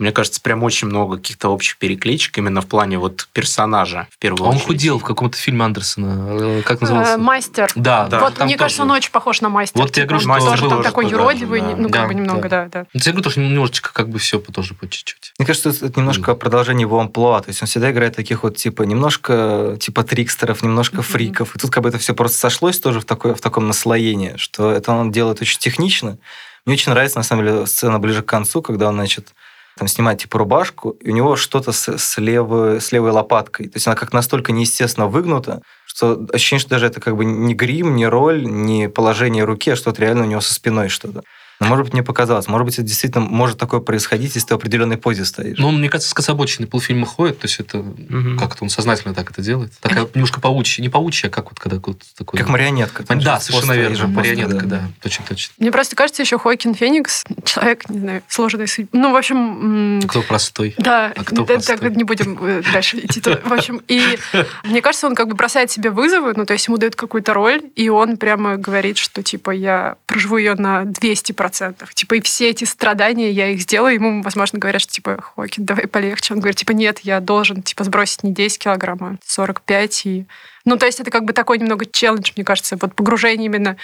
Мне 0.00 0.12
кажется, 0.12 0.40
прям 0.40 0.62
очень 0.62 0.88
много 0.88 1.18
каких-то 1.18 1.50
общих 1.50 1.76
перекличек 1.76 2.38
именно 2.38 2.62
в 2.62 2.66
плане 2.66 2.98
вот 2.98 3.28
персонажа 3.34 4.08
в 4.10 4.18
первую 4.18 4.44
он 4.44 4.54
очередь. 4.54 4.62
Он 4.62 4.66
худел 4.66 4.98
в 4.98 5.04
каком-то 5.04 5.36
фильме 5.36 5.64
Андерсона. 5.64 6.58
Э, 6.58 6.62
как 6.62 6.80
назывался? 6.80 7.18
Мастер. 7.18 7.70
Да, 7.76 8.08
да. 8.08 8.20
Вот 8.20 8.38
мне 8.38 8.46
тоже... 8.46 8.56
кажется, 8.56 8.82
он 8.82 8.90
очень 8.92 9.10
похож 9.10 9.42
на 9.42 9.50
мастер. 9.50 9.78
Вот 9.78 9.94
я 9.98 10.06
говорю, 10.06 10.22
типа, 10.22 10.40
что 10.40 10.50
тоже 10.50 10.68
там 10.70 10.82
такой 10.82 11.10
юродивый, 11.10 11.60
да. 11.60 11.76
ну 11.76 11.90
как 11.90 12.02
да, 12.02 12.06
бы 12.08 12.14
немного, 12.14 12.48
да, 12.48 12.68
да. 12.72 12.86
да. 12.92 13.00
Я 13.04 13.12
говорю, 13.12 13.30
что 13.30 13.40
немножечко 13.40 13.92
как 13.92 14.08
бы 14.08 14.18
все 14.18 14.38
тоже 14.38 14.72
по 14.72 14.88
чуть-чуть. 14.88 15.34
Мне 15.38 15.46
кажется, 15.46 15.68
это 15.68 16.00
немножко 16.00 16.34
продолжение 16.34 16.82
его 16.82 16.98
амплуа. 16.98 17.42
То 17.42 17.50
есть 17.50 17.60
он 17.60 17.68
всегда 17.68 17.90
играет 17.90 18.16
таких 18.16 18.42
вот 18.42 18.56
типа 18.56 18.84
немножко 18.84 19.76
типа 19.78 20.02
трикстеров, 20.02 20.62
немножко 20.62 21.02
фриков. 21.02 21.54
И 21.54 21.58
тут 21.58 21.70
как 21.70 21.82
бы 21.82 21.90
это 21.90 21.98
все 21.98 22.14
просто 22.14 22.38
сошлось 22.38 22.80
тоже 22.80 23.00
в, 23.00 23.04
такой, 23.04 23.34
в 23.34 23.40
таком 23.42 23.66
наслоении, 23.66 24.34
что 24.36 24.70
это 24.70 24.92
он 24.92 25.12
делает 25.12 25.42
очень 25.42 25.58
технично. 25.58 26.16
Мне 26.64 26.74
очень 26.74 26.92
нравится, 26.92 27.18
на 27.18 27.22
самом 27.22 27.44
деле, 27.44 27.66
сцена 27.66 27.98
ближе 27.98 28.22
к 28.22 28.26
концу, 28.26 28.62
когда 28.62 28.88
он, 28.88 28.94
значит, 28.94 29.34
там 29.80 29.88
снимает 29.88 30.18
типа 30.18 30.38
рубашку, 30.38 30.90
и 30.90 31.10
у 31.10 31.14
него 31.14 31.36
что-то 31.36 31.72
с, 31.72 31.88
с, 31.88 32.18
левой, 32.18 32.82
с 32.82 32.92
левой 32.92 33.12
лопаткой. 33.12 33.66
То 33.68 33.76
есть 33.76 33.86
она 33.86 33.96
как 33.96 34.12
настолько 34.12 34.52
неестественно 34.52 35.06
выгнута, 35.06 35.62
что 35.86 36.26
ощущение, 36.34 36.60
что 36.60 36.68
даже 36.68 36.84
это 36.84 37.00
как 37.00 37.16
бы 37.16 37.24
не 37.24 37.54
грим, 37.54 37.96
не 37.96 38.06
роль, 38.06 38.44
не 38.44 38.90
положение 38.90 39.44
руки, 39.44 39.70
а 39.70 39.76
что-то 39.76 40.02
реально 40.02 40.24
у 40.24 40.26
него 40.26 40.42
со 40.42 40.52
спиной 40.52 40.90
что-то. 40.90 41.22
Но, 41.60 41.66
может 41.66 41.84
быть, 41.84 41.92
мне 41.92 42.02
показалось. 42.02 42.48
Может 42.48 42.64
быть, 42.64 42.74
это 42.74 42.84
действительно 42.84 43.22
может 43.22 43.58
такое 43.58 43.80
происходить, 43.80 44.34
если 44.34 44.48
ты 44.48 44.54
в 44.54 44.56
определенной 44.56 44.96
позе 44.96 45.26
стоишь. 45.26 45.58
Ну, 45.58 45.68
он, 45.68 45.78
мне 45.78 45.90
кажется, 45.90 46.10
скособоченный 46.10 46.66
полфильма 46.66 47.04
ходит, 47.04 47.38
то 47.38 47.46
есть 47.46 47.60
это 47.60 47.80
угу. 47.80 48.38
как-то 48.38 48.64
он 48.64 48.70
сознательно 48.70 49.12
так 49.12 49.30
это 49.30 49.42
делает. 49.42 49.72
Такая 49.80 50.08
немножко 50.14 50.40
паучья, 50.40 50.82
не 50.82 50.88
паучья, 50.88 51.28
а 51.28 51.30
как 51.30 51.50
вот 51.50 51.60
когда 51.60 51.78
вот 51.84 52.02
такой... 52.16 52.38
Как 52.38 52.48
марионетка. 52.48 53.04
Да, 53.14 53.38
совершенно 53.40 53.72
верно, 53.72 54.06
марионетка, 54.06 54.64
да. 54.64 54.82
точно, 55.02 55.26
точно. 55.28 55.52
Мне 55.58 55.70
просто 55.70 55.96
кажется, 55.96 56.22
еще 56.22 56.38
Хоакин 56.38 56.74
Феникс, 56.74 57.24
человек, 57.44 57.88
не 57.90 57.98
знаю, 57.98 58.22
сложный 58.28 58.66
Ну, 58.92 59.12
в 59.12 59.16
общем... 59.16 60.00
Кто 60.08 60.22
простой? 60.22 60.74
Да, 60.78 61.12
а 61.14 61.24
кто 61.24 61.44
да, 61.44 61.54
простой? 61.54 61.76
так 61.76 61.94
не 61.94 62.04
будем 62.04 62.38
э, 62.42 62.62
дальше 62.72 62.98
идти. 63.00 63.20
В 63.20 63.52
общем, 63.52 63.82
и 63.86 64.18
мне 64.64 64.80
кажется, 64.80 65.06
он 65.06 65.14
как 65.14 65.28
бы 65.28 65.34
бросает 65.34 65.70
себе 65.70 65.90
вызовы, 65.90 66.32
ну, 66.34 66.46
то 66.46 66.54
есть 66.54 66.66
ему 66.68 66.78
дают 66.78 66.96
какую-то 66.96 67.34
роль, 67.34 67.60
и 67.76 67.90
он 67.90 68.16
прямо 68.16 68.56
говорит, 68.56 68.96
что, 68.96 69.22
типа, 69.22 69.50
я 69.50 69.96
проживу 70.06 70.38
ее 70.38 70.54
на 70.54 70.84
200%. 70.84 71.49
Типа, 71.94 72.14
и 72.14 72.20
все 72.20 72.50
эти 72.50 72.64
страдания 72.64 73.30
я 73.30 73.48
их 73.48 73.60
сделаю. 73.60 73.94
Ему, 73.94 74.22
возможно, 74.22 74.58
говорят, 74.58 74.82
что, 74.82 74.92
типа, 74.92 75.22
Хокин, 75.22 75.64
давай 75.64 75.86
полегче. 75.86 76.34
Он 76.34 76.40
говорит, 76.40 76.58
типа, 76.58 76.72
нет, 76.72 77.00
я 77.00 77.20
должен, 77.20 77.62
типа, 77.62 77.84
сбросить 77.84 78.22
не 78.22 78.32
10 78.32 78.58
килограмм, 78.58 79.02
а 79.02 79.16
45. 79.26 80.06
И... 80.06 80.26
Ну, 80.64 80.76
то 80.76 80.86
есть 80.86 81.00
это 81.00 81.10
как 81.10 81.24
бы 81.24 81.32
такой 81.32 81.58
немного 81.58 81.86
челлендж, 81.86 82.32
мне 82.36 82.44
кажется, 82.44 82.76
вот 82.80 82.94
погружение 82.94 83.46
именно 83.46 83.76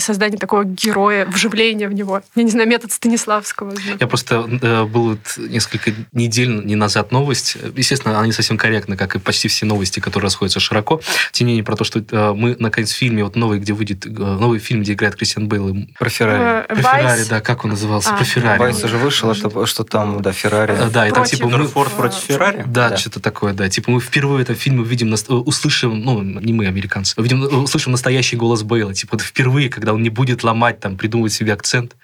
создание 0.00 0.38
такого 0.38 0.64
героя, 0.64 1.26
вживления 1.26 1.88
в 1.88 1.92
него. 1.92 2.22
Я 2.34 2.42
не 2.42 2.50
знаю, 2.50 2.68
метод 2.68 2.92
Станиславского. 2.92 3.74
Я 4.00 4.06
просто 4.06 4.48
э, 4.62 4.84
был 4.84 5.10
вот 5.10 5.38
несколько 5.38 5.92
недель 6.12 6.64
не 6.64 6.76
назад 6.76 7.12
новость. 7.12 7.56
Естественно, 7.76 8.16
она 8.16 8.26
не 8.26 8.32
совсем 8.32 8.56
корректна, 8.56 8.96
как 8.96 9.16
и 9.16 9.18
почти 9.18 9.48
все 9.48 9.66
новости, 9.66 10.00
которые 10.00 10.24
расходятся 10.24 10.60
широко. 10.60 11.00
Тем 11.32 11.46
не 11.46 11.52
менее, 11.52 11.64
про 11.64 11.76
то, 11.76 11.84
что 11.84 12.00
э, 12.00 12.32
мы, 12.34 12.56
наконец, 12.58 12.92
в 12.92 12.96
фильме, 12.96 13.24
вот 13.24 13.36
новый, 13.36 13.58
где 13.58 13.72
выйдет, 13.72 14.06
э, 14.06 14.10
новый 14.10 14.58
фильм, 14.58 14.82
где 14.82 14.92
играет 14.92 15.16
Кристиан 15.16 15.48
Бейл. 15.48 15.76
Про 15.98 16.08
Феррари. 16.08 16.64
Э, 16.64 16.74
Про 16.74 16.76
Феррари, 16.76 17.24
да, 17.28 17.40
как 17.40 17.64
он 17.64 17.70
назывался? 17.70 18.10
А. 18.10 18.16
Про 18.16 18.24
Феррари. 18.24 18.58
Вайс 18.58 18.82
уже 18.84 18.96
вышел, 18.96 19.34
что, 19.34 19.66
что 19.66 19.84
там, 19.84 20.22
да, 20.22 20.32
Феррари. 20.32 20.74
Э, 20.78 20.90
да, 20.90 21.08
и 21.08 21.12
там 21.12 21.24
типа 21.24 21.48
мы... 21.48 21.66
Форд 21.66 21.92
против 21.92 22.18
Феррари? 22.18 22.64
Да, 22.66 22.90
да, 22.90 22.96
что-то 22.96 23.20
такое, 23.20 23.52
да. 23.52 23.68
Типа 23.68 23.90
мы 23.90 24.00
впервые 24.00 24.38
в 24.38 24.40
этом 24.40 24.56
фильме 24.56 24.80
увидим, 24.80 25.14
услышим, 25.28 26.00
ну, 26.00 26.22
не 26.22 26.52
мы, 26.52 26.66
американцы, 26.66 27.14
увидим, 27.16 27.42
услышим 27.42 27.92
настоящий 27.92 28.36
голос 28.36 28.62
Бейла. 28.62 28.94
Типа 28.94 29.16
это 29.16 29.24
впервые, 29.24 29.67
когда 29.68 29.92
он 29.94 30.02
не 30.02 30.10
будет 30.10 30.42
ломать, 30.44 30.80
там, 30.80 30.96
придумывать 30.96 31.32
себе 31.32 31.52
акцент. 31.52 31.96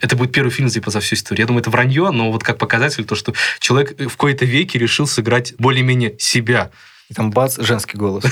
Это 0.00 0.16
будет 0.16 0.32
первый 0.32 0.50
фильм 0.50 0.68
типа 0.68 0.90
за 0.90 1.00
всю 1.00 1.14
историю. 1.14 1.42
Я 1.42 1.46
думаю, 1.46 1.60
это 1.60 1.70
вранье, 1.70 2.10
но 2.10 2.32
вот 2.32 2.42
как 2.42 2.58
показатель 2.58 3.04
то, 3.04 3.14
что 3.14 3.34
человек 3.60 3.98
в 3.98 4.12
какой-то 4.12 4.44
веке 4.44 4.78
решил 4.78 5.06
сыграть 5.06 5.54
более-менее 5.58 6.16
себя. 6.18 6.70
И 7.08 7.14
там 7.14 7.30
бац, 7.30 7.58
женский 7.58 7.98
голос. 7.98 8.24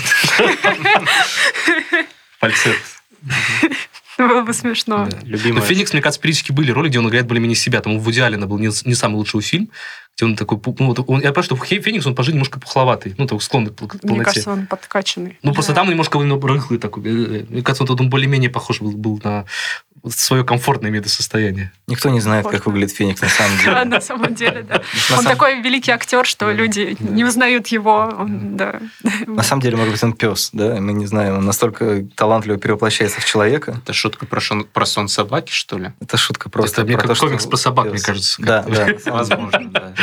Фальцет. 2.41 2.77
Было 4.19 4.43
бы 4.43 4.53
смешно. 4.53 5.09
Да. 5.11 5.19
Любимая. 5.23 5.61
Но 5.61 5.67
Феникс, 5.67 5.93
мне 5.93 6.03
кажется, 6.03 6.21
периодически 6.21 6.53
были 6.53 6.71
роли, 6.71 6.89
где 6.89 6.99
он 6.99 7.09
играет 7.09 7.27
более-менее 7.27 7.57
себя. 7.57 7.81
Там 7.81 7.95
у 7.95 7.99
Вуди 7.99 8.21
Аллена 8.21 8.47
был 8.47 8.59
не, 8.59 8.71
не 8.87 8.95
самый 8.95 9.17
лучший 9.17 9.41
фильм, 9.41 9.71
где 10.17 10.25
он 10.25 10.37
такой... 10.37 10.61
Ну, 10.79 10.87
вот 10.87 10.99
он, 11.07 11.21
я 11.21 11.33
понимаю, 11.33 11.45
что 11.45 11.57
Феникс, 11.57 12.07
он 12.07 12.15
по 12.15 12.23
жизни 12.23 12.37
немножко 12.37 12.61
пухловатый. 12.61 13.15
Ну, 13.19 13.27
так, 13.27 13.43
склонный 13.43 13.71
к 13.71 13.75
полноте. 13.75 14.09
Мне 14.09 14.25
кажется, 14.25 14.51
он 14.51 14.67
подкачанный. 14.67 15.39
Ну, 15.43 15.51
да. 15.51 15.55
просто 15.55 15.75
там 15.75 15.89
немножко 15.89 16.19
рыхлый 16.19 16.79
такой. 16.79 17.03
Мне 17.03 17.63
кажется, 17.63 17.85
он, 17.85 18.01
он 18.01 18.11
более-менее 18.11 18.51
похож 18.51 18.81
был, 18.81 18.93
был 18.93 19.21
на 19.25 19.47
свое 20.11 20.45
комфортное 20.45 20.91
медосостояние. 20.91 21.73
Никто 21.87 22.11
не 22.11 22.21
знает, 22.21 22.47
как 22.49 22.67
выглядит 22.67 22.91
Феникс 22.95 23.21
на 23.21 23.29
самом 23.29 23.57
деле. 23.59 23.73
Да, 23.73 23.85
на 23.85 24.01
самом 24.01 24.35
деле, 24.35 24.63
да. 24.63 24.83
Он 25.17 25.25
такой 25.25 25.61
великий 25.63 25.93
актер, 25.93 26.27
что 26.27 26.51
люди 26.51 26.97
не 26.99 27.25
узнают 27.25 27.69
его. 27.69 28.27
Да. 28.29 28.81
На 29.27 29.43
самом 29.43 29.63
деле, 29.63 29.77
может 29.77 29.93
быть, 29.93 30.03
он 30.03 30.13
пес, 30.15 30.51
да? 30.53 30.81
Мы 30.81 30.93
не 30.93 31.07
знаем, 31.07 31.37
он 31.37 31.45
настолько 31.45 32.05
талантливо 32.17 32.59
перевоплощается 32.59 33.21
в 33.21 33.25
человека. 33.25 33.81
Это 33.83 33.93
шутка 33.93 34.27
про, 34.27 34.41
про 34.73 34.87
сон 34.87 35.09
собаки, 35.09 35.53
что 35.53 35.79
ли? 35.79 35.93
Это 36.01 36.17
шутка 36.17 36.49
просто. 36.51 36.85
Как 36.85 37.19
комикс 37.19 37.47
про 37.47 37.57
собак, 37.57 37.91
мне 37.91 38.01
кажется. 38.01 38.43
Да, 38.43 38.63
да. 38.63 38.89
Возможно, 39.07 39.71
да. 39.71 39.95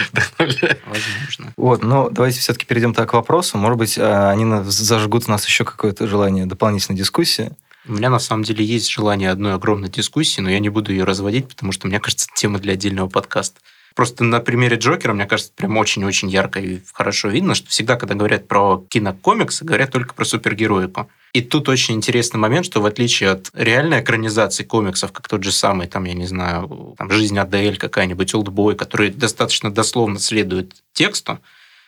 Возможно. 0.85 1.53
Вот, 1.57 1.83
но 1.83 2.09
давайте 2.09 2.39
все-таки 2.39 2.65
перейдем 2.65 2.93
так 2.93 3.09
к 3.09 3.13
вопросу. 3.13 3.57
Может 3.57 3.77
быть, 3.77 3.97
а, 3.97 4.31
они 4.31 4.45
зажгут 4.63 5.25
у 5.27 5.31
нас 5.31 5.45
еще 5.45 5.65
какое-то 5.65 6.07
желание 6.07 6.45
дополнительной 6.45 6.97
дискуссии. 6.97 7.51
У 7.87 7.93
меня 7.93 8.09
на 8.09 8.19
самом 8.19 8.43
деле 8.43 8.63
есть 8.63 8.89
желание 8.89 9.31
одной 9.31 9.53
огромной 9.53 9.89
дискуссии, 9.89 10.41
но 10.41 10.49
я 10.49 10.59
не 10.59 10.69
буду 10.69 10.91
ее 10.91 11.05
разводить, 11.05 11.47
потому 11.47 11.71
что, 11.71 11.87
мне 11.87 11.99
кажется, 11.99 12.27
тема 12.35 12.59
для 12.59 12.73
отдельного 12.73 13.07
подкаста. 13.07 13.59
Просто 13.95 14.23
на 14.23 14.39
примере 14.39 14.77
Джокера, 14.77 15.13
мне 15.13 15.25
кажется, 15.25 15.51
прям 15.55 15.77
очень-очень 15.77 16.29
ярко 16.29 16.59
и 16.59 16.79
хорошо 16.93 17.29
видно, 17.29 17.55
что 17.55 17.69
всегда, 17.69 17.95
когда 17.95 18.15
говорят 18.15 18.47
про 18.47 18.83
кинокомиксы, 18.89 19.65
говорят 19.65 19.91
только 19.91 20.13
про 20.13 20.25
супергероику. 20.25 21.09
И 21.33 21.41
тут 21.41 21.69
очень 21.69 21.95
интересный 21.95 22.39
момент, 22.39 22.65
что 22.65 22.81
в 22.81 22.85
отличие 22.85 23.31
от 23.31 23.51
реальной 23.53 24.01
экранизации 24.01 24.63
комиксов, 24.63 25.11
как 25.11 25.27
тот 25.27 25.43
же 25.43 25.51
самый, 25.51 25.87
там, 25.87 26.05
я 26.05 26.13
не 26.13 26.25
знаю, 26.25 26.95
там, 26.97 27.11
«Жизнь 27.11 27.37
Адель» 27.37 27.77
какая-нибудь, 27.77 28.33
«Олдбой», 28.33 28.75
который 28.75 29.09
достаточно 29.11 29.71
дословно 29.71 30.19
следует 30.19 30.73
тексту, 30.93 31.39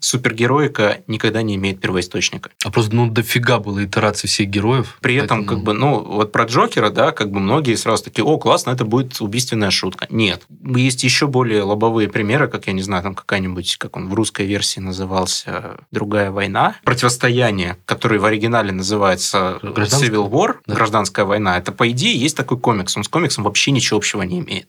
супергероика 0.01 1.01
никогда 1.07 1.41
не 1.41 1.55
имеет 1.55 1.79
первоисточника. 1.79 2.49
А 2.65 2.71
просто, 2.71 2.93
ну, 2.95 3.09
дофига 3.09 3.59
было 3.59 3.85
итераций 3.85 4.27
всех 4.27 4.49
героев. 4.49 4.97
При 4.99 5.15
этом, 5.15 5.45
как 5.45 5.63
бы, 5.63 5.73
ну, 5.73 5.99
вот 5.99 6.31
про 6.31 6.45
Джокера, 6.45 6.89
да, 6.89 7.11
как 7.11 7.31
бы 7.31 7.39
многие 7.39 7.75
сразу 7.75 8.03
такие, 8.03 8.25
о, 8.25 8.37
классно, 8.37 8.71
это 8.71 8.83
будет 8.83 9.21
убийственная 9.21 9.69
шутка. 9.71 10.07
Нет. 10.09 10.43
Есть 10.75 11.03
еще 11.03 11.27
более 11.27 11.63
лобовые 11.63 12.09
примеры, 12.09 12.47
как, 12.47 12.67
я 12.67 12.73
не 12.73 12.81
знаю, 12.81 13.03
там 13.03 13.15
какая-нибудь, 13.15 13.77
как 13.77 13.95
он 13.95 14.09
в 14.09 14.13
русской 14.13 14.45
версии 14.45 14.79
назывался, 14.79 15.77
«Другая 15.91 16.31
война». 16.31 16.75
Противостояние, 16.83 17.77
которое 17.85 18.19
в 18.19 18.25
оригинале 18.25 18.71
называется 18.71 19.59
Civil 19.61 20.29
War, 20.29 20.55
да. 20.65 20.75
гражданская 20.75 21.25
война, 21.25 21.57
это, 21.57 21.71
по 21.71 21.89
идее, 21.89 22.17
есть 22.17 22.35
такой 22.35 22.59
комикс. 22.59 22.97
Он 22.97 23.03
с 23.03 23.07
комиксом 23.07 23.43
вообще 23.43 23.71
ничего 23.71 23.97
общего 23.97 24.23
не 24.23 24.39
имеет. 24.39 24.67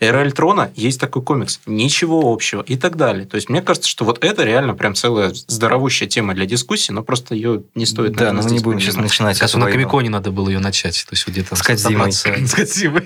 Эра 0.00 0.20
Альтрона 0.20 0.70
есть 0.74 0.98
такой 0.98 1.22
комикс. 1.22 1.60
Ничего 1.66 2.32
общего 2.32 2.62
и 2.62 2.76
так 2.76 2.96
далее. 2.96 3.26
То 3.26 3.34
есть 3.34 3.50
мне 3.50 3.60
кажется, 3.60 3.88
что 3.88 4.06
вот 4.06 4.24
это 4.24 4.44
реально 4.44 4.74
прям 4.74 4.94
целая 4.94 5.32
здоровущая 5.34 6.08
тема 6.08 6.34
для 6.34 6.46
дискуссии, 6.46 6.90
но 6.90 7.02
просто 7.02 7.34
ее 7.34 7.62
не 7.74 7.84
стоит... 7.84 8.12
Да, 8.12 8.32
но 8.32 8.42
мы 8.42 8.50
не 8.50 8.60
будем 8.60 8.80
сейчас 8.80 8.96
начинать. 8.96 9.38
Как 9.38 9.54
на 9.54 9.70
Комиконе 9.70 10.08
надо 10.08 10.30
было 10.30 10.48
ее 10.48 10.58
начать. 10.58 11.04
То 11.06 11.14
есть 11.14 11.28
где-то... 11.28 11.54
С 11.54 11.62
Кадзимой. 11.62 12.12
С 12.12 12.22
Кадзимой. 12.22 13.04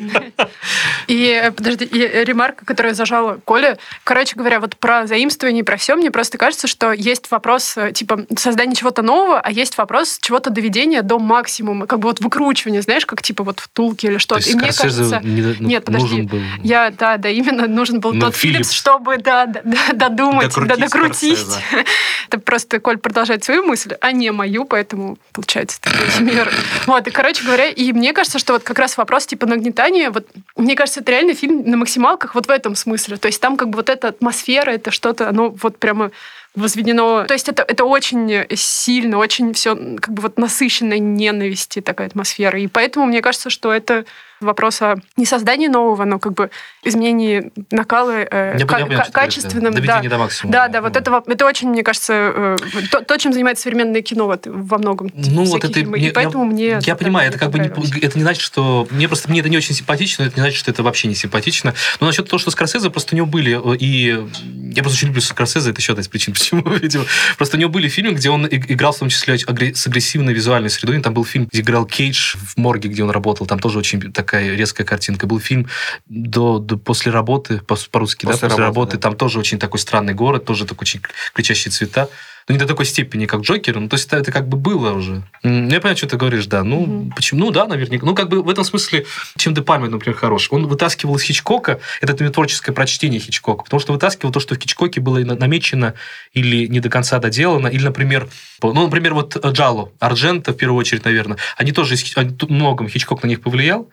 И, 1.08 1.52
подожди, 1.56 1.84
и 1.84 2.24
ремарка, 2.24 2.64
которую 2.64 2.94
зажала 2.94 3.40
Коля. 3.44 3.76
Короче 4.04 4.36
говоря, 4.36 4.60
вот 4.60 4.76
про 4.76 5.06
заимствование 5.06 5.60
и 5.60 5.64
про 5.64 5.76
все, 5.76 5.96
мне 5.96 6.10
просто 6.10 6.38
кажется, 6.38 6.66
что 6.66 6.92
есть 6.92 7.30
вопрос, 7.30 7.76
э, 7.76 7.92
типа, 7.92 8.24
создания 8.36 8.74
чего-то 8.74 9.02
нового, 9.02 9.40
а 9.40 9.50
есть 9.50 9.76
вопрос 9.76 10.18
чего-то 10.20 10.50
доведения 10.50 11.02
до 11.02 11.18
максимума, 11.18 11.86
как 11.86 11.98
бы 11.98 12.08
вот 12.08 12.20
выкручивания, 12.20 12.80
знаешь, 12.80 13.04
как 13.04 13.20
типа 13.20 13.44
вот 13.44 13.60
втулки 13.60 14.06
или 14.06 14.18
что-то. 14.18 14.48
И 14.48 14.54
мне 14.54 14.72
кажется... 14.72 15.20
Не, 15.22 15.56
Нет, 15.60 15.84
подожди. 15.84 16.22
Был... 16.22 16.40
Я, 16.62 16.83
да, 16.90 17.16
да, 17.16 17.28
именно 17.28 17.66
нужен 17.66 18.00
был 18.00 18.12
ну, 18.12 18.20
тот 18.20 18.36
Филлипс, 18.36 18.70
чтобы 18.70 19.18
да, 19.18 19.46
да, 19.46 19.62
да, 19.64 19.92
додумать, 19.92 20.48
докрутить. 20.48 20.68
Да, 20.68 20.76
докрутить. 20.76 21.46
Это 22.28 22.38
просто 22.38 22.80
Коль 22.80 22.98
продолжает 22.98 23.44
свою 23.44 23.64
мысль, 23.64 23.94
а 24.00 24.12
не 24.12 24.30
мою, 24.30 24.64
поэтому 24.64 25.18
получается 25.32 25.80
такой 25.80 26.20
мир. 26.20 26.50
Вот, 26.86 27.06
и, 27.06 27.10
короче 27.10 27.44
говоря, 27.44 27.66
и 27.66 27.92
мне 27.92 28.12
кажется, 28.12 28.38
что 28.38 28.54
вот 28.54 28.62
как 28.62 28.78
раз 28.78 28.96
вопрос 28.96 29.26
типа 29.26 29.46
нагнетания, 29.46 30.10
вот 30.10 30.26
мне 30.56 30.74
кажется, 30.74 31.00
это 31.00 31.12
реально 31.12 31.34
фильм 31.34 31.68
на 31.68 31.76
максималках 31.76 32.34
вот 32.34 32.46
в 32.46 32.50
этом 32.50 32.74
смысле. 32.74 33.16
То 33.16 33.26
есть 33.26 33.40
там 33.40 33.56
как 33.56 33.70
бы 33.70 33.76
вот 33.76 33.88
эта 33.88 34.08
атмосфера, 34.08 34.70
это 34.70 34.90
что-то, 34.90 35.28
оно 35.28 35.50
вот 35.50 35.78
прямо 35.78 36.10
возведено. 36.54 37.24
То 37.26 37.34
есть 37.34 37.48
это, 37.48 37.64
это 37.66 37.84
очень 37.84 38.46
сильно, 38.54 39.18
очень 39.18 39.52
все 39.54 39.74
как 39.74 40.10
бы 40.14 40.22
вот 40.22 40.38
насыщенной 40.38 40.98
ненависти 40.98 41.80
такая 41.80 42.08
атмосфера. 42.08 42.58
И 42.60 42.66
поэтому 42.68 43.06
мне 43.06 43.22
кажется, 43.22 43.50
что 43.50 43.72
это 43.72 44.04
вопрос 44.44 44.82
о 44.82 44.96
не 45.16 45.26
создании 45.26 45.68
нового, 45.68 46.04
но 46.04 46.18
как 46.18 46.34
бы 46.34 46.50
изменении 46.82 47.52
накала 47.70 48.12
э, 48.20 48.56
я 48.58 48.66
к- 48.66 49.08
к- 49.08 49.12
качественным. 49.12 49.74
Да, 49.74 50.02
до 50.02 50.18
максимума. 50.18 50.52
Да, 50.52 50.68
да, 50.68 50.82
вот 50.82 50.96
это, 50.96 51.22
это 51.26 51.46
очень, 51.46 51.68
мне 51.68 51.82
кажется, 51.82 52.12
э, 52.12 52.56
то, 52.90 53.00
то, 53.00 53.16
чем 53.16 53.32
занимается 53.32 53.62
современное 53.62 54.02
кино 54.02 54.26
вот, 54.26 54.46
во 54.46 54.78
многом. 54.78 55.10
Ну, 55.14 55.44
вот 55.44 55.64
это... 55.64 55.72
Фильмы. 55.74 55.98
И 55.98 56.10
поэтому 56.10 56.44
я, 56.44 56.50
мне... 56.50 56.78
Я 56.82 56.96
понимаю, 56.96 57.28
это 57.28 57.38
как 57.38 57.50
бы 57.50 57.58
не, 57.58 57.68
это 57.68 58.16
не 58.16 58.22
значит, 58.22 58.42
что... 58.42 58.86
Мне 58.90 59.08
просто 59.08 59.28
мне 59.30 59.40
это 59.40 59.48
не 59.48 59.56
очень 59.56 59.74
симпатично, 59.74 60.24
это 60.24 60.36
не 60.36 60.40
значит, 60.40 60.58
что 60.58 60.70
это 60.70 60.82
вообще 60.82 61.08
не 61.08 61.14
симпатично. 61.14 61.74
Но 62.00 62.06
насчет 62.06 62.28
того, 62.28 62.38
что 62.38 62.50
Скорсезе, 62.50 62.90
просто 62.90 63.14
у 63.14 63.16
него 63.16 63.26
были 63.26 63.58
э, 63.72 63.76
и... 63.78 64.26
Я 64.74 64.82
просто 64.82 64.98
очень 64.98 65.08
люблю 65.08 65.20
Скорсезе, 65.20 65.70
это 65.70 65.80
еще 65.80 65.92
одна 65.92 66.02
из 66.02 66.08
причин, 66.08 66.34
почему, 66.34 66.62
видимо. 66.68 67.04
Просто 67.36 67.56
у 67.56 67.60
него 67.60 67.70
были 67.70 67.88
фильмы, 67.88 68.14
где 68.14 68.30
он 68.30 68.46
играл 68.46 68.92
в 68.92 68.98
том 68.98 69.08
числе 69.08 69.38
с 69.38 69.86
агрессивной 69.86 70.32
визуальной 70.32 70.70
средой. 70.70 71.00
Там 71.00 71.14
был 71.14 71.24
фильм, 71.24 71.48
где 71.50 71.60
играл 71.60 71.86
Кейдж 71.86 72.36
в 72.36 72.56
морге, 72.56 72.88
где 72.88 73.02
он 73.02 73.10
работал. 73.10 73.46
Там 73.46 73.58
тоже 73.58 73.78
очень 73.78 74.12
такая 74.12 74.33
резкая 74.40 74.86
картинка. 74.86 75.26
Был 75.26 75.40
фильм 75.40 75.68
до, 76.06 76.58
до 76.58 76.76
после 76.76 77.12
работы, 77.12 77.58
по-русски, 77.58 78.26
после 78.26 78.40
да, 78.40 78.48
после 78.48 78.48
работы, 78.48 78.60
работы 78.64 78.96
да. 78.96 79.02
там 79.02 79.16
тоже 79.16 79.38
очень 79.38 79.58
такой 79.58 79.80
странный 79.80 80.14
город, 80.14 80.44
тоже 80.44 80.64
такой 80.66 80.82
очень 80.82 81.00
кричащие 81.32 81.72
цвета 81.72 82.08
но 82.46 82.52
ну, 82.52 82.56
не 82.56 82.58
до 82.58 82.66
такой 82.66 82.84
степени, 82.84 83.24
как 83.24 83.40
Джокер. 83.40 83.80
Ну, 83.80 83.88
то 83.88 83.94
есть 83.94 84.06
это, 84.06 84.18
это 84.18 84.30
как 84.30 84.48
бы 84.48 84.58
было 84.58 84.92
уже. 84.92 85.22
Я 85.42 85.80
понимаю, 85.80 85.96
что 85.96 86.06
ты 86.06 86.18
говоришь, 86.18 86.46
да. 86.46 86.62
Ну, 86.62 86.84
mm 86.84 87.14
почему? 87.16 87.40
Ну, 87.40 87.50
да, 87.50 87.66
наверняка. 87.66 88.04
Ну, 88.04 88.14
как 88.14 88.28
бы 88.28 88.42
в 88.42 88.50
этом 88.50 88.64
смысле, 88.64 89.06
чем 89.38 89.54
Депальме, 89.54 89.88
например, 89.88 90.18
хорош. 90.18 90.48
Он 90.50 90.66
вытаскивал 90.66 91.16
из 91.16 91.22
Хичкока, 91.22 91.80
это 92.02 92.30
творческое 92.30 92.72
прочтение 92.72 93.18
Хичкока, 93.18 93.64
потому 93.64 93.80
что 93.80 93.94
вытаскивал 93.94 94.30
то, 94.30 94.40
что 94.40 94.54
в 94.54 94.58
Хичкоке 94.58 95.00
было 95.00 95.18
намечено 95.20 95.94
или 96.34 96.66
не 96.66 96.80
до 96.80 96.90
конца 96.90 97.18
доделано, 97.18 97.68
или, 97.68 97.82
например, 97.82 98.28
ну, 98.62 98.84
например, 98.84 99.14
вот 99.14 99.42
Джало, 99.42 99.92
Арджента, 99.98 100.52
в 100.52 100.56
первую 100.56 100.78
очередь, 100.78 101.04
наверное, 101.04 101.38
они 101.56 101.72
тоже, 101.72 101.94
они, 102.16 102.36
многом 102.48 102.88
Хичкок 102.88 103.22
на 103.22 103.28
них 103.28 103.40
повлиял, 103.40 103.88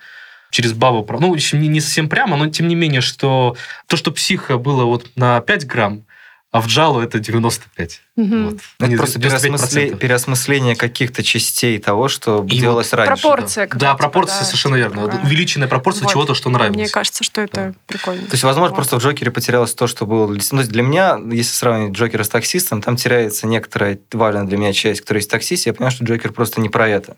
через 0.52 0.74
бабу, 0.74 1.08
ну, 1.20 1.34
еще 1.34 1.58
не, 1.58 1.68
не 1.68 1.82
совсем 1.82 2.08
прямо, 2.08 2.38
но 2.38 2.48
тем 2.50 2.68
не 2.68 2.76
менее, 2.76 3.02
что 3.02 3.58
то, 3.88 3.98
что 3.98 4.12
психа 4.12 4.58
было 4.58 4.84
вот 4.84 5.10
на 5.16 5.42
5 5.42 5.66
грамм, 5.66 6.04
а 6.52 6.60
в 6.60 6.68
Джалу 6.68 7.00
это 7.00 7.18
95. 7.20 8.02
Угу. 8.18 8.38
Вот. 8.44 8.58
Это 8.80 8.98
просто 8.98 9.22
переосмысление, 9.22 9.96
переосмысление 9.96 10.76
каких-то 10.76 11.24
частей 11.24 11.80
того, 11.80 12.10
что 12.10 12.44
и 12.44 12.60
делалось 12.60 12.92
вот 12.92 12.98
раньше. 12.98 13.22
Пропорция. 13.22 13.68
Да, 13.68 13.78
да 13.78 13.96
пропорция 13.96 14.40
да, 14.40 14.46
совершенно 14.46 14.76
верно. 14.76 15.06
Такая. 15.06 15.26
Увеличенная 15.26 15.70
пропорция 15.70 16.04
вот. 16.04 16.12
чего-то, 16.12 16.36
что 16.36 16.50
нравится. 16.50 16.78
Мне 16.78 16.90
кажется, 16.90 17.24
что 17.24 17.40
это 17.40 17.56
да. 17.56 17.74
прикольно. 17.88 18.24
То 18.24 18.34
есть, 18.34 18.44
возможно, 18.44 18.72
вот. 18.72 18.76
просто 18.76 19.00
в 19.00 19.02
Джокере 19.02 19.32
потерялось 19.32 19.74
то, 19.74 19.88
что 19.88 20.06
было... 20.06 20.28
Ну, 20.28 20.64
для 20.64 20.84
меня, 20.84 21.18
если 21.32 21.54
сравнить 21.54 21.94
Джокера 21.94 22.24
с 22.24 22.30
таксистом, 22.30 22.82
там 22.82 22.98
теряется 22.98 23.48
некоторая 23.48 23.98
важная 24.12 24.44
для 24.44 24.58
меня 24.58 24.74
часть, 24.74 25.00
которая 25.00 25.22
есть 25.22 25.32
таксист, 25.32 25.68
я 25.68 25.74
понимаю, 25.74 25.92
что 25.92 26.04
Джокер 26.04 26.34
просто 26.34 26.60
не 26.60 26.68
про 26.68 26.90
это. 26.90 27.16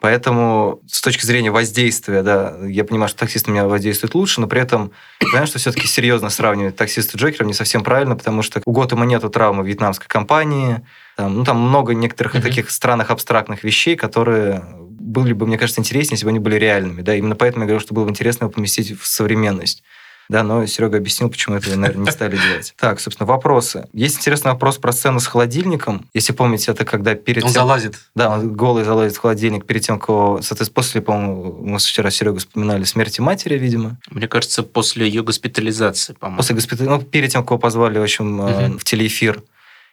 Поэтому 0.00 0.80
с 0.86 1.00
точки 1.00 1.24
зрения 1.24 1.50
воздействия, 1.50 2.22
да, 2.22 2.56
я 2.66 2.84
понимаю, 2.84 3.08
что 3.08 3.20
таксист 3.20 3.46
на 3.46 3.52
меня 3.52 3.66
воздействует 3.66 4.14
лучше, 4.14 4.40
но 4.40 4.46
при 4.46 4.60
этом 4.60 4.92
понимаю, 5.18 5.46
что 5.46 5.58
все-таки 5.58 5.86
серьезно 5.86 6.30
сравнивать 6.30 6.76
таксиста 6.76 7.16
с 7.16 7.20
Джокером 7.20 7.46
не 7.46 7.54
совсем 7.54 7.82
правильно, 7.82 8.16
потому 8.16 8.42
что 8.42 8.60
у 8.64 8.72
Готэма 8.72 9.06
нету 9.06 9.30
травмы 9.30 9.64
вьетнамской 9.64 10.08
компании, 10.08 10.84
там, 11.16 11.34
ну, 11.36 11.44
там 11.44 11.58
много 11.58 11.94
некоторых 11.94 12.34
mm-hmm. 12.34 12.42
таких 12.42 12.70
странных 12.70 13.10
абстрактных 13.10 13.64
вещей, 13.64 13.96
которые 13.96 14.62
были 15.04 15.32
бы, 15.32 15.46
мне 15.46 15.58
кажется, 15.58 15.80
интереснее, 15.80 16.14
если 16.14 16.24
бы 16.24 16.30
они 16.30 16.38
были 16.38 16.56
реальными. 16.56 17.02
Да? 17.02 17.14
Именно 17.14 17.36
поэтому 17.36 17.64
я 17.64 17.68
говорю, 17.68 17.80
что 17.80 17.94
было 17.94 18.04
бы 18.04 18.10
интересно 18.10 18.44
его 18.44 18.52
поместить 18.52 18.98
в 18.98 19.06
современность. 19.06 19.82
Да, 20.28 20.42
но 20.42 20.66
Серега 20.66 20.98
объяснил, 20.98 21.28
почему 21.28 21.56
этого, 21.56 21.76
наверное, 21.76 22.06
не 22.06 22.10
стали 22.10 22.36
делать. 22.36 22.74
Так, 22.84 23.00
собственно, 23.00 23.26
вопросы. 23.26 23.88
Есть 23.92 24.18
интересный 24.18 24.52
вопрос 24.52 24.78
про 24.78 24.92
сцену 24.92 25.20
с 25.20 25.26
холодильником. 25.26 26.06
Если 26.14 26.32
помните, 26.32 26.70
это 26.70 26.84
когда 26.84 27.14
перед 27.14 27.44
Он 27.44 27.50
тем... 27.50 27.62
залазит. 27.62 27.96
Да, 28.14 28.30
он 28.30 28.52
голый 28.54 28.84
залазит 28.84 29.16
в 29.16 29.20
холодильник 29.20 29.64
перед 29.64 29.82
тем, 29.82 29.98
кого... 29.98 30.40
Соответственно, 30.42 30.74
после, 30.74 31.00
по-моему, 31.02 31.58
мы 31.62 31.78
вчера 31.78 32.10
с 32.10 32.16
Серегой 32.16 32.40
вспоминали 32.40 32.84
смерти 32.84 33.20
матери, 33.20 33.58
видимо. 33.58 33.98
Мне 34.10 34.28
кажется, 34.28 34.62
после 34.62 35.06
ее 35.06 35.22
госпитализации, 35.22 36.14
по-моему. 36.14 36.38
После 36.38 36.54
госпитализации. 36.54 36.98
Ну, 36.98 37.02
перед 37.02 37.30
тем, 37.30 37.44
кого 37.44 37.58
позвали, 37.58 37.98
в 37.98 38.02
общем, 38.02 38.40
угу. 38.40 38.78
в 38.78 38.84
телеэфир. 38.84 39.42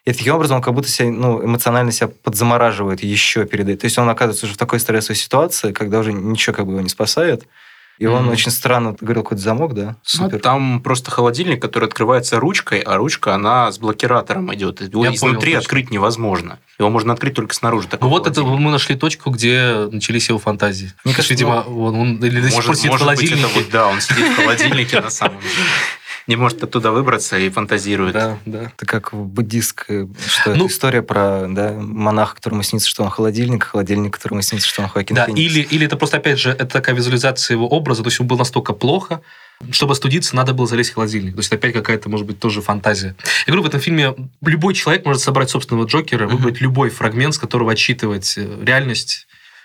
И 0.05 0.13
таким 0.13 0.34
образом 0.34 0.57
он 0.57 0.63
как 0.63 0.73
будто 0.73 0.89
себя, 0.89 1.11
ну, 1.11 1.45
эмоционально 1.45 1.91
себя 1.91 2.07
подзамораживает 2.07 3.03
еще 3.03 3.45
перед 3.45 3.67
этим. 3.67 3.77
То 3.77 3.86
есть 3.86 3.97
он 3.99 4.09
оказывается 4.09 4.45
уже 4.45 4.55
в 4.55 4.57
такой 4.57 4.79
стрессовой 4.79 5.15
ситуации, 5.15 5.73
когда 5.73 5.99
уже 5.99 6.11
ничего 6.11 6.55
как 6.55 6.65
бы 6.65 6.71
его 6.71 6.82
не 6.82 6.89
спасает. 6.89 7.47
И 8.02 8.08
он 8.08 8.28
mm-hmm. 8.28 8.32
очень 8.32 8.49
странно 8.49 8.95
говорил 8.99 9.22
какой-то 9.22 9.43
замок, 9.43 9.76
да? 9.76 9.95
Супер. 10.02 10.34
Ну, 10.34 10.39
там 10.39 10.82
просто 10.82 11.12
холодильник, 11.12 11.62
который 11.62 11.86
открывается 11.86 12.39
ручкой, 12.39 12.80
а 12.80 12.97
ручка, 12.97 13.36
она 13.36 13.72
с 13.72 13.78
блокиратором 13.78 14.52
идет. 14.56 14.82
Его 14.82 15.06
Я 15.06 15.14
изнутри 15.14 15.52
понял, 15.52 15.60
открыть 15.60 15.86
точно. 15.86 15.93
невозможно. 15.93 16.60
Его 16.80 16.89
можно 16.89 17.14
открыть 17.14 17.36
только 17.36 17.54
снаружи. 17.54 17.88
Ну 17.99 18.08
вот 18.10 18.26
это 18.26 18.41
мы 18.41 18.72
нашли 18.72 18.95
точку, 18.95 19.30
где 19.30 19.88
начались 19.91 20.30
его 20.30 20.39
фантазии. 20.39 20.91
Мне 21.06 21.14
кажется, 21.14 21.36
видимо, 21.36 21.64
ну, 21.68 21.84
он, 21.84 21.95
он 21.95 22.26
или 22.26 22.41
до 22.41 22.49
сих 22.49 22.66
пор 22.66 22.76
сидит 22.76 22.93
в 22.93 22.97
холодильнике. 22.97 23.36
Быть, 23.36 23.52
это 23.52 23.60
вот, 23.60 23.70
да, 23.70 23.88
он 23.88 24.02
сидит 24.02 24.26
в 24.30 24.36
холодильнике 24.36 24.99
на 24.99 25.12
самом 25.12 25.39
деле 25.39 25.54
не 26.28 26.36
может 26.36 26.63
оттуда 26.63 26.91
выбраться 26.91 27.38
и 27.38 27.49
фантазирует. 27.49 28.13
Да, 28.13 28.38
да. 28.45 28.72
Это 28.76 28.86
как 28.86 29.13
в 29.13 29.26
буддистской, 29.26 30.09
что 30.26 30.55
ну, 30.55 30.65
это 30.65 30.74
история 30.74 31.01
про 31.01 31.47
да, 31.49 31.74
монаха, 31.74 32.36
которому 32.36 32.63
снится, 32.63 32.88
что 32.88 33.03
он 33.03 33.09
холодильник, 33.09 33.63
холодильник, 33.63 34.13
которому 34.13 34.41
снится, 34.41 34.67
что 34.67 34.82
он 34.82 34.89
Хоакин 34.89 35.15
Да, 35.15 35.26
или, 35.26 35.61
или 35.61 35.86
это 35.86 35.97
просто, 35.97 36.17
опять 36.17 36.39
же, 36.39 36.51
это 36.51 36.67
такая 36.67 36.95
визуализация 36.95 37.55
его 37.55 37.67
образа, 37.67 38.03
то 38.03 38.09
есть 38.09 38.19
он 38.19 38.28
был 38.28 38.38
настолько 38.38 38.74
плохо, 38.74 39.22
чтобы 39.69 39.95
студиться, 39.95 40.36
надо 40.36 40.53
было 40.53 40.67
залезть 40.67 40.91
в 40.91 40.93
холодильник. 40.95 41.34
То 41.36 41.39
есть, 41.39 41.53
опять 41.53 41.74
какая-то, 41.74 42.09
может 42.09 42.26
быть, 42.26 42.39
тоже 42.39 42.61
фантазия. 42.61 43.15
Я 43.45 43.53
говорю, 43.53 43.63
в 43.63 43.67
этом 43.67 43.80
фильме 43.80 44.15
любой 44.41 44.74
человек 44.74 45.05
может 45.05 45.22
собрать 45.22 45.49
собственного 45.49 45.86
Джокера, 45.86 46.28
выбрать 46.28 46.55
mm-hmm. 46.55 46.63
любой 46.63 46.89
фрагмент, 46.89 47.36
с 47.36 47.38
которого 47.38 47.74
отчитывать 47.74 48.34
э, 48.38 48.63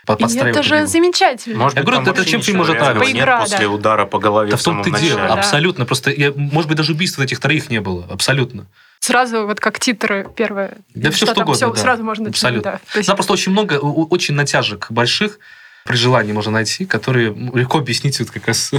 реальность 0.09 0.37
и 0.37 0.39
это 0.39 0.63
же 0.63 0.87
замечательно. 0.87 1.59
Может 1.59 1.77
я 1.77 1.83
быть, 1.83 1.95
говорю, 1.95 2.11
это 2.11 2.25
чем 2.25 2.43
фильм 2.43 2.59
может 2.59 2.79
нравиться? 2.79 3.13
Нет 3.13 3.27
да. 3.27 3.41
после 3.41 3.67
удара 3.67 4.07
по 4.07 4.19
голове 4.19 4.51
да 4.51 4.57
в 4.57 4.63
том-то 4.63 4.91
дело. 4.91 5.21
Да. 5.21 5.35
Абсолютно. 5.35 5.87
Просто, 5.87 6.11
я, 6.11 6.33
может 6.35 6.69
быть, 6.69 6.77
даже 6.77 6.93
убийства 6.93 7.23
этих 7.23 7.41
троих 7.41 7.71
не 7.71 7.81
было. 7.81 8.07
Абсолютно. 8.11 8.67
Сразу 9.01 9.47
вот 9.47 9.61
как 9.61 9.79
титры 9.79 10.29
первые. 10.35 10.79
Да 10.95 11.11
все 11.11 11.27
что 11.27 11.35
угодно, 11.35 11.55
все, 11.55 11.71
да. 11.71 11.77
Сразу 11.77 12.03
можно 12.03 12.29
Абсолютно. 12.29 12.81
Да. 12.93 12.99
есть... 12.99 13.09
Да, 13.09 13.15
просто 13.15 13.33
очень 13.33 13.53
много, 13.53 13.75
очень 13.75 14.35
натяжек 14.35 14.87
больших, 14.91 15.39
при 15.85 15.97
желании 15.97 16.33
можно 16.33 16.53
найти, 16.53 16.85
которые 16.85 17.29
легко 17.55 17.79
объяснить 17.79 18.19
вот 18.19 18.31
как 18.31 18.47
раз 18.49 18.73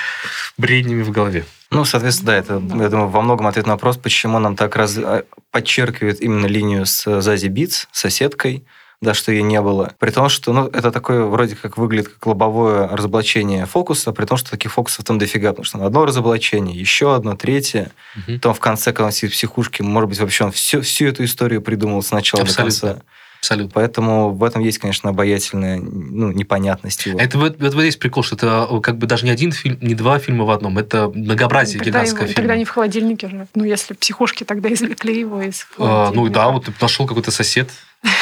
бреднями 0.56 1.02
в 1.02 1.10
голове. 1.10 1.44
Ну, 1.70 1.84
соответственно, 1.84 2.32
да, 2.32 2.36
это, 2.36 2.60
да. 2.60 2.84
я 2.84 2.88
думаю, 2.88 3.08
во 3.08 3.20
многом 3.20 3.46
ответ 3.46 3.66
на 3.66 3.72
вопрос, 3.72 3.96
почему 3.96 4.38
нам 4.38 4.56
так 4.56 4.74
раз... 4.76 4.96
А, 4.96 5.24
подчеркивает 5.50 6.20
именно 6.22 6.46
линию 6.46 6.86
с 6.86 7.20
Зази 7.20 7.48
Битс, 7.48 7.88
соседкой, 7.92 8.64
да, 9.02 9.14
что 9.14 9.30
ее 9.30 9.42
не 9.42 9.60
было. 9.60 9.92
При 9.98 10.10
том, 10.10 10.28
что 10.28 10.52
ну, 10.52 10.66
это 10.66 10.90
такое 10.90 11.24
вроде 11.24 11.54
как 11.54 11.76
выглядит 11.76 12.08
как 12.08 12.26
лобовое 12.26 12.88
разоблачение 12.88 13.66
фокуса, 13.66 14.12
при 14.12 14.24
том, 14.24 14.38
что 14.38 14.50
таких 14.50 14.72
фокусов 14.72 15.04
там 15.04 15.18
дофига, 15.18 15.50
потому 15.50 15.64
что 15.64 15.84
одно 15.84 16.06
разоблачение, 16.06 16.78
еще 16.78 17.14
одно, 17.14 17.36
третье. 17.36 17.92
Угу. 18.16 18.36
Потом 18.36 18.54
в 18.54 18.60
конце, 18.60 18.92
когда 18.92 19.06
он 19.06 19.12
сидит 19.12 19.32
в 19.32 19.34
психушке, 19.34 19.82
может 19.82 20.08
быть, 20.08 20.18
вообще 20.18 20.44
он 20.44 20.52
всю, 20.52 20.80
всю 20.80 21.06
эту 21.06 21.24
историю 21.24 21.60
придумал 21.60 22.02
с 22.02 22.10
начала 22.10 22.42
Абсолютно. 22.42 22.88
до 22.88 22.94
конца. 22.94 23.06
Абсолютно. 23.46 23.70
Поэтому 23.74 24.30
в 24.32 24.42
этом 24.42 24.60
есть, 24.60 24.78
конечно, 24.78 25.10
обаятельная 25.10 25.78
ну, 25.78 26.32
непонятность 26.32 27.06
его. 27.06 27.20
Это 27.20 27.38
вот, 27.38 27.60
вот 27.60 27.72
здесь 27.74 27.96
прикол, 27.96 28.24
что 28.24 28.34
это 28.34 28.68
как 28.82 28.98
бы 28.98 29.06
даже 29.06 29.24
не 29.24 29.30
один 29.30 29.52
фильм, 29.52 29.78
не 29.80 29.94
два 29.94 30.18
фильма 30.18 30.44
в 30.44 30.50
одном, 30.50 30.78
это 30.78 31.08
многообразие 31.14 31.78
тогда 31.78 32.00
гигантское 32.00 32.24
его, 32.24 32.34
Тогда 32.34 32.56
не 32.56 32.64
в 32.64 32.70
холодильнике 32.70 33.28
же. 33.28 33.46
Ну, 33.54 33.62
если 33.62 33.94
психушки 33.94 34.42
тогда 34.42 34.68
извлекли 34.72 35.20
его 35.20 35.40
из 35.42 35.64
а, 35.78 36.10
Ну, 36.12 36.28
да, 36.28 36.48
вот 36.48 36.68
нашел 36.80 37.06
какой-то 37.06 37.30
сосед, 37.30 37.70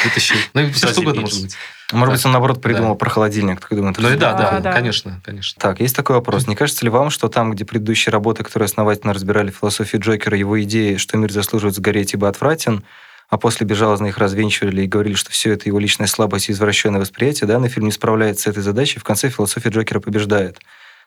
вытащил. 0.05 0.37
Ну, 0.53 0.71
все 0.73 0.89
что 0.89 1.01
угодно 1.01 1.23
может 1.23 1.43
быть. 1.43 1.57
Может 1.93 2.15
быть, 2.15 2.27
он, 2.27 2.33
наоборот, 2.33 2.61
придумал 2.61 2.93
да. 2.93 2.99
про 2.99 3.09
холодильник. 3.09 3.61
Такой 3.61 3.79
думает, 3.79 3.97
ну 3.99 4.11
и 4.11 4.17
да, 4.17 4.35
да, 4.35 4.61
да, 4.61 4.73
конечно, 4.73 5.23
конечно. 5.25 5.59
Так, 5.59 5.81
есть 5.81 5.97
такой 5.97 6.17
вопрос. 6.17 6.47
Не 6.47 6.57
кажется 6.57 6.85
ли 6.85 6.91
вам, 6.91 7.09
что 7.09 7.29
там, 7.29 7.53
где 7.53 7.65
предыдущие 7.65 8.13
работы, 8.13 8.45
которые 8.45 8.67
основательно 8.67 9.15
разбирали 9.15 9.51
философию 9.51 10.03
Джокера, 10.03 10.37
его 10.37 10.63
идеи, 10.63 10.97
что 10.97 11.17
мир 11.17 11.33
заслуживает 11.33 11.77
сгореть, 11.77 12.13
ибо 12.13 12.29
отвратен, 12.29 12.85
а 13.29 13.39
после 13.39 13.67
безжалостно 13.67 14.07
их 14.07 14.19
развенчивали 14.19 14.83
и 14.83 14.87
говорили, 14.87 15.15
что 15.15 15.31
все 15.31 15.53
это 15.53 15.69
его 15.69 15.79
личная 15.79 16.07
слабость 16.07 16.49
и 16.49 16.53
извращенное 16.53 17.01
восприятие, 17.01 17.49
данный 17.49 17.69
фильм 17.69 17.87
не 17.87 17.93
справляется 17.93 18.45
с 18.45 18.47
этой 18.47 18.63
задачей, 18.63 18.99
в 18.99 19.05
конце 19.05 19.29
философия 19.29 19.71
Джокера 19.71 20.01
побеждает. 20.01 20.59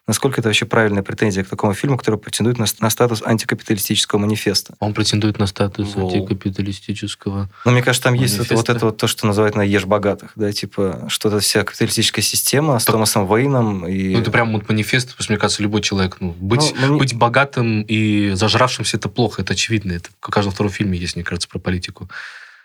Насколько 0.08 0.40
это 0.40 0.48
вообще 0.48 0.64
правильная 0.64 1.02
претензия 1.02 1.44
к 1.44 1.48
такому 1.48 1.74
фильму, 1.74 1.98
который 1.98 2.18
претендует 2.18 2.58
на, 2.58 2.64
на 2.80 2.88
статус 2.88 3.22
антикапиталистического 3.22 4.18
манифеста? 4.18 4.74
Он 4.80 4.94
претендует 4.94 5.38
на 5.38 5.46
статус 5.46 5.94
Воу. 5.94 6.08
антикапиталистического 6.08 7.50
Ну, 7.66 7.70
мне 7.72 7.82
кажется, 7.82 8.04
там 8.04 8.14
манифеста. 8.14 8.38
есть 8.38 8.50
вот, 8.50 8.56
вот 8.56 8.68
это 8.70 8.86
вот 8.86 8.96
то, 8.96 9.06
что 9.06 9.26
называют 9.26 9.54
на 9.54 9.60
ешь 9.60 9.84
богатых, 9.84 10.32
да, 10.34 10.50
типа, 10.50 11.04
что-то 11.08 11.40
вся 11.40 11.62
капиталистическая 11.62 12.22
система 12.22 12.78
с 12.78 12.86
так, 12.86 12.94
Томасом 12.94 13.26
Вейном. 13.26 13.86
И... 13.86 14.14
Ну, 14.14 14.20
это 14.20 14.30
прям 14.30 14.52
вот 14.54 14.66
манифест, 14.66 15.10
потому 15.10 15.24
что, 15.24 15.32
мне 15.34 15.38
кажется, 15.38 15.62
любой 15.62 15.82
человек, 15.82 16.16
ну, 16.20 16.34
быть, 16.40 16.74
ну, 16.80 16.88
мне... 16.88 16.98
быть 16.98 17.14
богатым 17.14 17.82
и 17.82 18.30
зажравшимся 18.30 18.96
это 18.96 19.10
плохо, 19.10 19.42
это 19.42 19.52
очевидно. 19.52 19.92
Это 19.92 20.08
в 20.20 20.30
каждом 20.30 20.54
втором 20.54 20.72
фильме 20.72 20.98
есть, 20.98 21.16
мне 21.16 21.24
кажется, 21.24 21.50
про 21.50 21.58
политику. 21.58 22.08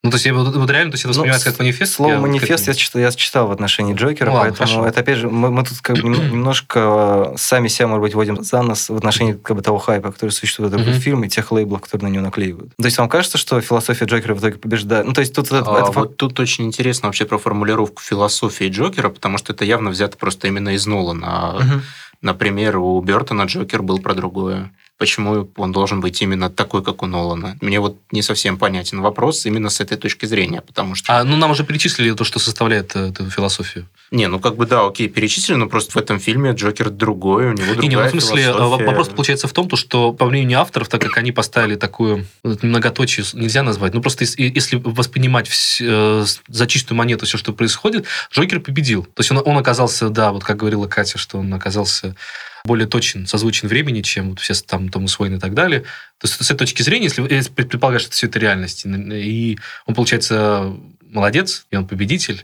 Ну, 0.05 0.09
то 0.09 0.15
есть, 0.15 0.25
я 0.25 0.33
вот, 0.33 0.53
вот 0.53 0.69
реально, 0.69 0.91
то 0.91 0.95
есть, 0.95 1.05
это 1.05 1.09
воспринимается 1.09 1.47
ну, 1.47 1.51
как 1.53 1.59
манифест? 1.59 1.93
Слово 1.93 2.11
я 2.11 2.19
манифест 2.19 2.67
я, 2.67 2.73
читал, 2.73 3.01
я 3.01 3.09
читал 3.11 3.47
в 3.47 3.51
отношении 3.53 3.93
Джокера, 3.93 4.31
ну, 4.31 4.35
ладно, 4.35 4.49
поэтому 4.49 4.67
хорошо. 4.67 4.89
это, 4.89 4.99
опять 4.99 5.17
же, 5.17 5.29
мы, 5.29 5.49
мы 5.49 5.63
тут 5.63 5.79
как 5.79 5.97
бы 5.99 6.09
немножко 6.31 7.31
э, 7.33 7.37
сами 7.37 7.69
себя, 7.69 7.87
может 7.87 8.01
быть, 8.01 8.13
вводим 8.13 8.43
за 8.43 8.61
нас 8.63 8.89
в 8.89 8.97
отношении 8.97 9.31
как 9.31 9.55
бы, 9.55 9.61
того 9.61 9.77
хайпа, 9.77 10.11
который 10.11 10.31
существует 10.31 10.73
в 10.73 10.75
этом 10.75 10.93
mm-hmm. 10.93 10.99
фильме, 10.99 11.27
и 11.27 11.29
тех 11.29 11.49
лейблов, 11.53 11.79
которые 11.79 12.09
на 12.09 12.13
него 12.13 12.25
наклеивают. 12.25 12.73
То 12.75 12.83
есть, 12.83 12.97
вам 12.97 13.07
кажется, 13.07 13.37
что 13.37 13.61
философия 13.61 14.03
Джокера 14.03 14.35
в 14.35 14.39
итоге 14.39 14.57
побеждает? 14.57 15.05
Ну, 15.05 15.13
то 15.13 15.21
есть, 15.21 15.33
тут... 15.33 15.49
А, 15.53 15.59
это, 15.59 15.91
вот 15.93 16.17
тут 16.17 16.37
очень 16.37 16.65
интересно 16.65 17.07
вообще 17.07 17.23
про 17.23 17.37
формулировку 17.37 18.01
философии 18.01 18.65
Джокера, 18.65 19.07
потому 19.07 19.37
что 19.37 19.53
это 19.53 19.63
явно 19.63 19.89
взято 19.89 20.17
просто 20.17 20.49
именно 20.49 20.75
из 20.75 20.85
Нолана. 20.85 21.55
Mm-hmm. 21.61 21.79
Например, 22.23 22.77
у 22.77 22.99
Бертона 22.99 23.43
Джокер 23.43 23.81
был 23.81 23.99
про 23.99 24.13
другое 24.15 24.69
почему 25.03 25.49
он 25.57 25.73
должен 25.73 25.99
быть 25.99 26.21
именно 26.21 26.49
такой, 26.49 26.81
как 26.81 27.03
у 27.03 27.07
Нолана. 27.07 27.57
Мне 27.59 27.81
вот 27.81 27.97
не 28.11 28.21
совсем 28.21 28.57
понятен 28.57 29.01
вопрос 29.01 29.45
именно 29.45 29.69
с 29.69 29.81
этой 29.81 29.97
точки 29.97 30.25
зрения, 30.25 30.61
потому 30.61 30.95
что... 30.95 31.19
А, 31.19 31.25
ну, 31.25 31.35
нам 31.35 31.51
уже 31.51 31.65
перечислили 31.65 32.13
то, 32.13 32.23
что 32.23 32.39
составляет 32.39 32.95
э, 32.95 33.09
эту 33.09 33.29
философию. 33.29 33.85
Не, 34.11 34.27
ну, 34.27 34.39
как 34.39 34.55
бы, 34.55 34.65
да, 34.65 34.87
окей, 34.87 35.09
перечислили, 35.09 35.57
но 35.57 35.67
просто 35.67 35.91
в 35.91 35.97
этом 35.97 36.19
фильме 36.19 36.51
Джокер 36.51 36.89
другой, 36.89 37.47
у 37.47 37.51
него 37.51 37.73
другая 37.73 37.85
и 37.85 37.87
не, 37.89 37.95
ну, 37.97 38.07
в 38.07 38.11
смысле, 38.11 38.43
э, 38.43 38.53
философия. 38.53 38.85
вопрос 38.85 39.09
получается 39.09 39.47
в 39.49 39.51
том, 39.51 39.67
то, 39.67 39.75
что, 39.75 40.13
по 40.13 40.25
мнению 40.25 40.61
авторов, 40.61 40.87
так 40.87 41.01
как 41.01 41.17
они 41.17 41.33
поставили 41.33 41.75
такую 41.75 42.25
многоточие, 42.43 43.25
нельзя 43.33 43.61
назвать, 43.61 43.93
ну, 43.93 44.01
просто 44.01 44.23
если 44.37 44.81
воспринимать 44.81 45.49
э, 45.81 46.25
за 46.47 46.67
чистую 46.67 46.97
монету 46.97 47.25
все, 47.25 47.37
что 47.37 47.51
происходит, 47.51 48.05
Джокер 48.31 48.61
победил. 48.61 49.03
То 49.03 49.19
есть 49.19 49.31
он, 49.31 49.41
он 49.43 49.57
оказался, 49.57 50.07
да, 50.07 50.31
вот 50.31 50.45
как 50.45 50.55
говорила 50.55 50.87
Катя, 50.87 51.17
что 51.17 51.39
он 51.39 51.53
оказался 51.53 52.15
более 52.65 52.87
точен, 52.87 53.27
созвучен 53.27 53.67
времени, 53.67 54.01
чем 54.01 54.29
вот 54.29 54.39
все 54.39 54.53
там 54.53 54.89
Томас 54.89 55.19
Уэйн 55.19 55.35
и 55.35 55.39
так 55.39 55.53
далее. 55.53 55.81
То 55.81 56.27
есть 56.27 56.35
с 56.35 56.49
этой 56.49 56.59
точки 56.59 56.81
зрения, 56.81 57.05
если, 57.05 57.21
если 57.33 57.51
предполагаешь, 57.51 58.03
что 58.03 58.11
все 58.11 58.27
это 58.27 58.39
реальность, 58.39 58.85
и 58.85 59.57
он, 59.85 59.95
получается, 59.95 60.73
молодец, 61.01 61.65
и 61.71 61.75
он 61.75 61.87
победитель. 61.87 62.43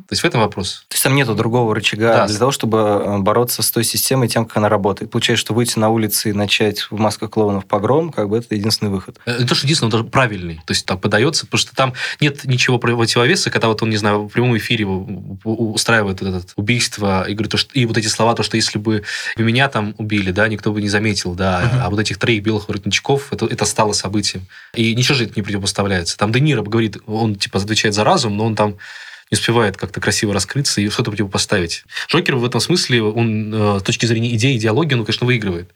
То 0.00 0.12
есть 0.12 0.22
в 0.22 0.24
этом 0.24 0.40
вопрос. 0.40 0.84
То 0.88 0.94
есть 0.94 1.02
там 1.02 1.14
нету 1.14 1.34
другого 1.34 1.74
рычага 1.74 2.12
да. 2.12 2.26
для 2.26 2.38
того, 2.38 2.50
чтобы 2.50 2.78
э, 2.78 3.18
бороться 3.18 3.62
с 3.62 3.70
той 3.70 3.84
системой 3.84 4.28
тем, 4.28 4.44
как 4.44 4.56
она 4.56 4.68
работает. 4.68 5.10
Получается, 5.10 5.46
что 5.46 5.54
выйти 5.54 5.78
на 5.78 5.88
улицы 5.90 6.30
и 6.30 6.32
начать 6.32 6.80
в 6.90 6.98
масках 6.98 7.30
клоунов 7.30 7.66
погром, 7.66 8.10
как 8.10 8.28
бы 8.28 8.38
это 8.38 8.54
единственный 8.54 8.90
выход. 8.90 9.18
Э, 9.26 9.32
это 9.42 9.54
что 9.54 9.66
единственный, 9.66 9.86
он 9.86 9.90
даже 9.90 10.04
правильный. 10.04 10.56
То 10.66 10.72
есть 10.72 10.86
так 10.86 11.00
подается, 11.00 11.46
потому 11.46 11.58
что 11.58 11.74
там 11.74 11.94
нет 12.20 12.44
ничего 12.44 12.78
противовеса, 12.78 13.50
когда 13.50 13.68
вот 13.68 13.82
он, 13.82 13.90
не 13.90 13.96
знаю, 13.96 14.28
в 14.28 14.32
прямом 14.32 14.56
эфире 14.56 14.86
устраивает 14.86 16.20
вот 16.20 16.34
это 16.34 16.46
убийство 16.56 17.28
и 17.28 17.34
говорит, 17.34 17.58
что, 17.58 17.72
и 17.72 17.86
вот 17.86 17.98
эти 17.98 18.06
слова, 18.06 18.34
то, 18.34 18.42
что 18.42 18.56
если 18.56 18.78
бы 18.78 19.02
меня 19.36 19.68
там 19.68 19.94
убили, 19.98 20.30
да, 20.30 20.48
никто 20.48 20.72
бы 20.72 20.80
не 20.80 20.88
заметил, 20.88 21.34
да, 21.34 21.62
uh-huh. 21.62 21.80
а 21.82 21.90
вот 21.90 22.00
этих 22.00 22.18
троих 22.18 22.42
белых 22.42 22.68
воротничков, 22.68 23.32
это, 23.32 23.46
это 23.46 23.64
стало 23.64 23.92
событием. 23.92 24.46
И 24.74 24.94
ничего 24.94 25.14
же 25.14 25.24
это 25.24 25.34
не 25.36 25.42
противопоставляется. 25.42 26.16
Там 26.16 26.32
Де 26.32 26.40
Ниро 26.40 26.62
говорит, 26.62 26.98
он 27.06 27.36
типа 27.36 27.58
отвечает 27.58 27.94
за 27.94 28.04
разум, 28.04 28.36
но 28.36 28.46
он 28.46 28.56
там 28.56 28.76
не 29.32 29.36
успевает 29.38 29.78
как-то 29.78 30.00
красиво 30.00 30.34
раскрыться 30.34 30.80
и 30.80 30.88
что-то 30.90 31.10
противопоставить. 31.10 31.84
Джокер 32.08 32.36
в 32.36 32.44
этом 32.44 32.60
смысле, 32.60 33.02
он 33.02 33.52
э, 33.52 33.80
с 33.80 33.82
точки 33.82 34.04
зрения 34.04 34.34
идеи, 34.36 34.58
идеологии, 34.58 34.94
он, 34.94 35.04
конечно, 35.06 35.26
выигрывает 35.26 35.70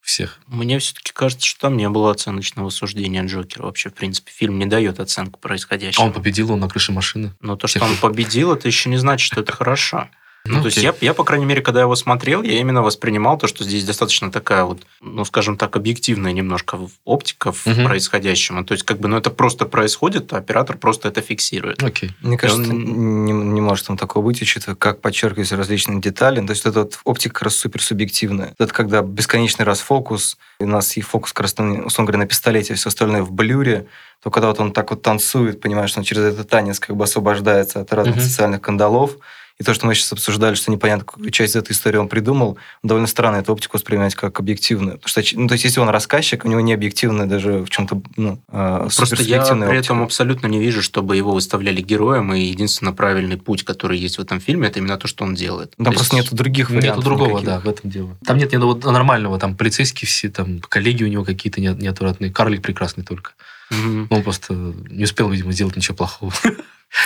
всех. 0.00 0.38
Мне 0.46 0.78
все-таки 0.78 1.12
кажется, 1.12 1.46
что 1.46 1.60
там 1.62 1.76
не 1.76 1.88
было 1.88 2.12
оценочного 2.12 2.70
суждения 2.70 3.24
Джокера. 3.24 3.64
Вообще, 3.64 3.90
в 3.90 3.94
принципе, 3.94 4.30
фильм 4.32 4.58
не 4.58 4.66
дает 4.66 5.00
оценку 5.00 5.40
происходящему. 5.40 6.04
А 6.04 6.06
он 6.06 6.12
победил, 6.12 6.52
он 6.52 6.60
на 6.60 6.68
крыше 6.68 6.92
машины. 6.92 7.32
Но 7.40 7.56
то, 7.56 7.66
что 7.66 7.84
он 7.84 7.96
победил, 7.96 8.52
это 8.52 8.68
еще 8.68 8.88
не 8.88 8.98
значит, 8.98 9.26
что 9.26 9.40
это 9.40 9.52
хорошо. 9.52 10.08
Ну, 10.44 10.60
то 10.60 10.66
есть 10.66 10.78
я, 10.78 10.92
я, 11.00 11.14
по 11.14 11.22
крайней 11.22 11.44
мере, 11.44 11.62
когда 11.62 11.80
его 11.80 11.94
смотрел, 11.94 12.42
я 12.42 12.58
именно 12.58 12.82
воспринимал 12.82 13.38
то, 13.38 13.46
что 13.46 13.62
здесь 13.62 13.84
достаточно 13.84 14.32
такая 14.32 14.64
вот, 14.64 14.82
ну, 15.00 15.24
скажем 15.24 15.56
так, 15.56 15.76
объективная 15.76 16.32
немножко 16.32 16.80
оптика 17.04 17.52
в 17.52 17.64
угу. 17.64 17.84
происходящем. 17.84 18.64
То 18.64 18.72
есть, 18.72 18.84
как 18.84 18.98
бы, 18.98 19.06
ну, 19.06 19.16
это 19.16 19.30
просто 19.30 19.66
происходит, 19.66 20.32
а 20.32 20.38
оператор 20.38 20.76
просто 20.76 21.08
это 21.08 21.20
фиксирует. 21.20 21.82
Окей. 21.82 22.10
Мне 22.22 22.36
кажется, 22.36 22.70
он... 22.70 23.24
не, 23.24 23.32
не 23.32 23.60
может 23.60 23.86
там 23.86 23.96
такого 23.96 24.24
быть, 24.24 24.42
учитывая, 24.42 24.74
как 24.74 25.00
подчеркиваются 25.00 25.56
различные 25.56 26.00
детали. 26.00 26.44
То 26.44 26.52
есть, 26.52 26.66
это 26.66 26.80
вот 26.80 26.98
оптика 27.04 27.34
как 27.34 27.42
раз 27.44 27.54
супер 27.54 27.80
субъективная. 27.80 28.54
Это 28.58 28.72
когда 28.72 29.02
бесконечный 29.02 29.64
раз 29.64 29.78
фокус, 29.80 30.38
у 30.58 30.66
нас 30.66 30.96
и 30.96 31.02
фокус, 31.02 31.32
как 31.32 31.42
раз, 31.42 31.52
условно 31.52 32.06
говоря, 32.06 32.18
на 32.18 32.26
пистолете, 32.26 32.72
а 32.72 32.76
все 32.76 32.88
остальное 32.88 33.22
в 33.22 33.30
блюре, 33.30 33.86
то 34.22 34.30
когда 34.30 34.48
вот 34.48 34.60
он 34.60 34.72
так 34.72 34.90
вот 34.90 35.02
танцует, 35.02 35.60
понимаешь, 35.60 35.90
что 35.90 36.00
он 36.00 36.04
через 36.04 36.22
этот 36.22 36.48
танец 36.48 36.78
как 36.80 36.96
бы 36.96 37.04
освобождается 37.04 37.80
от 37.80 37.92
разных 37.92 38.16
угу. 38.16 38.24
социальных 38.24 38.60
кандалов, 38.60 39.18
и 39.58 39.64
то, 39.64 39.74
что 39.74 39.86
мы 39.86 39.94
сейчас 39.94 40.12
обсуждали, 40.12 40.54
что 40.54 40.70
непонятно, 40.70 41.04
какую 41.04 41.30
часть 41.30 41.56
этой 41.56 41.72
истории 41.72 41.98
он 41.98 42.08
придумал, 42.08 42.58
довольно 42.82 43.06
странно 43.06 43.36
эту 43.36 43.52
оптику 43.52 43.76
воспринимать 43.76 44.14
как 44.14 44.40
объективную. 44.40 44.98
Потому 44.98 45.24
что, 45.24 45.38
ну, 45.38 45.48
то 45.48 45.52
есть, 45.52 45.64
если 45.64 45.80
он 45.80 45.88
рассказчик, 45.88 46.44
у 46.44 46.48
него 46.48 46.60
не 46.60 46.72
объективная 46.72 47.26
даже 47.26 47.64
в 47.64 47.70
чем-то 47.70 48.02
ну, 48.16 48.42
а, 48.48 48.88
Просто 48.96 49.22
я 49.22 49.42
при 49.42 49.52
оптика. 49.52 49.72
этом 49.74 50.02
абсолютно 50.02 50.46
не 50.46 50.58
вижу, 50.58 50.82
чтобы 50.82 51.16
его 51.16 51.32
выставляли 51.32 51.80
героем, 51.80 52.32
и 52.32 52.40
единственно 52.40 52.92
правильный 52.92 53.36
путь, 53.36 53.64
который 53.64 53.98
есть 53.98 54.18
в 54.18 54.20
этом 54.20 54.40
фильме, 54.40 54.68
это 54.68 54.78
именно 54.78 54.96
то, 54.96 55.06
что 55.06 55.24
он 55.24 55.34
делает. 55.34 55.74
Там 55.76 55.86
то 55.86 55.92
просто 55.92 56.16
есть... 56.16 56.30
нет 56.30 56.38
других 56.38 56.70
вариантов. 56.70 56.96
Нету 56.96 57.02
другого, 57.02 57.40
никаких. 57.40 57.46
да, 57.46 57.60
в 57.60 57.68
этом 57.68 57.90
дело. 57.90 58.16
Там 58.24 58.38
нет 58.38 58.52
ни 58.52 58.56
одного 58.56 58.74
нормального, 58.90 59.38
там 59.38 59.56
полицейские 59.56 60.08
все, 60.08 60.28
там 60.28 60.60
коллеги 60.60 61.04
у 61.04 61.08
него 61.08 61.24
какие-то 61.24 61.60
неотвратные. 61.60 62.32
Карлик 62.32 62.62
прекрасный 62.62 63.04
только. 63.04 63.32
Угу. 63.70 64.06
Он 64.10 64.22
просто 64.22 64.54
не 64.54 65.04
успел, 65.04 65.30
видимо, 65.30 65.52
сделать 65.52 65.76
ничего 65.76 65.96
плохого. 65.96 66.32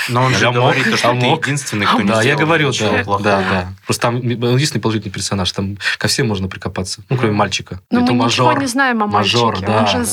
Но 0.08 0.24
он 0.24 0.34
же 0.34 0.50
говорит, 0.50 0.96
что 0.96 1.12
ты 1.12 1.26
единственный, 1.26 1.86
кто 1.86 2.00
не 2.00 2.08
Да, 2.08 2.22
я 2.22 2.36
говорю, 2.36 2.72
да, 2.72 3.04
да, 3.04 3.18
да. 3.18 3.68
Просто 3.84 4.02
там 4.02 4.16
единственный 4.16 4.80
положительный 4.80 5.12
персонаж, 5.12 5.50
там 5.52 5.78
ко 5.98 6.08
всем 6.08 6.28
можно 6.28 6.48
прикопаться, 6.48 7.02
ну, 7.08 7.16
кроме 7.16 7.34
мальчика. 7.34 7.80
Но 7.90 8.00
мы 8.00 8.24
ничего 8.24 8.52
не 8.52 8.66
знаем 8.66 9.02
о 9.02 9.06
мальчике. 9.06 9.66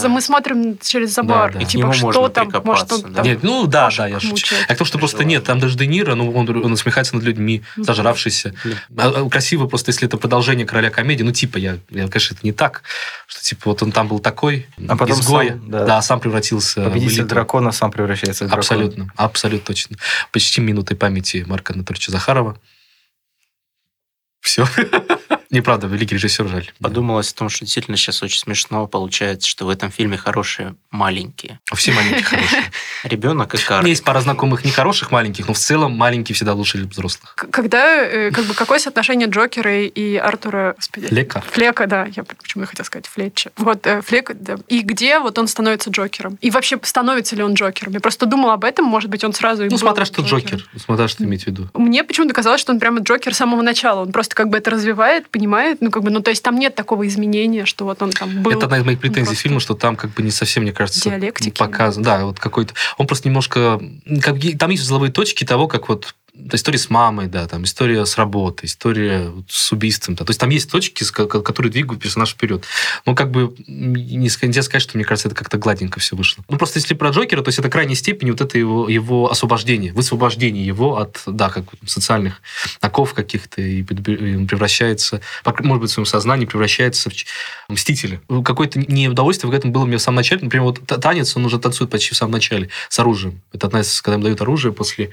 Мы 0.07 0.21
смотрим 0.21 0.78
через 0.82 1.13
забор, 1.13 1.57
и 1.57 1.65
типа, 1.65 1.93
что 1.93 2.30
там, 2.30 2.51
может, 2.63 2.91
он 2.91 3.13
там... 3.13 3.26
Нет, 3.26 3.39
ну, 3.43 3.67
да, 3.67 3.89
да, 3.95 4.07
я 4.07 4.19
шучу. 4.19 4.55
А 4.67 4.76
то, 4.76 4.86
что 4.86 4.97
просто 4.97 5.24
нет, 5.24 5.43
там 5.43 5.59
даже 5.59 5.78
Де 5.78 5.88
Ниро, 5.88 6.15
ну, 6.15 6.32
он 6.32 6.45
насмехается 6.71 7.15
над 7.15 7.24
людьми, 7.24 7.63
зажравшийся. 7.78 8.53
А, 8.97 9.09
а, 9.09 9.30
красиво 9.30 9.67
просто, 9.67 9.89
если 9.89 10.07
это 10.07 10.17
продолжение 10.17 10.65
короля 10.65 10.89
комедии, 10.89 11.24
ну, 11.24 11.32
типа, 11.32 11.57
я, 11.57 11.78
конечно, 11.89 12.36
это 12.36 12.43
не 12.43 12.51
так, 12.51 12.84
что, 13.28 13.41
типа, 13.41 13.61
вот 13.65 13.84
он 13.84 13.91
там 13.91 14.07
был 14.07 14.19
такой, 14.19 14.67
а 14.88 14.95
потом 14.95 15.19
изгой, 15.19 15.53
да, 15.67 16.01
сам 16.01 16.19
превратился 16.19 16.84
Победитель 16.84 17.24
дракона 17.24 17.71
сам 17.71 17.91
превращается 17.91 18.45
в 18.45 18.47
дракона. 18.47 18.59
Абсолютно, 18.59 19.11
абсолютно 19.15 19.62
точно. 19.64 19.97
Почти 20.32 20.61
минутой 20.61 20.97
памяти 20.97 21.43
Марка 21.47 21.74
Анатольевича 21.74 22.11
Захарова. 22.11 22.59
Все. 24.41 24.68
Неправда, 25.54 25.86
великий 25.86 26.16
режиссер, 26.16 26.47
жаль. 26.47 26.72
Подумалось 26.82 27.32
о 27.32 27.36
том, 27.36 27.47
что 27.47 27.64
действительно 27.64 27.95
сейчас 27.95 28.24
очень 28.24 28.39
смешно 28.39 28.88
получается, 28.88 29.47
что 29.47 29.68
в 29.68 29.70
этом 29.70 29.91
фильме 29.91 30.18
хорошие 30.18 30.74
маленькие. 30.89 31.60
Все 31.76 31.91
маленькие 31.91 32.24
хорошие. 32.24 32.64
Ребенок 33.04 33.54
и 33.54 33.60
Карл. 33.60 33.86
Есть 33.86 34.04
пара 34.04 34.22
знакомых 34.22 34.66
нехороших 34.66 35.12
маленьких, 35.12 35.47
но 35.47 35.54
в 35.54 35.60
целом 35.60 35.95
маленькие 35.95 36.34
всегда 36.34 36.56
лучше 36.56 36.80
взрослых. 36.80 37.36
Когда, 37.36 38.01
э, 38.01 38.32
как 38.32 38.45
бы, 38.45 38.56
какое 38.56 38.80
соотношение 38.80 39.28
Джокера 39.28 39.84
и 39.84 40.16
Артура... 40.16 40.74
Господи, 40.76 41.06
Флека. 41.06 41.41
Флека, 41.41 41.86
да. 41.86 42.08
Я 42.16 42.24
почему 42.24 42.64
я 42.64 42.68
хотела 42.68 42.88
сказать 42.88 43.06
Флетча. 43.06 43.51
Вот, 43.58 43.86
э, 43.86 44.01
Флека, 44.01 44.34
да. 44.34 44.56
И 44.70 44.82
где 44.82 45.20
вот 45.20 45.38
он 45.38 45.47
становится 45.47 45.91
Джокером? 45.91 46.39
И 46.41 46.49
вообще, 46.49 46.80
становится 46.82 47.36
ли 47.36 47.43
он 47.43 47.54
Джокером? 47.54 47.93
Я 47.93 47.99
просто 47.99 48.26
думала 48.26 48.54
об 48.54 48.64
этом, 48.64 48.86
может 48.86 49.12
быть, 49.12 49.24
он 49.24 49.34
сразу... 49.34 49.66
Ну, 49.66 49.78
смотря 49.78 50.06
что 50.06 50.24
Джокер. 50.24 50.68
Смотря 50.84 51.08
что 51.08 51.24
иметь 51.26 51.43
в 51.43 51.47
виду. 51.47 51.70
Мне 51.76 52.04
почему-то 52.04 52.34
казалось, 52.34 52.60
что 52.60 52.74
он 52.74 52.80
прямо 52.80 53.01
Джокер 53.01 53.36
с 53.36 53.38
самого 53.38 53.62
начала. 53.62 54.01
Он 54.01 54.12
просто 54.12 54.34
как 54.34 54.49
бы 54.49 54.58
это 54.58 54.72
развивает, 54.72 55.30
понимает, 55.30 55.43
ну, 55.48 55.91
как 55.91 56.04
бы, 56.04 56.10
ну, 56.10 56.22
то 56.22 56.30
есть 56.30 56.44
там 56.44 56.58
нет 56.58 56.76
такого 56.76 57.08
изменения, 57.08 57.66
что 57.66 57.86
вот 57.86 58.02
он 58.02 58.12
там 58.12 58.41
был... 58.41 58.52
Это 58.52 58.66
одна 58.66 58.78
из 58.80 58.86
моих 58.86 59.00
претензий 59.00 59.36
фильма, 59.36 59.60
что 59.60 59.74
там 59.74 59.96
как 59.96 60.12
бы 60.12 60.24
не 60.24 60.32
совсем, 60.32 60.64
мне 60.64 60.74
кажется, 60.74 61.12
показан. 61.58 62.04
Да, 62.04 62.26
вот 62.26 62.39
какой-то... 62.39 62.74
Он 62.98 63.08
просто 63.08 63.28
немножко... 63.28 63.82
Как, 64.22 64.38
там 64.58 64.70
есть 64.70 64.84
узловые 64.84 65.12
точки 65.12 65.44
того, 65.44 65.68
как 65.68 65.89
вот 65.89 66.16
история 66.51 66.79
с 66.79 66.89
мамой, 66.89 67.27
да, 67.27 67.47
там 67.47 67.63
история 67.63 68.05
с 68.05 68.17
работой, 68.17 68.65
история 68.65 69.31
с 69.47 69.71
убийством. 69.71 70.15
Да. 70.15 70.25
То 70.25 70.31
есть 70.31 70.39
там 70.39 70.49
есть 70.49 70.71
точки, 70.71 71.05
которые 71.05 71.71
двигают 71.71 72.01
персонаж 72.01 72.31
вперед. 72.31 72.65
Но 73.05 73.13
как 73.13 73.29
бы 73.31 73.53
нельзя 73.67 74.63
сказать, 74.63 74.81
что, 74.81 74.97
мне 74.97 75.05
кажется, 75.05 75.27
это 75.27 75.36
как-то 75.36 75.57
гладенько 75.57 75.99
все 75.99 76.15
вышло. 76.15 76.43
Ну, 76.49 76.57
просто 76.57 76.79
если 76.79 76.95
про 76.95 77.09
Джокера, 77.09 77.41
то 77.41 77.49
есть 77.49 77.59
это 77.59 77.69
крайней 77.69 77.95
степени 77.95 78.31
вот 78.31 78.41
это 78.41 78.57
его, 78.57 78.89
его 78.89 79.29
освобождение, 79.29 79.93
высвобождение 79.93 80.65
его 80.65 80.97
от, 80.97 81.21
да, 81.27 81.49
как 81.49 81.65
социальных 81.86 82.41
оков 82.81 83.13
каких-то, 83.13 83.61
и 83.61 83.81
он 84.36 84.47
превращается, 84.47 85.21
может 85.59 85.81
быть, 85.81 85.91
в 85.91 85.93
своем 85.93 86.05
сознании 86.05 86.45
превращается 86.45 87.09
в 87.09 87.13
мстителя. 87.71 88.21
Какое-то 88.43 88.79
неудовольствие 88.79 89.51
в 89.51 89.53
этом 89.53 89.71
было 89.71 89.86
мне 89.86 89.97
в 89.97 90.01
самом 90.01 90.17
начале. 90.17 90.41
Например, 90.41 90.65
вот 90.65 90.86
танец, 90.86 91.36
он 91.38 91.45
уже 91.45 91.59
танцует 91.59 91.91
почти 91.91 92.13
в 92.13 92.17
самом 92.17 92.34
начале 92.34 92.69
с 92.89 92.97
оружием. 92.99 93.41
Это 93.53 93.67
одна 93.67 93.81
из, 93.81 94.01
когда 94.01 94.15
им 94.15 94.23
дают 94.23 94.41
оружие 94.41 94.73
после 94.73 95.11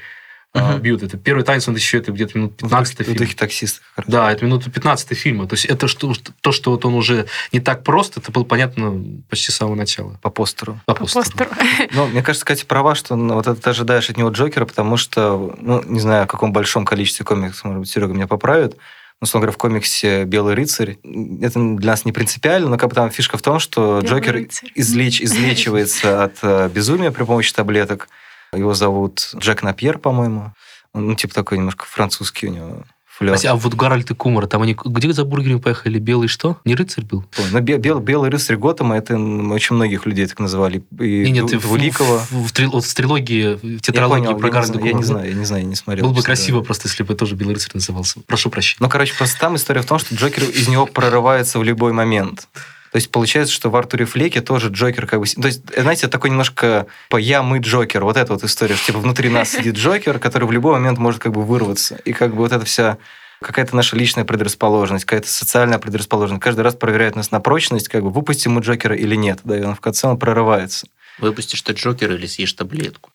uh-huh. 0.55 0.80
бьют. 0.80 1.03
Это 1.03 1.16
первый 1.16 1.44
танец, 1.44 1.68
он 1.68 1.74
еще 1.74 1.98
это 1.98 2.12
где-то 2.12 2.38
минут 2.38 2.57
15 2.57 2.98
фильм. 2.98 3.14
В 3.14 3.18
духе 3.18 3.36
таксиста. 3.36 3.80
Да, 4.07 4.32
это 4.32 4.44
минут 4.44 4.64
15 4.72 5.16
фильма. 5.16 5.46
То 5.46 5.55
есть 5.55 5.66
это 5.66 5.88
что, 5.88 6.12
то, 6.40 6.53
что 6.53 6.72
вот 6.72 6.84
он 6.84 6.94
уже 6.94 7.26
не 7.53 7.61
так 7.61 7.84
прост, 7.84 8.16
это 8.16 8.32
было 8.32 8.44
понятно 8.44 9.05
почти 9.28 9.53
с 9.53 9.57
самого 9.57 9.74
начала. 9.74 10.18
По 10.22 10.30
постеру. 10.30 10.80
По, 10.86 10.94
По 10.94 11.07
постеру. 11.07 11.51
Ну, 11.92 12.07
мне 12.07 12.22
кажется, 12.22 12.44
Катя 12.44 12.66
права, 12.66 12.94
что 12.94 13.16
ну, 13.16 13.34
вот 13.34 13.46
это 13.46 13.61
ты 13.61 13.70
ожидаешь 13.70 14.11
от 14.11 14.16
него 14.16 14.30
Джокера, 14.30 14.64
потому 14.64 14.96
что, 14.96 15.55
ну, 15.59 15.82
не 15.84 16.01
знаю, 16.01 16.24
о 16.24 16.26
каком 16.26 16.53
большом 16.53 16.84
количестве 16.84 17.24
комиксов, 17.24 17.64
может 17.64 17.80
быть, 17.80 17.90
Серега 17.90 18.12
меня 18.12 18.26
поправит, 18.26 18.76
ну, 19.20 19.26
условно 19.26 19.46
говоря, 19.46 19.55
в 19.55 19.59
комиксе 19.59 20.24
«Белый 20.24 20.55
рыцарь». 20.55 20.96
Это 21.42 21.61
для 21.76 21.90
нас 21.90 22.07
не 22.07 22.12
принципиально, 22.12 22.70
но 22.70 22.78
как 22.78 22.88
бы 22.88 22.94
там 22.94 23.11
фишка 23.11 23.36
в 23.36 23.42
том, 23.42 23.59
что 23.59 24.01
Белый 24.03 24.22
Джокер 24.22 24.48
излеч, 24.74 25.20
излечивается 25.20 26.24
от 26.24 26.38
э, 26.42 26.70
безумия 26.72 27.11
при 27.11 27.24
помощи 27.24 27.53
таблеток, 27.53 28.09
его 28.53 28.74
зовут 28.74 29.30
Джек 29.36 29.62
Напьер, 29.62 29.98
по-моему. 29.98 30.53
Ну, 30.92 31.14
типа 31.14 31.34
такой 31.34 31.59
немножко 31.59 31.84
французский 31.84 32.48
у 32.48 32.51
него 32.51 32.84
флёр. 33.20 33.36
А 33.44 33.55
вот 33.55 33.74
Гарольд 33.74 34.11
и 34.11 34.14
Кумар, 34.14 34.46
там 34.46 34.62
они 34.62 34.76
где 34.82 35.12
за 35.12 35.24
бургерами 35.24 35.59
поехали? 35.59 35.98
Белый 35.98 36.28
что? 36.28 36.59
Не 36.64 36.74
рыцарь 36.74 37.05
был? 37.05 37.24
Ну, 37.53 37.61
бел, 37.61 38.01
белый 38.01 38.30
рыцарь 38.30 38.57
Готэма, 38.57 38.96
это 38.96 39.14
очень 39.14 39.76
многих 39.76 40.07
людей 40.07 40.26
так 40.26 40.40
называли. 40.40 40.82
И 40.98 41.30
нет, 41.30 41.53
нет, 41.53 41.64
Великого. 41.64 42.18
В, 42.18 42.30
в, 42.30 42.46
в, 42.46 42.80
в 42.80 42.94
трилогии, 42.94 43.76
в 43.76 43.80
тетралогии 43.80 44.26
понял, 44.26 44.38
про 44.38 44.51
Гарольда 44.51 44.80
Я 44.80 44.92
не 44.92 45.05
знаю, 45.05 45.28
я 45.28 45.34
не 45.34 45.44
знаю, 45.44 45.62
я 45.62 45.68
не 45.68 45.76
смотрел. 45.76 46.07
Было 46.07 46.14
бы 46.14 46.22
красиво 46.22 46.62
просто, 46.62 46.88
если 46.88 47.03
бы 47.03 47.14
тоже 47.14 47.36
Белый 47.36 47.55
рыцарь 47.55 47.72
назывался. 47.74 48.20
Прошу 48.26 48.51
прощения. 48.51 48.78
Ну, 48.80 48.88
короче, 48.88 49.14
просто 49.14 49.38
там 49.38 49.57
история 49.57 49.82
в 49.82 49.86
том, 49.86 49.98
что 49.98 50.14
Джокер 50.14 50.44
из 50.44 50.68
него 50.68 50.86
прорывается 50.86 51.59
в 51.59 51.64
любой 51.64 51.92
момент. 51.92 52.48
То 52.93 52.97
есть 52.97 53.11
получается, 53.11 53.55
что 53.55 53.70
в 53.70 53.76
Артуре 53.76 54.05
Флеке 54.05 54.41
тоже 54.41 54.68
Джокер 54.68 55.07
как 55.07 55.20
бы... 55.20 55.26
То 55.26 55.47
есть, 55.47 55.62
знаете, 55.76 56.09
такой 56.09 56.30
немножко 56.30 56.86
по 57.09 57.16
«я, 57.16 57.43
мы, 57.43 57.59
Джокер». 57.59 58.03
Вот 58.03 58.16
эта 58.16 58.32
вот 58.32 58.43
история, 58.43 58.74
что 58.74 58.86
типа 58.86 58.99
внутри 58.99 59.28
нас 59.28 59.51
сидит 59.51 59.76
Джокер, 59.76 60.18
который 60.18 60.49
в 60.49 60.53
любой 60.53 60.72
момент 60.72 60.99
может 60.99 61.20
как 61.20 61.32
бы 61.32 61.43
вырваться. 61.43 61.97
И 62.05 62.12
как 62.12 62.30
бы 62.30 62.38
вот 62.38 62.53
эта 62.53 62.64
вся 62.64 62.99
какая-то 63.41 63.74
наша 63.76 63.97
личная 63.97 64.24
предрасположенность, 64.24 65.05
какая-то 65.05 65.28
социальная 65.28 65.78
предрасположенность. 65.78 66.43
Каждый 66.43 66.62
раз 66.62 66.74
проверяет 66.74 67.16
нас 67.16 67.30
на 67.30 67.41
прочность, 67.41 67.88
как 67.88 68.03
бы 68.03 68.11
выпустим 68.11 68.53
мы 68.53 68.61
Джокера 68.61 68.97
или 68.97 69.14
нет. 69.14 69.41
Да, 69.45 69.57
и 69.57 69.62
он 69.62 69.74
в 69.74 69.80
конце 69.80 70.09
он 70.09 70.18
прорывается. 70.18 70.86
Выпустишь 71.20 71.62
ты 71.62 71.72
Джокера 71.72 72.14
или 72.14 72.26
съешь 72.26 72.52
таблетку? 72.52 73.10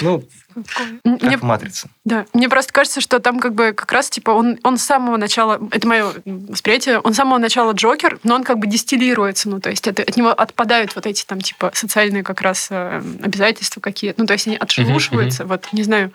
Ну, 0.00 0.24
как 0.54 0.86
мне, 1.04 1.38
матрица. 1.38 1.88
Да. 2.04 2.26
Мне 2.32 2.48
просто 2.48 2.72
кажется, 2.72 3.00
что 3.00 3.20
там 3.20 3.40
как 3.40 3.54
бы 3.54 3.72
как 3.72 3.90
раз 3.92 4.10
типа 4.10 4.30
он, 4.30 4.58
он 4.62 4.76
с 4.76 4.82
самого 4.82 5.16
начала, 5.16 5.60
это 5.70 5.86
мое 5.86 6.12
восприятие, 6.24 6.98
он 7.00 7.14
с 7.14 7.16
самого 7.16 7.38
начала 7.38 7.72
Джокер, 7.72 8.18
но 8.22 8.34
он 8.34 8.44
как 8.44 8.58
бы 8.58 8.66
дистиллируется, 8.66 9.48
ну 9.48 9.60
то 9.60 9.70
есть 9.70 9.86
это, 9.86 10.02
от 10.02 10.16
него 10.16 10.30
отпадают 10.30 10.94
вот 10.94 11.06
эти 11.06 11.24
там 11.24 11.40
типа 11.40 11.70
социальные 11.74 12.22
как 12.22 12.40
раз 12.42 12.68
э, 12.70 13.02
обязательства 13.22 13.80
какие-то, 13.80 14.20
ну 14.20 14.26
то 14.26 14.34
есть 14.34 14.46
они 14.46 14.56
отшелушиваются, 14.56 15.42
uh-huh, 15.42 15.46
uh-huh. 15.46 15.48
вот 15.48 15.72
не 15.72 15.82
знаю, 15.82 16.12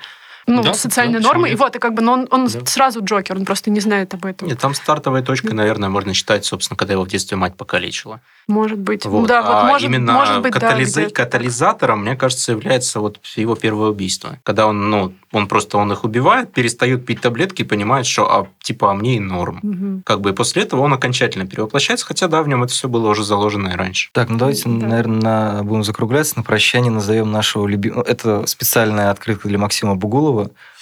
ну, 0.48 0.64
да, 0.64 0.74
социальные 0.74 1.20
да, 1.20 1.28
нормы. 1.28 1.50
И 1.50 1.56
вот, 1.56 1.76
и 1.76 1.80
как 1.80 1.94
бы, 1.94 2.02
но 2.02 2.14
он, 2.14 2.28
он 2.32 2.48
да. 2.48 2.66
сразу 2.66 3.04
Джокер, 3.04 3.36
он 3.36 3.46
просто 3.46 3.70
не 3.70 3.82
знает 3.82 4.14
об 4.14 4.26
этом. 4.26 4.48
Нет, 4.48 4.60
там 4.60 4.74
стартовая 4.74 5.22
точка, 5.22 5.54
наверное, 5.54 5.90
можно 5.90 6.14
считать, 6.14 6.46
собственно, 6.46 6.78
когда 6.78 6.94
его 6.94 7.04
в 7.04 7.10
детстве 7.10 7.36
мать 7.36 7.56
покалечила. 7.56 8.22
Может 8.48 8.80
быть. 8.80 9.06
Вот. 9.06 9.28
Да, 9.28 9.42
вот, 9.42 9.52
а 9.52 9.64
может, 9.66 9.88
именно 9.88 10.14
может 10.14 10.42
быть, 10.42 10.54
катализа... 10.54 11.04
да, 11.04 11.10
катализатором, 11.10 12.02
мне 12.04 12.16
кажется, 12.16 12.54
является 12.54 13.02
вот 13.02 13.20
его 13.36 13.56
первое 13.56 13.90
убийство. 13.90 14.40
Когда 14.44 14.68
он, 14.68 14.90
ну, 14.90 15.14
он 15.34 15.48
просто 15.48 15.78
он 15.78 15.92
их 15.92 16.06
убивает, 16.06 16.54
перестает 16.54 17.06
пить 17.06 17.20
таблетки 17.20 17.64
и 17.64 17.66
понимает, 17.66 18.06
что 18.06 18.32
а, 18.32 18.48
типа, 18.62 18.92
а 18.92 18.94
мне 18.94 19.18
и 19.18 19.20
норм. 19.20 19.60
Угу. 19.64 20.02
Как 20.06 20.22
бы 20.22 20.30
и 20.30 20.34
после 20.34 20.64
этого 20.64 20.82
он 20.82 20.94
окончательно 20.94 21.46
перевоплощается, 21.46 22.06
хотя 22.06 22.30
да, 22.30 22.42
в 22.42 22.48
нем 22.48 22.64
это 22.64 22.72
все 22.72 22.88
было 22.88 23.10
уже 23.10 23.26
заложено 23.26 23.70
и 23.70 23.76
раньше. 23.76 24.10
Так, 24.14 24.30
ну 24.30 24.38
давайте, 24.38 24.64
да. 24.70 24.88
наверное, 24.88 25.64
будем 25.64 25.84
закругляться. 25.84 26.38
На 26.38 26.44
прощание 26.44 26.92
назовем 26.92 27.32
нашего 27.32 27.68
любимого... 27.68 28.04
Это 28.04 28.46
специальная 28.48 29.12
открытка 29.12 29.50
для 29.50 29.58
Максима 29.58 29.96
Бугулова. 29.96 30.37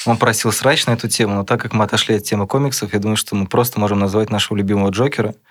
Он 0.05 0.17
просил 0.17 0.51
срач 0.51 0.85
на 0.85 0.91
эту 0.91 1.07
тему, 1.07 1.35
но 1.35 1.43
так 1.43 1.61
как 1.61 1.73
мы 1.73 1.83
отошли 1.83 2.15
от 2.15 2.23
темы 2.23 2.47
комиксов, 2.47 2.93
я 2.93 2.99
думаю, 2.99 3.17
что 3.17 3.35
мы 3.35 3.47
просто 3.47 3.79
можем 3.79 3.99
назвать 3.99 4.29
нашего 4.29 4.57
любимого 4.57 4.89
Джокера– 4.89 5.35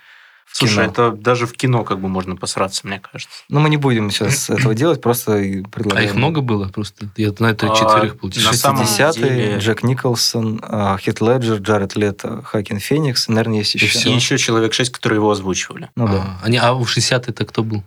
Слушай, 0.57 0.85
кино. 0.85 0.91
это 0.91 1.11
даже 1.11 1.47
в 1.47 1.53
кино 1.53 1.83
как 1.83 1.99
бы 1.99 2.07
можно 2.07 2.37
посраться, 2.37 2.87
мне 2.87 3.01
кажется. 3.01 3.35
Ну, 3.49 3.59
мы 3.59 3.69
не 3.69 3.75
будем 3.75 4.09
сейчас 4.09 4.49
этого 4.49 4.73
делать, 4.73 5.01
просто 5.01 5.33
предлагаем. 5.69 6.07
А 6.07 6.09
их 6.09 6.15
много 6.15 6.39
было? 6.39 6.69
Просто 6.69 7.09
я 7.17 7.31
знаю, 7.31 7.55
это 7.55 7.69
а, 7.69 7.75
четверых 7.75 8.17
получилось. 8.17 8.63
60-е, 8.63 9.57
Джек 9.57 9.83
Николсон, 9.83 10.61
а, 10.63 10.97
Хит 10.97 11.19
Леджер, 11.19 11.57
Джаред 11.57 11.97
Лето, 11.97 12.41
Хакин 12.43 12.79
Феникс, 12.79 13.27
наверное, 13.27 13.57
есть 13.57 13.75
еще. 13.75 14.09
И 14.09 14.13
еще 14.13 14.37
человек 14.37 14.73
шесть, 14.73 14.91
которые 14.91 15.17
его 15.17 15.29
озвучивали. 15.29 15.89
Ну 15.97 16.07
да. 16.07 16.39
А, 16.41 16.45
они, 16.45 16.57
а 16.57 16.71
у 16.73 16.85
60 16.85 17.27
это 17.27 17.45
кто 17.45 17.61
был? 17.61 17.83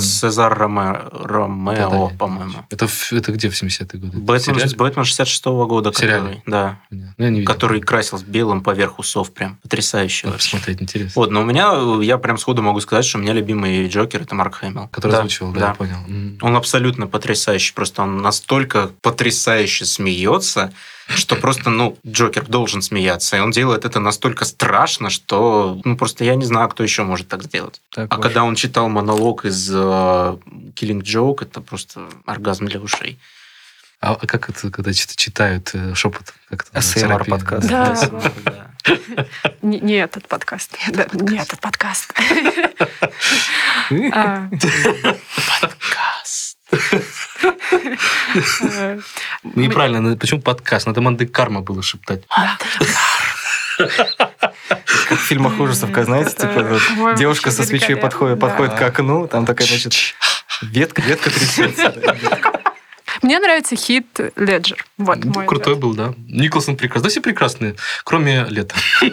Цезар 0.00 0.58
Роме, 0.58 1.00
Ромео, 1.12 2.10
по-моему. 2.18 2.66
Это, 2.70 2.88
это 3.12 3.30
где 3.30 3.48
в 3.48 3.52
70-е 3.52 4.00
годы? 4.00 4.18
Бэтмен, 4.18 4.56
Бэтмен 4.76 5.04
66-го 5.04 5.66
года. 5.68 5.92
Который, 5.92 6.42
да. 6.46 6.80
Ну, 6.90 7.44
который 7.44 7.80
красил 7.80 8.18
белым 8.26 8.60
поверх 8.60 8.98
усов 8.98 9.32
прям. 9.32 9.56
Потрясающе. 9.62 10.28
Посмотреть 10.32 10.82
интересно. 10.82 11.12
Вот, 11.14 11.30
но 11.30 11.42
у 11.42 11.44
меня 11.44 11.72
я 12.08 12.16
прям 12.16 12.38
сходу 12.38 12.62
могу 12.62 12.80
сказать, 12.80 13.04
что 13.04 13.18
у 13.18 13.20
меня 13.20 13.34
любимый 13.34 13.86
Джокер 13.86 14.22
это 14.22 14.34
Марк 14.34 14.56
Хэмилл. 14.56 14.88
Который 14.88 15.12
да, 15.12 15.18
озвучивал, 15.18 15.52
да, 15.52 15.60
да, 15.60 15.68
я 15.68 15.74
понял. 15.74 16.38
Он 16.40 16.56
абсолютно 16.56 17.06
потрясающий. 17.06 17.74
Просто 17.74 18.02
он 18.02 18.22
настолько 18.22 18.90
потрясающе 19.02 19.84
смеется, 19.84 20.72
что 21.08 21.36
просто, 21.36 21.68
ну, 21.68 21.98
Джокер 22.06 22.46
должен 22.46 22.80
смеяться. 22.80 23.36
И 23.36 23.40
он 23.40 23.50
делает 23.50 23.84
это 23.84 24.00
настолько 24.00 24.46
страшно, 24.46 25.10
что, 25.10 25.78
ну, 25.84 25.96
просто 25.96 26.24
я 26.24 26.34
не 26.34 26.46
знаю, 26.46 26.70
кто 26.70 26.82
еще 26.82 27.02
может 27.02 27.28
так 27.28 27.44
сделать. 27.44 27.82
Так, 27.90 28.10
а 28.10 28.14
очень. 28.14 28.22
когда 28.22 28.44
он 28.44 28.54
читал 28.54 28.88
монолог 28.88 29.44
из 29.44 29.70
uh, 29.70 30.40
Killing 30.74 31.02
Joke, 31.02 31.42
это 31.42 31.60
просто 31.60 32.08
оргазм 32.24 32.66
для 32.66 32.80
ушей. 32.80 33.18
А 34.00 34.14
как 34.14 34.48
это, 34.48 34.70
когда 34.70 34.92
читают 34.92 35.70
э, 35.74 35.94
шепот? 35.94 36.32
Как 36.48 36.66
это 36.70 36.80
СМР 36.80 37.24
подкаст. 37.24 37.68
Да. 37.68 38.67
Не, 39.62 39.96
этот 39.96 40.28
подкаст. 40.28 40.76
Не 41.12 41.38
этот 41.38 41.60
подкаст. 41.60 42.12
А. 44.12 44.48
Подкаст. 45.60 46.58
Неправильно. 49.42 50.14
Почему 50.16 50.42
подкаст? 50.42 50.86
Надо 50.86 51.00
Манды 51.00 51.26
Карма 51.26 51.62
было 51.62 51.82
шептать. 51.82 52.22
Как 53.78 55.18
в 55.18 55.22
фильмах 55.22 55.58
ужасов, 55.58 55.90
знаете, 56.04 56.32
типа 56.32 56.78
девушка 57.16 57.50
со 57.50 57.64
свечой 57.64 57.96
подходит, 57.96 58.38
подходит 58.38 58.74
к 58.74 58.82
окну, 58.82 59.26
там 59.26 59.46
такая, 59.46 59.66
значит, 59.66 59.94
ветка, 60.60 61.00
ветка 61.00 61.30
трясется. 61.30 61.94
Мне 63.22 63.38
нравится 63.38 63.76
хит 63.76 64.06
Леджер. 64.36 64.84
Вот 64.96 65.24
ну, 65.24 65.32
Крутой 65.44 65.76
был, 65.76 65.94
да. 65.94 66.14
Николсон 66.28 66.76
прекрасный. 66.76 67.04
Да 67.04 67.10
все 67.10 67.20
прекрасные, 67.20 67.76
кроме 68.04 68.44
лета. 68.48 68.74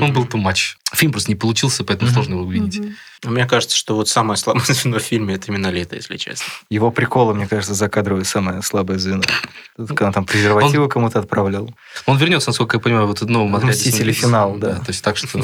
Он 0.00 0.12
был 0.12 0.24
too 0.24 0.42
much. 0.42 0.76
Фильм 0.92 1.12
просто 1.12 1.30
не 1.30 1.34
получился, 1.34 1.84
поэтому 1.84 2.10
сложно 2.10 2.34
его 2.34 2.42
увидеть. 2.42 2.80
Мне 3.22 3.46
кажется, 3.46 3.76
что 3.76 3.94
вот 3.94 4.08
самое 4.08 4.36
слабое 4.36 4.64
звено 4.66 4.98
в 4.98 5.02
фильме 5.02 5.34
это 5.34 5.48
именно 5.48 5.68
лето, 5.68 5.96
если 5.96 6.16
честно. 6.16 6.46
Его 6.70 6.90
приколы, 6.90 7.34
мне 7.34 7.46
кажется, 7.46 7.74
закадровые 7.74 8.24
самое 8.24 8.62
слабое 8.62 8.98
звено. 8.98 9.22
Когда 9.76 10.06
он 10.06 10.12
там 10.12 10.24
презервативы 10.24 10.84
он... 10.84 10.88
кому-то 10.90 11.18
отправлял. 11.18 11.70
Он 12.06 12.16
вернется, 12.16 12.50
насколько 12.50 12.76
я 12.76 12.80
понимаю, 12.80 13.06
вот 13.06 13.20
в 13.20 13.28
новом 13.28 13.56
отряде. 13.56 13.76
Мстители 13.76 14.12
финал, 14.12 14.56
да. 14.56 14.76
То 14.76 14.88
есть 14.88 15.02
так 15.02 15.16
что... 15.16 15.40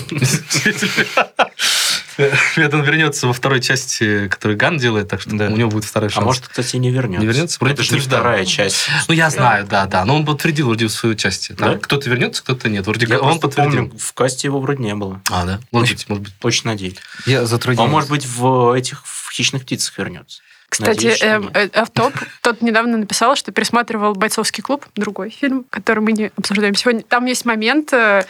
Это 2.57 2.77
он 2.77 2.85
вернется 2.85 3.27
во 3.27 3.33
второй 3.33 3.61
части, 3.61 4.29
которую 4.29 4.57
Ган 4.59 4.79
делает, 4.79 5.09
так 5.09 5.21
что 5.21 5.37
да. 5.37 5.47
у 5.47 5.57
него 5.57 5.71
будет 5.71 5.85
второй 5.85 6.09
а 6.09 6.13
шанс. 6.13 6.23
А 6.23 6.27
может, 6.27 6.49
кстати, 6.49 6.77
не 6.77 6.91
вернется. 6.91 7.21
Не 7.21 7.27
вернется? 7.27 7.59
Вроде 7.61 7.75
это 7.75 7.83
же 7.83 7.95
не 7.95 8.01
вторая 8.01 8.45
часть. 8.45 8.89
Ну, 9.09 9.15
я 9.15 9.31
знаю, 9.31 9.67
да, 9.67 9.87
да. 9.87 10.05
Но 10.05 10.17
он 10.17 10.25
подтвердил 10.25 10.67
вроде 10.67 10.87
в 10.87 10.93
свою 10.93 11.15
часть. 11.15 11.55
Да? 11.57 11.77
Кто-то 11.77 12.09
вернется, 12.09 12.43
кто-то 12.43 12.69
нет. 12.69 12.87
Вроде 12.87 13.07
я 13.07 13.19
он 13.21 13.41
подтвердил. 13.41 13.87
помню, 13.87 13.99
в 13.99 14.13
касте 14.13 14.49
его 14.49 14.61
вроде 14.61 14.83
не 14.83 14.95
было. 14.95 15.21
А, 15.31 15.45
да? 15.45 15.61
Может 15.71 15.97
быть, 15.97 16.09
может 16.09 16.25
быть. 16.25 16.35
Очень 16.43 16.69
надеюсь. 16.69 16.97
Я 17.27 17.47
затрудняюсь. 17.47 17.89
А 17.89 17.91
может 17.91 18.11
быть, 18.11 18.27
в 18.27 18.73
этих 18.73 19.05
в 19.05 19.31
«Хищных 19.33 19.63
птицах» 19.63 19.99
вернется. 19.99 20.43
Кстати, 20.69 20.89
Надеюсь, 20.89 21.23
эм, 21.23 21.51
э, 21.55 21.69
автоп, 21.73 22.15
тот 22.41 22.61
недавно 22.61 22.97
написал, 22.97 23.37
что 23.37 23.53
пересматривал 23.53 24.15
«Бойцовский 24.15 24.63
клуб», 24.63 24.85
другой 24.97 25.31
фильм, 25.31 25.65
который 25.71 26.01
мы 26.01 26.11
не 26.11 26.33
обсуждаем 26.37 26.75
сегодня. 26.75 27.03
Там 27.03 27.27
есть 27.27 27.45
момент, 27.45 27.93
э, 27.93 28.25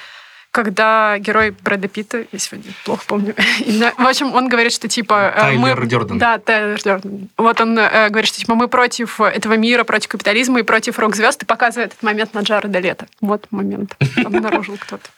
когда 0.54 1.18
герой 1.18 1.50
Брэда 1.50 1.88
Питта, 1.88 2.26
я 2.30 2.38
сегодня 2.38 2.70
плохо 2.84 3.02
помню, 3.08 3.34
в 3.98 4.06
общем, 4.06 4.32
он 4.32 4.48
говорит, 4.48 4.72
что 4.72 4.86
типа... 4.86 5.32
Э, 5.34 5.40
Тайлер 5.40 5.80
мы... 5.80 5.86
Дёрден. 5.86 6.18
Да, 6.18 6.38
Тайлер 6.38 6.80
Дёрден. 6.80 7.28
Вот 7.36 7.60
он 7.60 7.76
э, 7.76 8.08
говорит, 8.08 8.28
что 8.28 8.38
типа 8.38 8.54
мы 8.54 8.68
против 8.68 9.20
этого 9.20 9.54
мира, 9.54 9.82
против 9.82 10.10
капитализма 10.10 10.60
и 10.60 10.62
против 10.62 11.00
рок-звезд, 11.00 11.42
и 11.42 11.44
показывает 11.44 11.90
этот 11.90 12.04
момент 12.04 12.34
на 12.34 12.40
Джареда 12.42 12.78
Лето. 12.78 13.08
Вот 13.20 13.48
момент 13.50 13.96
обнаружил 14.24 14.76
кто-то. 14.78 15.10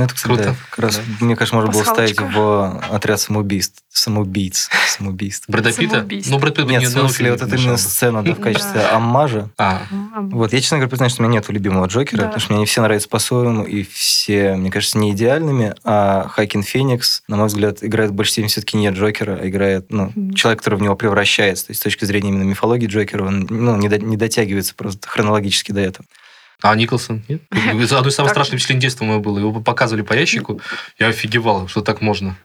Ну, 0.00 0.06
это, 0.06 0.14
кстати, 0.14 0.32
Круто. 0.34 0.50
Да, 0.50 0.56
как 0.70 0.78
раз, 0.78 0.96
да. 0.96 1.24
мне 1.26 1.36
кажется, 1.36 1.54
можно 1.54 1.70
было 1.70 1.84
ставить 1.84 2.18
в 2.18 2.82
отряд 2.90 3.20
самоубийств, 3.20 3.82
самоубийц, 3.90 4.70
самоубийств. 4.88 5.44
Брэда 5.46 5.72
Питта? 5.74 6.06
Ну, 6.26 6.38
Брэд 6.38 6.56
Питт 6.56 6.68
Нет, 6.68 6.84
в 6.84 6.88
смысле, 6.90 7.32
вот 7.32 7.42
эта 7.42 7.56
именно 7.56 7.76
сцена 7.76 8.24
да, 8.24 8.32
в 8.32 8.40
качестве 8.40 8.80
аммажа. 8.80 9.50
А. 9.58 9.82
Вот, 10.16 10.54
я, 10.54 10.60
честно 10.62 10.78
говоря, 10.78 10.88
признаю, 10.88 11.10
что 11.10 11.22
у 11.22 11.26
меня 11.26 11.34
нет 11.34 11.48
любимого 11.50 11.86
Джокера, 11.86 12.22
потому 12.24 12.40
что 12.40 12.52
мне 12.52 12.60
они 12.60 12.66
все 12.66 12.80
нравятся 12.80 13.10
по-своему, 13.10 13.64
и 13.64 13.82
все, 13.82 14.56
мне 14.56 14.70
кажется, 14.70 14.96
не 14.96 15.12
идеальными, 15.12 15.74
а 15.84 16.28
Хайкин 16.28 16.62
Феникс, 16.62 17.22
на 17.28 17.36
мой 17.36 17.48
взгляд, 17.48 17.84
играет 17.84 18.12
в 18.12 18.14
большей 18.14 18.32
степени 18.32 18.48
все-таки 18.48 18.78
не 18.78 18.88
Джокера, 18.88 19.38
а 19.40 19.46
играет, 19.46 19.86
ну, 19.90 20.12
человек, 20.34 20.60
который 20.60 20.76
в 20.76 20.82
него 20.82 20.96
превращается. 20.96 21.66
То 21.66 21.72
есть, 21.72 21.80
с 21.80 21.84
точки 21.84 22.06
зрения 22.06 22.30
именно 22.30 22.44
мифологии 22.44 22.86
Джокера, 22.86 23.24
он 23.24 23.46
ну, 23.50 23.76
не, 23.76 23.90
до, 23.90 23.98
не 23.98 24.16
дотягивается 24.16 24.74
просто 24.74 25.06
хронологически 25.06 25.72
до 25.72 25.80
этого. 25.80 26.06
А 26.62 26.74
Николсон? 26.74 27.22
Нет? 27.28 27.42
Одно 27.50 27.82
из 28.08 28.14
самых 28.14 28.30
страшных 28.30 28.58
впечатлений 28.58 28.80
детства 28.80 29.04
моего 29.04 29.20
было. 29.20 29.38
Его 29.38 29.60
показывали 29.60 30.02
по 30.02 30.12
ящику. 30.12 30.60
Я 30.98 31.08
офигевал, 31.08 31.68
что 31.68 31.80
так 31.80 32.00
можно. 32.00 32.36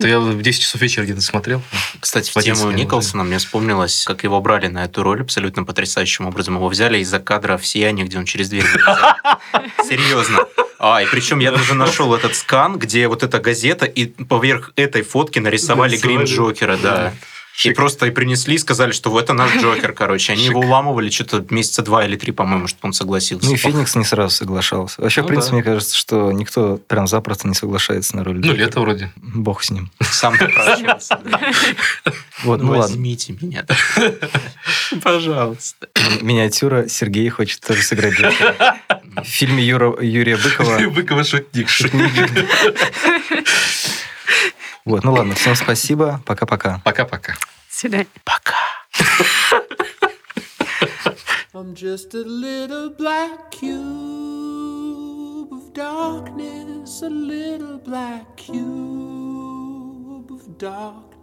То 0.00 0.08
я 0.08 0.18
в 0.18 0.42
10 0.42 0.60
часов 0.60 0.80
вечера 0.80 1.04
где-то 1.04 1.20
смотрел. 1.20 1.62
Кстати, 2.00 2.30
в 2.30 2.42
тему 2.42 2.72
Николсона 2.72 3.22
мне 3.22 3.38
вспомнилось, 3.38 4.04
как 4.04 4.24
его 4.24 4.40
брали 4.40 4.66
на 4.66 4.84
эту 4.84 5.04
роль 5.04 5.22
абсолютно 5.22 5.62
потрясающим 5.62 6.26
образом. 6.26 6.56
Его 6.56 6.68
взяли 6.68 6.98
из-за 6.98 7.20
кадра 7.20 7.56
в 7.56 7.64
«Сиянии», 7.64 8.02
где 8.02 8.18
он 8.18 8.24
через 8.24 8.48
дверь 8.48 8.64
Серьезно. 9.88 10.40
А, 10.80 11.00
и 11.00 11.06
причем 11.06 11.38
я 11.38 11.52
даже 11.52 11.74
нашел 11.74 12.12
этот 12.12 12.34
скан, 12.34 12.76
где 12.76 13.06
вот 13.06 13.22
эта 13.22 13.38
газета, 13.38 13.86
и 13.86 14.06
поверх 14.06 14.72
этой 14.74 15.02
фотки 15.02 15.38
нарисовали 15.38 15.96
грим 15.96 16.24
Джокера, 16.24 16.76
да. 16.76 17.14
Шик. 17.56 17.72
И 17.72 17.74
просто 17.74 18.06
и 18.06 18.10
принесли, 18.10 18.56
и 18.56 18.58
сказали, 18.58 18.90
что 18.90 19.10
вот 19.10 19.22
это 19.22 19.32
наш 19.32 19.54
Джокер, 19.62 19.92
короче. 19.92 20.32
Они 20.32 20.42
Шик. 20.42 20.50
его 20.50 20.60
уламывали 20.60 21.08
что-то 21.08 21.44
месяца 21.54 21.82
два 21.82 22.04
или 22.04 22.16
три, 22.16 22.32
по-моему, 22.32 22.66
чтобы 22.66 22.80
он 22.88 22.92
согласился. 22.92 23.46
Ну 23.46 23.54
и 23.54 23.56
Феникс 23.56 23.94
не 23.94 24.04
сразу 24.04 24.34
соглашался. 24.34 25.00
Вообще, 25.00 25.20
ну, 25.20 25.26
в 25.26 25.28
принципе, 25.28 25.50
да. 25.50 25.54
мне 25.54 25.62
кажется, 25.62 25.96
что 25.96 26.32
никто 26.32 26.78
прям 26.78 27.06
запросто 27.06 27.46
не 27.46 27.54
соглашается 27.54 28.16
на 28.16 28.24
роль 28.24 28.40
Ну, 28.44 28.52
лето 28.52 28.80
вроде. 28.80 29.12
Бог 29.16 29.62
с 29.62 29.70
ним. 29.70 29.92
Сам 30.00 30.34
напросился. 30.40 31.20
Вот, 32.42 32.60
ну 32.60 32.70
ладно. 32.70 32.88
Возьмите 32.88 33.36
меня. 33.40 33.64
Пожалуйста. 35.02 35.86
Миниатюра 36.22 36.88
Сергей 36.88 37.28
хочет 37.28 37.60
тоже 37.60 37.82
сыграть 37.82 38.14
Джокера. 38.14 38.78
В 39.16 39.24
фильме 39.24 39.62
Юрия 39.64 40.36
Быкова... 40.36 40.90
Быкова 40.90 41.22
шутник. 41.22 41.68
Шутник. 41.68 42.10
Вот, 44.84 45.02
ну 45.02 45.14
ладно, 45.14 45.34
всем 45.34 45.54
спасибо. 45.54 46.20
Пока-пока. 46.26 46.82
Пока-пока. 46.84 47.34
Свидания. 47.70 48.06
Пока. 48.22 48.54
I'm 51.54 51.74
just 51.74 52.14
a 52.14 52.22
little 52.24 52.90
black 52.90 53.50
cube 53.50 55.52
of 55.52 55.72
darkness, 55.72 57.00
a 57.02 57.08
little 57.08 57.78
black 57.78 58.36
cube 58.36 60.30
of 60.30 60.58
darkness. 60.58 61.13